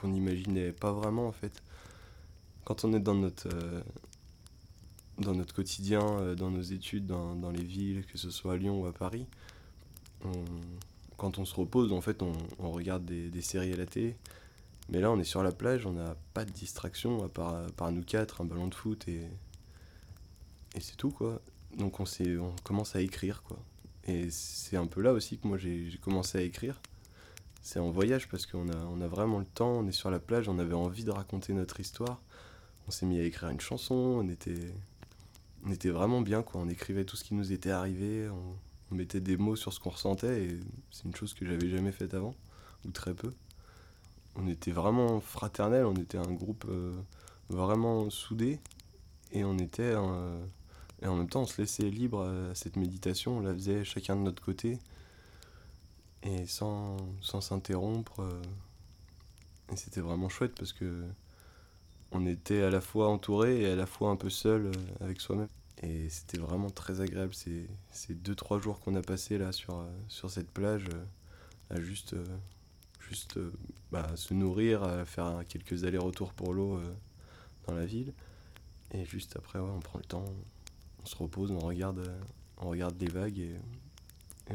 qu'on 0.00 0.08
n'imaginait 0.08 0.72
pas 0.72 0.92
vraiment 0.92 1.26
en 1.26 1.32
fait. 1.32 1.62
Quand 2.64 2.84
on 2.84 2.92
est 2.92 3.00
dans 3.00 3.14
notre, 3.14 3.48
euh, 3.52 3.82
dans 5.18 5.34
notre 5.34 5.54
quotidien, 5.54 6.02
euh, 6.20 6.34
dans 6.34 6.50
nos 6.50 6.62
études, 6.62 7.06
dans, 7.06 7.34
dans, 7.34 7.50
les 7.50 7.64
villes, 7.64 8.04
que 8.06 8.18
ce 8.18 8.30
soit 8.30 8.54
à 8.54 8.56
Lyon 8.56 8.80
ou 8.80 8.86
à 8.86 8.92
Paris, 8.92 9.26
quand 11.16 11.38
on 11.38 11.44
se 11.44 11.54
repose, 11.54 11.92
en 11.92 12.00
fait, 12.00 12.22
on, 12.22 12.70
regarde 12.70 13.04
des, 13.04 13.30
des, 13.30 13.40
séries 13.40 13.72
à 13.72 13.76
la 13.76 13.86
télé. 13.86 14.16
Mais 14.90 15.00
là, 15.00 15.10
on 15.10 15.18
est 15.18 15.24
sur 15.24 15.42
la 15.42 15.52
plage, 15.52 15.86
on 15.86 15.92
n'a 15.92 16.16
pas 16.34 16.44
de 16.44 16.50
distraction 16.50 17.24
à 17.24 17.28
part, 17.28 17.54
à 17.54 17.70
part, 17.70 17.90
nous 17.92 18.02
quatre, 18.02 18.42
un 18.42 18.44
ballon 18.44 18.68
de 18.68 18.74
foot 18.74 19.08
et, 19.08 19.22
et 20.74 20.80
c'est 20.80 20.96
tout 20.96 21.10
quoi. 21.10 21.40
Donc 21.76 22.00
on, 22.00 22.04
on 22.04 22.54
commence 22.64 22.96
à 22.96 23.00
écrire 23.00 23.42
quoi. 23.42 23.58
Et 24.06 24.30
c'est 24.30 24.76
un 24.76 24.86
peu 24.86 25.00
là 25.00 25.12
aussi 25.12 25.38
que 25.38 25.46
moi 25.46 25.58
j'ai 25.58 25.98
commencé 26.02 26.38
à 26.38 26.42
écrire 26.42 26.80
c'est 27.62 27.78
en 27.78 27.90
voyage 27.90 28.28
parce 28.28 28.46
qu'on 28.46 28.68
a, 28.70 28.76
on 28.90 29.00
a 29.00 29.06
vraiment 29.06 29.38
le 29.38 29.44
temps, 29.44 29.70
on 29.70 29.86
est 29.86 29.92
sur 29.92 30.10
la 30.10 30.18
plage, 30.18 30.48
on 30.48 30.58
avait 30.58 30.74
envie 30.74 31.04
de 31.04 31.10
raconter 31.10 31.52
notre 31.52 31.80
histoire. 31.80 32.20
On 32.88 32.90
s'est 32.90 33.06
mis 33.06 33.20
à 33.20 33.22
écrire 33.22 33.50
une 33.50 33.60
chanson, 33.60 33.94
on 33.94 34.28
était, 34.28 34.72
on 35.64 35.70
était 35.70 35.90
vraiment 35.90 36.22
bien. 36.22 36.44
On 36.54 36.68
écrivait 36.68 37.04
tout 37.04 37.16
ce 37.16 37.24
qui 37.24 37.34
nous 37.34 37.52
était 37.52 37.70
arrivé, 37.70 38.28
on, 38.28 38.56
mettait 38.94 39.20
des 39.20 39.36
mots 39.36 39.54
sur 39.54 39.72
ce 39.72 39.78
qu'on 39.78 39.90
ressentait, 39.90 40.46
et 40.46 40.60
c'est 40.90 41.04
une 41.04 41.14
chose 41.14 41.32
que 41.32 41.46
j'avais 41.46 41.68
jamais 41.68 41.92
faite 41.92 42.12
avant, 42.12 42.34
ou 42.84 42.90
très 42.90 43.14
peu. 43.14 43.32
On 44.34 44.48
était 44.48 44.72
vraiment 44.72 45.20
fraternels, 45.20 45.84
on 45.84 45.94
était 45.94 46.18
un 46.18 46.32
groupe 46.32 46.64
euh, 46.68 46.98
vraiment 47.48 48.10
soudé, 48.10 48.58
et 49.30 49.44
on 49.44 49.58
était. 49.58 49.92
et 51.02 51.06
en 51.06 51.14
même 51.14 51.28
temps, 51.28 51.42
on 51.42 51.46
se 51.46 51.60
laissait 51.60 51.88
libre 51.88 52.22
à 52.22 52.54
cette 52.56 52.74
méditation, 52.74 53.38
on 53.38 53.40
la 53.42 53.54
faisait 53.54 53.84
chacun 53.84 54.16
de 54.16 54.22
notre 54.22 54.42
côté 54.42 54.80
et 56.22 56.46
sans 56.46 56.98
s'interrompre. 57.22 58.20
Euh, 58.20 58.42
et 59.72 59.76
c'était 59.76 60.00
vraiment 60.00 60.28
chouette 60.28 60.54
parce 60.56 60.72
que 60.72 61.04
on 62.12 62.26
était 62.26 62.62
à 62.62 62.70
la 62.70 62.80
fois 62.80 63.08
entouré 63.08 63.62
et 63.62 63.66
à 63.70 63.76
la 63.76 63.86
fois 63.86 64.10
un 64.10 64.16
peu 64.16 64.30
seul 64.30 64.66
euh, 64.66 64.72
avec 65.00 65.20
soi-même. 65.20 65.48
Et 65.82 66.10
c'était 66.10 66.38
vraiment 66.38 66.68
très 66.68 67.00
agréable 67.00 67.32
ces, 67.32 67.68
ces 67.90 68.14
deux 68.14 68.34
trois 68.34 68.60
jours 68.60 68.80
qu'on 68.80 68.94
a 68.96 69.02
passé 69.02 69.38
là 69.38 69.52
sur, 69.52 69.78
euh, 69.78 69.86
sur 70.08 70.30
cette 70.30 70.50
plage 70.50 70.86
à 71.70 71.80
juste, 71.80 72.16
juste 73.08 73.38
bah, 73.92 74.08
se 74.16 74.34
nourrir, 74.34 74.82
à 74.82 75.04
faire 75.04 75.42
quelques 75.48 75.84
allers-retours 75.84 76.32
pour 76.32 76.52
l'eau 76.52 76.80
dans 77.68 77.74
la 77.74 77.86
ville. 77.86 78.12
Et 78.90 79.04
juste 79.04 79.36
après, 79.36 79.60
ouais, 79.60 79.70
on 79.72 79.78
prend 79.78 80.00
le 80.00 80.04
temps, 80.04 80.24
on 81.00 81.06
se 81.06 81.14
repose, 81.14 81.52
on 81.52 81.60
regarde, 81.60 82.12
on 82.58 82.68
regarde 82.68 83.00
les 83.00 83.06
vagues 83.06 83.38
et, 83.38 83.54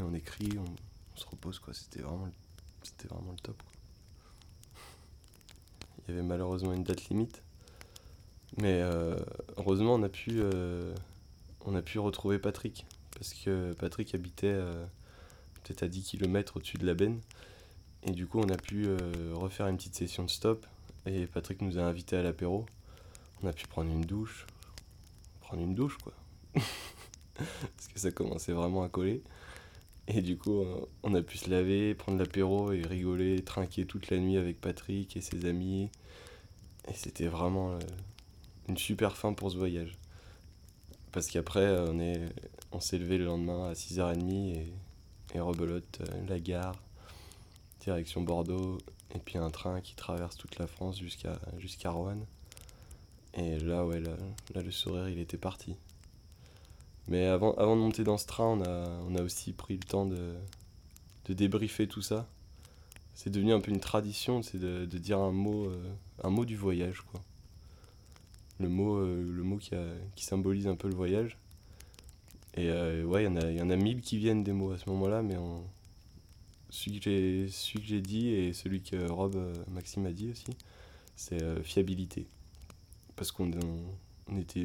on 0.01 0.13
écrit, 0.13 0.57
on 1.15 1.19
se 1.19 1.25
repose 1.27 1.59
quoi. 1.59 1.73
C'était 1.73 2.01
vraiment, 2.01 2.29
c'était 2.83 3.07
vraiment 3.07 3.31
le 3.31 3.39
top. 3.39 3.61
Quoi. 3.61 3.71
Il 6.07 6.11
y 6.11 6.17
avait 6.17 6.27
malheureusement 6.27 6.73
une 6.73 6.83
date 6.83 7.09
limite, 7.09 7.41
mais 8.57 8.81
euh, 8.81 9.17
heureusement 9.57 9.95
on 9.95 10.03
a 10.03 10.09
pu, 10.09 10.33
euh, 10.33 10.93
on 11.65 11.75
a 11.75 11.81
pu 11.81 11.99
retrouver 11.99 12.37
Patrick 12.37 12.85
parce 13.15 13.33
que 13.33 13.73
Patrick 13.73 14.13
habitait 14.13 14.53
euh, 14.53 14.85
peut-être 15.63 15.83
à 15.83 15.87
10 15.87 16.03
km 16.03 16.57
au-dessus 16.57 16.77
de 16.77 16.85
la 16.85 16.93
benne 16.93 17.19
et 18.03 18.11
du 18.11 18.27
coup 18.27 18.39
on 18.39 18.49
a 18.49 18.57
pu 18.57 18.87
refaire 19.33 19.67
une 19.67 19.77
petite 19.77 19.95
session 19.95 20.23
de 20.23 20.29
stop 20.29 20.67
et 21.07 21.25
Patrick 21.25 21.61
nous 21.61 21.79
a 21.79 21.81
invités 21.81 22.17
à 22.17 22.21
l'apéro. 22.21 22.65
On 23.41 23.47
a 23.47 23.53
pu 23.53 23.65
prendre 23.65 23.91
une 23.91 24.05
douche, 24.05 24.45
prendre 25.41 25.63
une 25.63 25.73
douche 25.73 25.97
quoi, 25.97 26.13
parce 26.53 27.87
que 27.91 27.99
ça 27.99 28.11
commençait 28.11 28.53
vraiment 28.53 28.83
à 28.83 28.89
coller. 28.89 29.23
Et 30.07 30.21
du 30.21 30.37
coup, 30.37 30.61
euh, 30.61 30.85
on 31.03 31.15
a 31.15 31.21
pu 31.21 31.37
se 31.37 31.49
laver, 31.49 31.95
prendre 31.95 32.19
l'apéro 32.19 32.71
et 32.71 32.81
rigoler, 32.81 33.43
trinquer 33.43 33.85
toute 33.85 34.09
la 34.09 34.17
nuit 34.17 34.37
avec 34.37 34.61
Patrick 34.61 35.17
et 35.17 35.21
ses 35.21 35.45
amis. 35.45 35.89
Et 36.87 36.93
c'était 36.93 37.27
vraiment 37.27 37.71
euh, 37.71 37.79
une 38.69 38.77
super 38.77 39.17
fin 39.17 39.33
pour 39.33 39.51
ce 39.51 39.57
voyage. 39.57 39.97
Parce 41.11 41.27
qu'après, 41.27 41.65
euh, 41.65 41.91
on 41.91 42.27
on 42.71 42.79
s'est 42.81 42.97
levé 42.97 43.17
le 43.17 43.25
lendemain 43.25 43.69
à 43.69 43.73
6h30 43.73 44.53
et, 44.53 44.73
et 45.33 45.39
rebelote 45.39 46.01
la 46.27 46.39
gare, 46.39 46.75
direction 47.79 48.21
Bordeaux, 48.21 48.77
et 49.15 49.19
puis 49.19 49.37
un 49.37 49.49
train 49.49 49.79
qui 49.79 49.95
traverse 49.95 50.35
toute 50.35 50.59
la 50.59 50.67
France 50.67 50.99
jusqu'à 50.99 51.39
jusqu'à 51.57 51.91
Roanne. 51.91 52.25
Et 53.33 53.59
là, 53.59 53.85
ouais, 53.85 53.99
là, 53.99 54.11
là, 54.53 54.61
le 54.61 54.71
sourire, 54.71 55.07
il 55.09 55.19
était 55.19 55.37
parti. 55.37 55.75
Mais 57.07 57.25
avant, 57.25 57.53
avant 57.55 57.75
de 57.75 57.81
monter 57.81 58.03
dans 58.03 58.17
ce 58.17 58.25
train, 58.25 58.45
on 58.45 58.61
a, 58.63 58.89
on 59.07 59.15
a 59.15 59.21
aussi 59.21 59.53
pris 59.53 59.75
le 59.75 59.83
temps 59.83 60.05
de, 60.05 60.33
de 61.25 61.33
débriefer 61.33 61.87
tout 61.87 62.01
ça. 62.01 62.27
C'est 63.13 63.29
devenu 63.29 63.53
un 63.53 63.61
peu 63.61 63.71
une 63.71 63.79
tradition, 63.79 64.41
c'est 64.41 64.59
de, 64.59 64.85
dire 64.85 65.19
un 65.19 65.31
mot, 65.31 65.65
euh, 65.65 65.93
un 66.23 66.29
mot 66.29 66.45
du 66.45 66.55
voyage, 66.55 67.01
quoi. 67.01 67.21
Le 68.59 68.69
mot, 68.69 68.97
euh, 68.97 69.21
le 69.21 69.43
mot 69.43 69.57
qui, 69.57 69.71
qui, 70.15 70.25
symbolise 70.25 70.67
un 70.67 70.75
peu 70.75 70.87
le 70.87 70.95
voyage. 70.95 71.37
Et 72.55 72.69
euh, 72.69 73.03
ouais, 73.03 73.23
il 73.23 73.25
y, 73.25 73.27
en 73.27 73.35
a, 73.35 73.51
y 73.51 73.61
en 73.61 73.69
a 73.69 73.75
mille 73.75 74.01
qui 74.01 74.17
viennent 74.17 74.43
des 74.43 74.53
mots 74.53 74.71
à 74.71 74.77
ce 74.77 74.89
moment-là, 74.89 75.21
mais 75.21 75.37
on, 75.37 75.63
celui 76.69 76.99
que 76.99 77.47
j'ai 77.83 78.01
dit 78.01 78.29
et 78.29 78.53
celui 78.53 78.81
que 78.81 79.09
Rob 79.09 79.37
Maxime 79.69 80.05
a 80.05 80.11
dit 80.11 80.31
aussi, 80.31 80.45
c'est 81.15 81.63
fiabilité. 81.63 82.27
Parce 83.15 83.31
qu'on 83.31 83.51
on 84.27 84.37
était, 84.37 84.63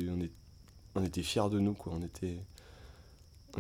on 0.94 1.04
était 1.04 1.22
fiers 1.22 1.48
de 1.50 1.58
nous, 1.58 1.74
quoi. 1.74 1.92
On 1.94 2.02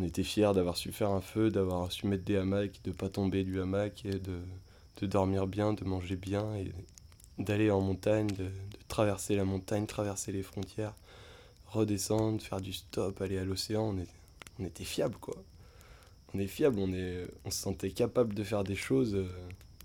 était, 0.02 0.22
fiers 0.22 0.52
d'avoir 0.54 0.76
su 0.76 0.92
faire 0.92 1.10
un 1.10 1.20
feu, 1.20 1.50
d'avoir 1.50 1.90
su 1.92 2.06
mettre 2.06 2.24
des 2.24 2.36
hamacs, 2.36 2.80
de 2.84 2.92
pas 2.92 3.08
tomber 3.08 3.44
du 3.44 3.60
hamac, 3.60 4.04
de, 4.04 5.06
dormir 5.06 5.46
bien, 5.46 5.72
de 5.72 5.84
manger 5.84 6.16
bien, 6.16 6.46
d'aller 7.38 7.70
en 7.70 7.80
montagne, 7.80 8.28
de, 8.28 8.50
traverser 8.88 9.36
la 9.36 9.44
montagne, 9.44 9.86
traverser 9.86 10.32
les 10.32 10.42
frontières, 10.42 10.94
redescendre, 11.68 12.42
faire 12.42 12.60
du 12.60 12.72
stop, 12.72 13.20
aller 13.20 13.38
à 13.38 13.44
l'océan. 13.44 13.94
On, 14.58 14.64
était 14.64 14.84
fiables, 14.84 15.16
quoi. 15.16 15.36
On 16.34 16.38
est 16.38 16.46
fiables, 16.46 16.78
on, 16.78 16.92
est, 16.92 17.26
on 17.44 17.50
se 17.50 17.58
sentait 17.58 17.90
capable 17.90 18.34
de 18.34 18.44
faire 18.44 18.62
des 18.62 18.76
choses 18.76 19.14
euh, 19.14 19.26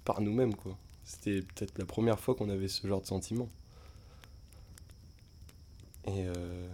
par 0.03 0.21
nous-mêmes, 0.21 0.55
quoi. 0.55 0.77
C'était 1.05 1.41
peut-être 1.41 1.77
la 1.77 1.85
première 1.85 2.19
fois 2.19 2.35
qu'on 2.35 2.49
avait 2.49 2.67
ce 2.67 2.85
genre 2.87 3.01
de 3.01 3.05
sentiment. 3.05 3.49
Et 6.07 6.25
euh, 6.27 6.67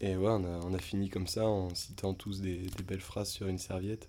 et 0.00 0.16
ouais, 0.16 0.30
on 0.30 0.74
a, 0.74 0.78
fini 0.78 1.10
comme 1.10 1.26
ça 1.26 1.46
en 1.46 1.74
citant 1.74 2.14
tous 2.14 2.40
des, 2.40 2.66
belles 2.86 3.00
phrases 3.00 3.28
sur 3.28 3.48
une 3.48 3.58
serviette 3.58 4.08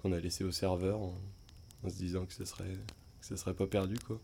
qu'on 0.00 0.12
a 0.12 0.18
laissé 0.18 0.42
au 0.42 0.52
serveur 0.52 0.98
en, 1.00 1.14
se 1.86 1.96
disant 1.96 2.24
que 2.24 2.32
ce 2.32 2.46
serait, 2.46 2.78
que 3.20 3.36
serait 3.36 3.54
pas 3.54 3.66
perdu 3.66 3.98
quoi. 3.98 4.18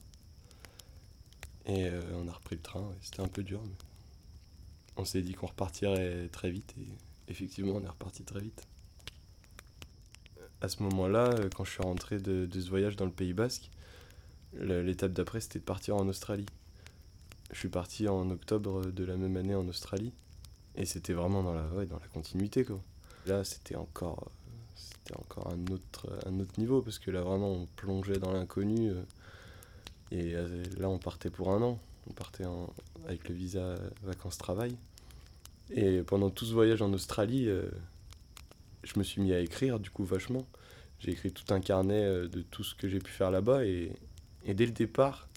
Et 1.67 1.89
euh, 1.89 2.01
on 2.15 2.29
a 2.29 2.33
repris 2.33 2.57
le 2.57 2.63
train, 2.63 2.89
c'était 3.03 3.21
un 3.21 3.29
peu 3.29 3.43
dur, 3.43 3.61
mais 3.65 3.75
on 4.97 5.05
s'est 5.05 5.21
dit 5.21 5.35
qu'on 5.35 5.49
repartirait 5.49 6.29
très 6.29 6.51
vite 6.51 6.75
et 6.81 6.87
effectivement 7.29 7.75
on 7.75 7.85
est 7.85 7.89
reparti 7.89 8.23
très 8.23 8.41
vite. 8.41 8.67
À 10.63 10.69
ce 10.69 10.83
moment-là, 10.85 11.35
euh, 11.35 11.51
quand 11.55 11.65
je 11.65 11.73
suis 11.73 11.83
rentré 11.83 12.19
de 12.19 12.49
ce 12.51 12.69
voyage 12.71 12.97
dans 12.97 13.05
le 13.05 13.11
Pays 13.11 13.35
Basque, 13.35 13.71
l'étape 14.55 15.13
d'après 15.13 15.41
c'était 15.41 15.59
de 15.59 15.65
partir 15.65 15.97
en 15.97 16.09
Australie. 16.09 16.47
Je 17.53 17.59
suis 17.59 17.69
parti 17.69 18.09
en 18.09 18.31
octobre 18.31 18.87
de 18.87 19.05
la 19.05 19.17
même 19.17 19.37
année 19.37 19.55
en 19.55 19.69
Australie 19.69 20.15
et 20.77 20.85
c'était 20.85 21.13
vraiment 21.13 21.43
dans 21.43 21.55
la, 21.55 21.87
dans 21.87 21.99
la 21.99 22.09
continuité, 22.13 22.65
quoi. 22.65 22.81
Là, 23.27 23.43
c'était 23.45 23.77
encore, 23.77 24.31
c'était 24.75 25.17
encore 25.17 25.53
un 25.53 25.73
autre, 25.73 26.07
un 26.27 26.39
autre 26.39 26.59
niveau, 26.59 26.83
parce 26.83 26.99
que 26.99 27.11
là, 27.11 27.23
vraiment, 27.23 27.51
on 27.51 27.67
plongeait 27.77 28.19
dans 28.19 28.33
l'inconnu. 28.33 28.91
Euh, 28.91 29.03
et 30.13 30.35
euh, 30.35 30.63
là, 30.79 30.89
on 30.89 30.99
partait 30.99 31.31
pour 31.31 31.51
un 31.51 31.61
an. 31.63 31.79
On 32.09 32.13
partait 32.13 32.45
avec 33.09 33.29
le 33.29 33.35
visa 33.35 33.75
vacances-travail. 34.05 34.77
Et 35.71 36.03
pendant 36.03 36.31
tout 36.31 36.45
ce 36.45 36.53
voyage 36.53 36.83
en 36.83 36.93
Australie, 36.93 37.49
euh, 37.49 37.69
je 38.85 38.99
me 38.99 39.05
suis 39.05 39.21
mis 39.21 39.33
à 39.33 39.41
écrire, 39.41 39.81
du 39.81 39.91
coup, 39.91 40.05
vachement. 40.05 40.47
J'ai 41.01 41.11
écrit 41.11 41.33
tout 41.33 41.53
un 41.53 41.61
carnet 41.61 42.05
euh, 42.05 42.29
de 42.29 42.43
tout 42.43 42.63
ce 42.63 42.75
que 42.75 42.89
j'ai 42.89 42.99
pu 42.99 43.11
faire 43.11 43.31
là-bas. 43.31 43.65
Et, 43.65 43.93
dès 44.47 44.67
le 44.67 44.73
départ, 44.73 45.29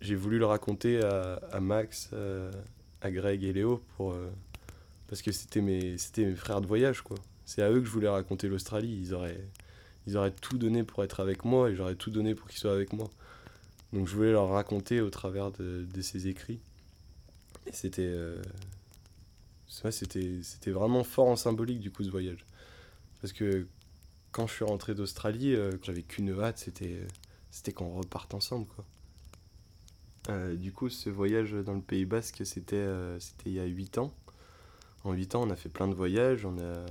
j'ai 0.00 0.16
voulu 0.16 0.38
le 0.38 0.46
raconter 0.46 1.00
à, 1.00 1.60
Max, 1.60 2.10
euh, 2.12 2.50
Greg 3.10 3.42
et 3.44 3.52
Léo 3.52 3.82
pour, 3.96 4.12
euh, 4.12 4.30
parce 5.08 5.22
que 5.22 5.32
c'était 5.32 5.60
mes, 5.60 5.96
mes 6.16 6.34
frères 6.34 6.60
de 6.60 6.66
voyage, 6.66 7.02
quoi. 7.02 7.16
C'est 7.44 7.62
à 7.62 7.70
eux 7.70 7.80
que 7.80 7.86
je 7.86 7.90
voulais 7.90 8.08
raconter 8.08 8.48
l'Australie. 8.48 8.98
Ils 9.00 9.14
auraient, 9.14 9.48
ils 10.06 10.16
auraient 10.16 10.32
tout 10.32 10.58
donné 10.58 10.82
pour 10.82 11.04
être 11.04 11.20
avec 11.20 11.44
moi 11.44 11.70
et 11.70 11.76
j'aurais 11.76 11.94
tout 11.94 12.10
donné 12.10 12.34
pour 12.34 12.48
qu'ils 12.48 12.58
soient 12.58 12.74
avec 12.74 12.92
moi. 12.92 13.10
Donc 13.92 14.08
je 14.08 14.14
voulais 14.14 14.32
leur 14.32 14.48
raconter 14.48 15.00
au 15.00 15.10
travers 15.10 15.52
de, 15.52 15.86
ces 16.00 16.26
écrits. 16.28 16.60
Et 17.66 17.72
c'était, 17.72 18.02
euh, 18.02 18.42
c'était, 19.68 20.40
c'était 20.42 20.70
vraiment 20.70 21.04
fort 21.04 21.28
en 21.28 21.36
symbolique 21.36 21.80
du 21.80 21.90
coup 21.90 22.02
ce 22.02 22.10
voyage. 22.10 22.44
Parce 23.20 23.32
que 23.32 23.66
quand 24.32 24.46
je 24.46 24.52
suis 24.52 24.64
rentré 24.64 24.94
d'Australie, 24.94 25.54
euh, 25.54 25.70
j'avais 25.82 26.02
qu'une 26.02 26.38
hâte, 26.40 26.58
c'était, 26.58 26.98
c'était 27.50 27.72
qu'on 27.72 27.94
reparte 27.94 28.34
ensemble 28.34 28.66
quoi. 28.66 28.84
Euh, 30.28 30.56
du 30.56 30.72
coup, 30.72 30.88
ce 30.88 31.10
voyage 31.10 31.52
dans 31.52 31.74
le 31.74 31.80
Pays 31.80 32.04
Basque, 32.04 32.42
c'était, 32.44 32.86
c'était 33.18 33.50
il 33.50 33.54
y 33.54 33.60
a 33.60 33.64
8 33.64 33.98
ans. 33.98 34.12
En 35.04 35.12
8 35.12 35.34
ans, 35.36 35.42
on 35.46 35.50
a 35.50 35.56
fait 35.56 35.68
plein 35.68 35.88
de 35.88 35.94
voyages, 35.94 36.44
on 36.44 36.58
a, 36.58 36.86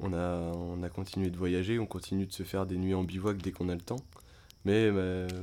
on 0.00 0.12
a, 0.12 0.52
on 0.54 0.82
a 0.82 0.88
continué 0.88 1.30
de 1.30 1.36
voyager, 1.36 1.78
on 1.78 1.86
continue 1.86 2.26
de 2.26 2.32
se 2.32 2.44
faire 2.44 2.66
des 2.66 2.76
nuits 2.76 2.94
en 2.94 3.02
bivouac 3.02 3.38
dès 3.38 3.50
qu'on 3.50 3.68
a 3.68 3.74
le 3.74 3.80
temps. 3.80 4.00
Mais 4.64 4.90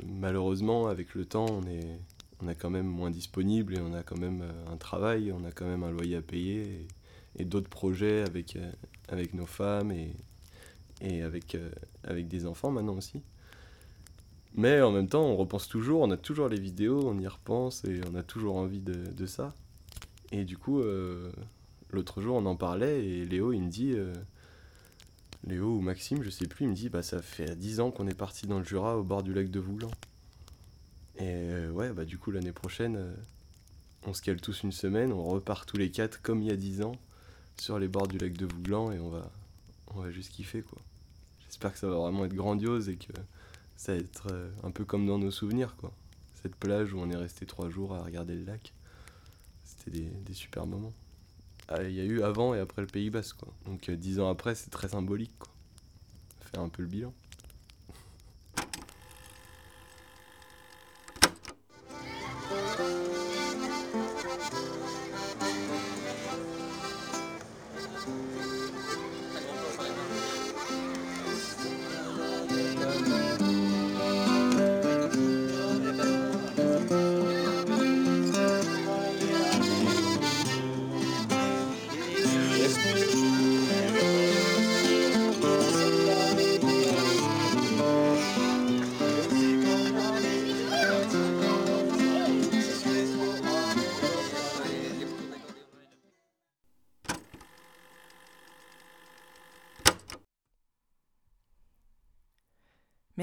malheureusement, 0.05 0.87
avec 0.87 1.15
le 1.15 1.25
temps, 1.25 1.47
on 1.49 1.63
est, 1.67 1.99
on 2.41 2.47
est 2.47 2.55
quand 2.55 2.69
même 2.69 2.87
moins 2.87 3.09
disponible 3.09 3.75
et 3.75 3.81
on 3.81 3.93
a 3.93 4.03
quand 4.03 4.17
même 4.17 4.41
euh, 4.41 4.73
un 4.73 4.77
travail, 4.77 5.31
on 5.31 5.43
a 5.45 5.51
quand 5.51 5.65
même 5.65 5.83
un 5.83 5.91
loyer 5.91 6.17
à 6.17 6.21
payer 6.21 6.87
et, 7.37 7.45
d'autres 7.45 7.69
projets 7.69 8.21
avec, 8.21 8.55
euh, 8.55 9.25
nos 9.33 9.45
femmes 9.45 9.91
et, 9.91 11.21
avec, 11.21 11.55
euh, 11.55 11.69
avec 12.03 12.27
des 12.27 12.45
enfants 12.45 12.71
maintenant 12.71 12.95
aussi. 12.95 13.21
Mais 14.55 14.81
en 14.81 14.91
même 14.91 15.07
temps, 15.07 15.25
on 15.25 15.35
repense 15.35 15.67
toujours, 15.67 16.01
on 16.01 16.11
a 16.11 16.17
toujours 16.17 16.47
les 16.47 16.59
vidéos, 16.59 17.07
on 17.07 17.19
y 17.19 17.27
repense 17.27 17.83
et 17.85 18.01
on 18.11 18.15
a 18.15 18.23
toujours 18.23 18.55
envie 18.55 18.79
de, 18.79 19.25
ça. 19.25 19.53
Et 20.31 20.45
du 20.45 20.57
coup, 20.57 20.81
l'autre 21.91 22.21
jour, 22.21 22.37
on 22.37 22.45
en 22.45 22.55
parlait 22.55 23.05
et 23.05 23.25
Léo, 23.25 23.51
il 23.51 23.61
me 23.63 23.69
dit 23.69 23.95
Léo 25.45 25.75
ou 25.75 25.81
Maxime, 25.81 26.23
je 26.23 26.29
sais 26.29 26.47
plus, 26.47 26.65
il 26.65 26.69
me 26.69 26.73
dit 26.73 26.89
bah 26.89 27.03
ça 27.03 27.21
fait 27.21 27.55
10 27.55 27.79
ans 27.79 27.91
qu'on 27.91 28.07
est 28.07 28.17
parti 28.17 28.47
dans 28.47 28.57
le 28.57 28.65
Jura 28.65 28.97
au 28.97 29.03
bord 29.03 29.21
du 29.21 29.33
lac 29.33 29.51
de 29.51 29.59
Voulan. 29.59 29.91
Et 31.17 31.23
euh, 31.23 31.71
ouais, 31.71 31.93
bah 31.93 32.03
du 32.03 32.17
coup 32.17 32.31
l'année 32.31 32.51
prochaine, 32.51 32.95
euh, 32.95 33.13
on 34.07 34.13
se 34.13 34.21
cale 34.21 34.41
tous 34.41 34.63
une 34.63 34.71
semaine, 34.71 35.13
on 35.13 35.23
repart 35.23 35.67
tous 35.67 35.77
les 35.77 35.91
quatre 35.91 36.21
comme 36.21 36.41
il 36.41 36.47
y 36.47 36.51
a 36.51 36.55
10 36.55 36.81
ans 36.81 36.95
sur 37.57 37.77
les 37.77 37.87
bords 37.87 38.07
du 38.07 38.17
lac 38.17 38.33
de 38.33 38.45
Voulan 38.45 38.91
et 38.91 38.99
on 38.99 39.09
va, 39.09 39.31
on 39.93 40.01
va 40.01 40.09
juste 40.09 40.31
kiffer 40.31 40.63
quoi. 40.63 40.79
J'espère 41.45 41.73
que 41.73 41.77
ça 41.77 41.87
va 41.87 41.95
vraiment 41.95 42.25
être 42.25 42.33
grandiose 42.33 42.89
et 42.89 42.95
que 42.95 43.13
ça 43.77 43.93
va 43.93 43.99
être 43.99 44.27
euh, 44.31 44.49
un 44.63 44.71
peu 44.71 44.85
comme 44.85 45.05
dans 45.05 45.17
nos 45.17 45.31
souvenirs 45.31 45.75
quoi. 45.75 45.91
Cette 46.41 46.55
plage 46.55 46.93
où 46.93 46.99
on 46.99 47.09
est 47.09 47.15
resté 47.15 47.45
3 47.45 47.69
jours 47.69 47.95
à 47.95 48.03
regarder 48.03 48.35
le 48.35 48.45
lac, 48.45 48.73
c'était 49.63 49.99
des, 49.99 50.05
des 50.05 50.33
super 50.33 50.65
moments. 50.65 50.93
Ah, 51.67 51.81
il 51.83 51.93
y 51.93 51.99
a 51.99 52.03
eu 52.03 52.21
avant 52.21 52.53
et 52.53 52.59
après 52.59 52.81
le 52.81 52.87
Pays 52.87 53.09
Basque. 53.09 53.37
Quoi. 53.37 53.51
Donc 53.65 53.89
euh, 53.89 53.95
dix 53.95 54.19
ans 54.19 54.29
après, 54.29 54.53
c'est 54.53 54.69
très 54.69 54.89
symbolique. 54.89 55.33
Quoi. 55.39 55.51
Faire 56.51 56.61
un 56.61 56.69
peu 56.69 56.83
le 56.83 56.87
bilan. 56.87 57.13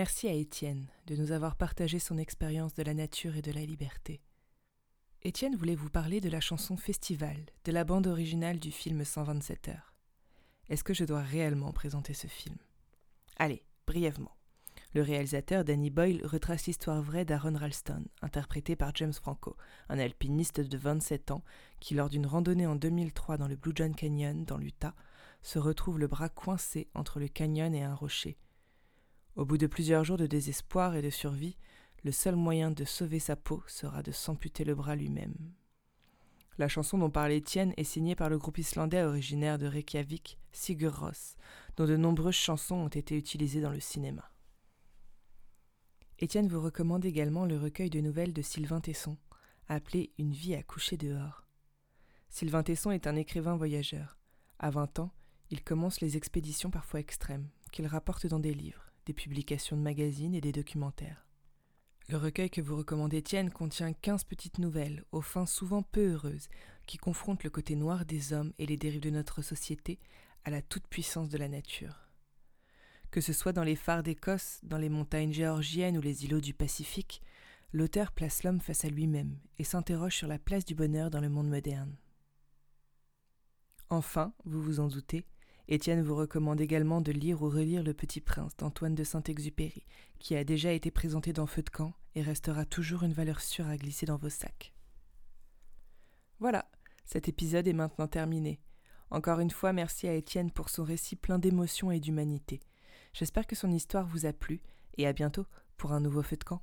Merci 0.05 0.27
à 0.27 0.33
Étienne 0.33 0.89
de 1.07 1.15
nous 1.15 1.31
avoir 1.31 1.55
partagé 1.55 2.01
son 2.01 2.19
expérience 2.19 2.75
de 2.75 2.83
la 2.83 2.93
nature 2.93 3.37
et 3.37 3.41
de 3.41 3.53
la 3.53 3.65
liberté. 3.65 4.21
Étienne 5.23 5.55
voulait 5.55 5.77
vous 5.77 5.91
parler 5.91 6.21
de 6.21 6.29
la 6.29 6.41
chanson 6.41 6.77
Festival, 6.77 7.37
de 7.65 7.71
la 7.71 7.85
bande 7.85 8.09
originale 8.09 8.59
du 8.59 8.73
film 8.73 9.05
127 9.05 9.69
heures. 9.69 9.95
Est-ce 10.69 10.83
que 10.83 10.93
je 10.93 11.05
dois 11.05 11.21
réellement 11.21 11.71
présenter 11.71 12.15
ce 12.15 12.27
film? 12.27 12.57
Allez, 13.37 13.63
brièvement. 13.87 14.37
Le 14.93 15.03
réalisateur 15.03 15.63
Danny 15.63 15.91
Boyle 15.91 16.27
retrace 16.27 16.67
l'histoire 16.67 17.01
vraie 17.01 17.25
d'Aaron 17.25 17.57
Ralston, 17.57 18.05
interprété 18.23 18.75
par 18.75 18.91
James 18.97 19.13
Franco, 19.13 19.57
un 19.89 20.01
alpiniste 20.01 20.61
de 20.61 20.79
27 20.79 21.31
ans 21.31 21.45
qui, 21.79 21.95
lors 21.95 22.09
d'une 22.09 22.27
randonnée 22.27 22.67
en 22.67 22.75
2003 22.75 23.37
dans 23.37 23.47
le 23.47 23.55
Blue 23.55 23.73
John 23.73 23.95
Canyon, 23.95 24.45
dans 24.47 24.59
l'Utah, 24.59 24.97
se 25.43 25.61
retrouve 25.61 26.01
le 26.01 26.09
bras 26.09 26.29
coincé 26.29 26.89
entre 26.93 27.21
le 27.21 27.29
canyon 27.29 27.73
et 27.73 27.85
un 27.85 27.95
rocher, 27.95 28.37
au 29.37 29.45
bout 29.45 29.59
de 29.59 29.67
plusieurs 29.67 30.05
jours 30.05 30.19
de 30.19 30.27
désespoir 30.27 30.95
et 30.95 31.03
de 31.03 31.11
survie, 31.11 31.57
le 32.05 32.13
seul 32.13 32.37
moyen 32.37 32.71
de 32.71 32.85
sauver 32.85 33.19
sa 33.19 33.37
peau 33.37 33.63
sera 33.67 34.03
de 34.03 34.13
s'amputer 34.13 34.65
le 34.65 34.75
bras 34.75 34.97
lui-même. 34.97 35.35
La 36.59 36.69
chanson 36.69 36.99
dont 36.99 37.11
parle 37.11 37.33
Étienne 37.33 37.73
est 37.77 37.85
signée 37.85 38.15
par 38.15 38.29
le 38.29 38.39
groupe 38.39 38.59
islandais 38.59 39.03
originaire 39.03 39.59
de 39.59 39.67
Reykjavik, 39.67 40.39
Sigur 40.53 40.99
Rós, 40.99 41.37
dont 41.77 41.87
de 41.87 41.97
nombreuses 41.97 42.35
chansons 42.35 42.75
ont 42.75 42.89
été 42.89 43.17
utilisées 43.17 43.63
dans 43.63 43.71
le 43.71 43.81
cinéma. 43.81 44.31
Étienne 46.19 46.49
vous 46.49 46.61
recommande 46.61 47.05
également 47.05 47.47
le 47.47 47.57
recueil 47.57 47.89
de 47.89 48.01
nouvelles 48.01 48.35
de 48.35 48.43
Sylvain 48.43 48.81
Tesson, 48.81 49.17
appelé 49.69 50.13
Une 50.19 50.33
vie 50.33 50.55
à 50.55 50.63
coucher 50.63 50.99
dehors. 50.99 51.47
Sylvain 52.29 52.63
Tesson 52.63 52.91
est 52.91 53.07
un 53.07 53.17
écrivain 53.17 53.57
voyageur. 53.57 54.19
À 54.59 54.71
20 54.71 54.99
ans, 54.99 55.11
il 55.51 55.65
commence 55.65 56.01
les 56.01 56.17
expéditions 56.17 56.71
parfois 56.71 57.01
extrêmes, 57.01 57.49
qu'il 57.73 57.87
rapporte 57.87 58.27
dans 58.27 58.39
des 58.39 58.55
livres 58.55 58.92
des 59.07 59.13
publications 59.13 59.77
de 59.77 59.83
magazines 59.83 60.35
et 60.35 60.41
des 60.41 60.53
documentaires. 60.53 61.27
Le 62.09 62.17
recueil 62.17 62.51
que 62.51 62.61
vous 62.61 62.77
recommandez 62.77 63.19
Étienne 63.19 63.51
contient 63.51 63.93
15 63.93 64.25
petites 64.25 64.59
nouvelles, 64.59 65.05
aux 65.13 65.21
fins 65.21 65.47
souvent 65.47 65.83
peu 65.83 66.13
heureuses, 66.13 66.49
qui 66.87 66.99
confrontent 66.99 67.45
le 67.45 67.51
côté 67.51 67.77
noir 67.77 68.05
des 68.05 68.33
hommes 68.33 68.53
et 68.59 68.67
les 68.67 68.77
dérives 68.77 69.01
de 69.01 69.11
notre 69.11 69.41
société 69.41 69.99
à 70.45 70.51
la 70.51 70.63
toute-puissance 70.63 71.29
de 71.29 71.39
la 71.39 71.49
nature. 71.49 72.09
Que 73.11 73.21
ce 73.21 73.33
soit 73.33 73.53
dans 73.53 73.63
les 73.63 73.77
phares 73.77 74.03
d'Écosse, 74.03 74.61
dans 74.63 74.79
les 74.79 74.89
montagnes 74.89 75.33
géorgiennes 75.33 75.97
ou 75.97 76.01
les 76.01 76.25
îlots 76.25 76.41
du 76.41 76.55
Pacifique, 76.55 77.23
l'auteur 77.73 78.13
place 78.13 78.43
l'homme 78.43 78.61
face 78.61 78.85
à 78.85 78.89
lui-même 78.89 79.39
et 79.59 79.65
s'interroge 79.65 80.17
sur 80.17 80.29
la 80.29 80.39
place 80.39 80.65
du 80.65 80.75
bonheur 80.75 81.11
dans 81.11 81.21
le 81.21 81.29
monde 81.29 81.49
moderne. 81.49 81.97
Enfin, 83.91 84.33
vous 84.45 84.63
vous 84.63 84.81
en 84.81 84.89
doutez, 84.89 85.25
Étienne 85.69 86.03
vous 86.03 86.17
recommande 86.17 86.61
également 86.61 87.01
de 87.01 87.13
lire 87.13 87.43
ou 87.43 87.49
relire 87.49 87.83
Le 87.83 87.95
Petit 87.95 88.21
Prince 88.21 88.57
d'Antoine 88.57 88.95
de 88.95 89.05
Saint-Exupéry, 89.05 89.85
qui 90.19 90.37
a 90.37 90.45
déjà 90.45 90.73
été 90.73 90.91
présenté 90.91 91.33
dans 91.33 91.47
Feu 91.47 91.63
de 91.63 91.71
camp 91.71 91.95
et 92.15 92.23
restera 92.23 92.65
toujours 92.65 93.05
une 93.05 93.13
valeur 93.13 93.41
sûre 93.41 93.69
à 93.69 93.77
glisser 93.77 94.07
dans 94.07 94.17
vos 94.17 94.29
sacs. 94.29 94.73
Voilà, 96.41 96.69
cet 97.05 97.29
épisode 97.29 97.69
est 97.69 97.73
maintenant 97.73 98.09
terminé. 98.09 98.61
Encore 99.11 99.41
une 99.41 99.51
fois, 99.51 99.73
merci 99.73 100.09
à 100.09 100.15
Étienne 100.15 100.51
pour 100.51 100.69
son 100.69 100.83
récit 100.85 101.17
plein 101.17 101.39
d'émotion 101.39 101.93
et 101.93 102.01
d'humanité. 102.01 102.61
J'espère 103.13 103.47
que 103.47 103.57
son 103.57 103.71
histoire 103.71 104.07
vous 104.07 104.27
a 104.27 104.33
plu 104.33 104.61
et 104.97 105.07
à 105.07 105.13
bientôt 105.13 105.47
pour 105.77 105.93
un 105.93 106.01
nouveau 106.01 106.23
Feu 106.23 106.37
de 106.37 106.45
camp. 106.45 106.63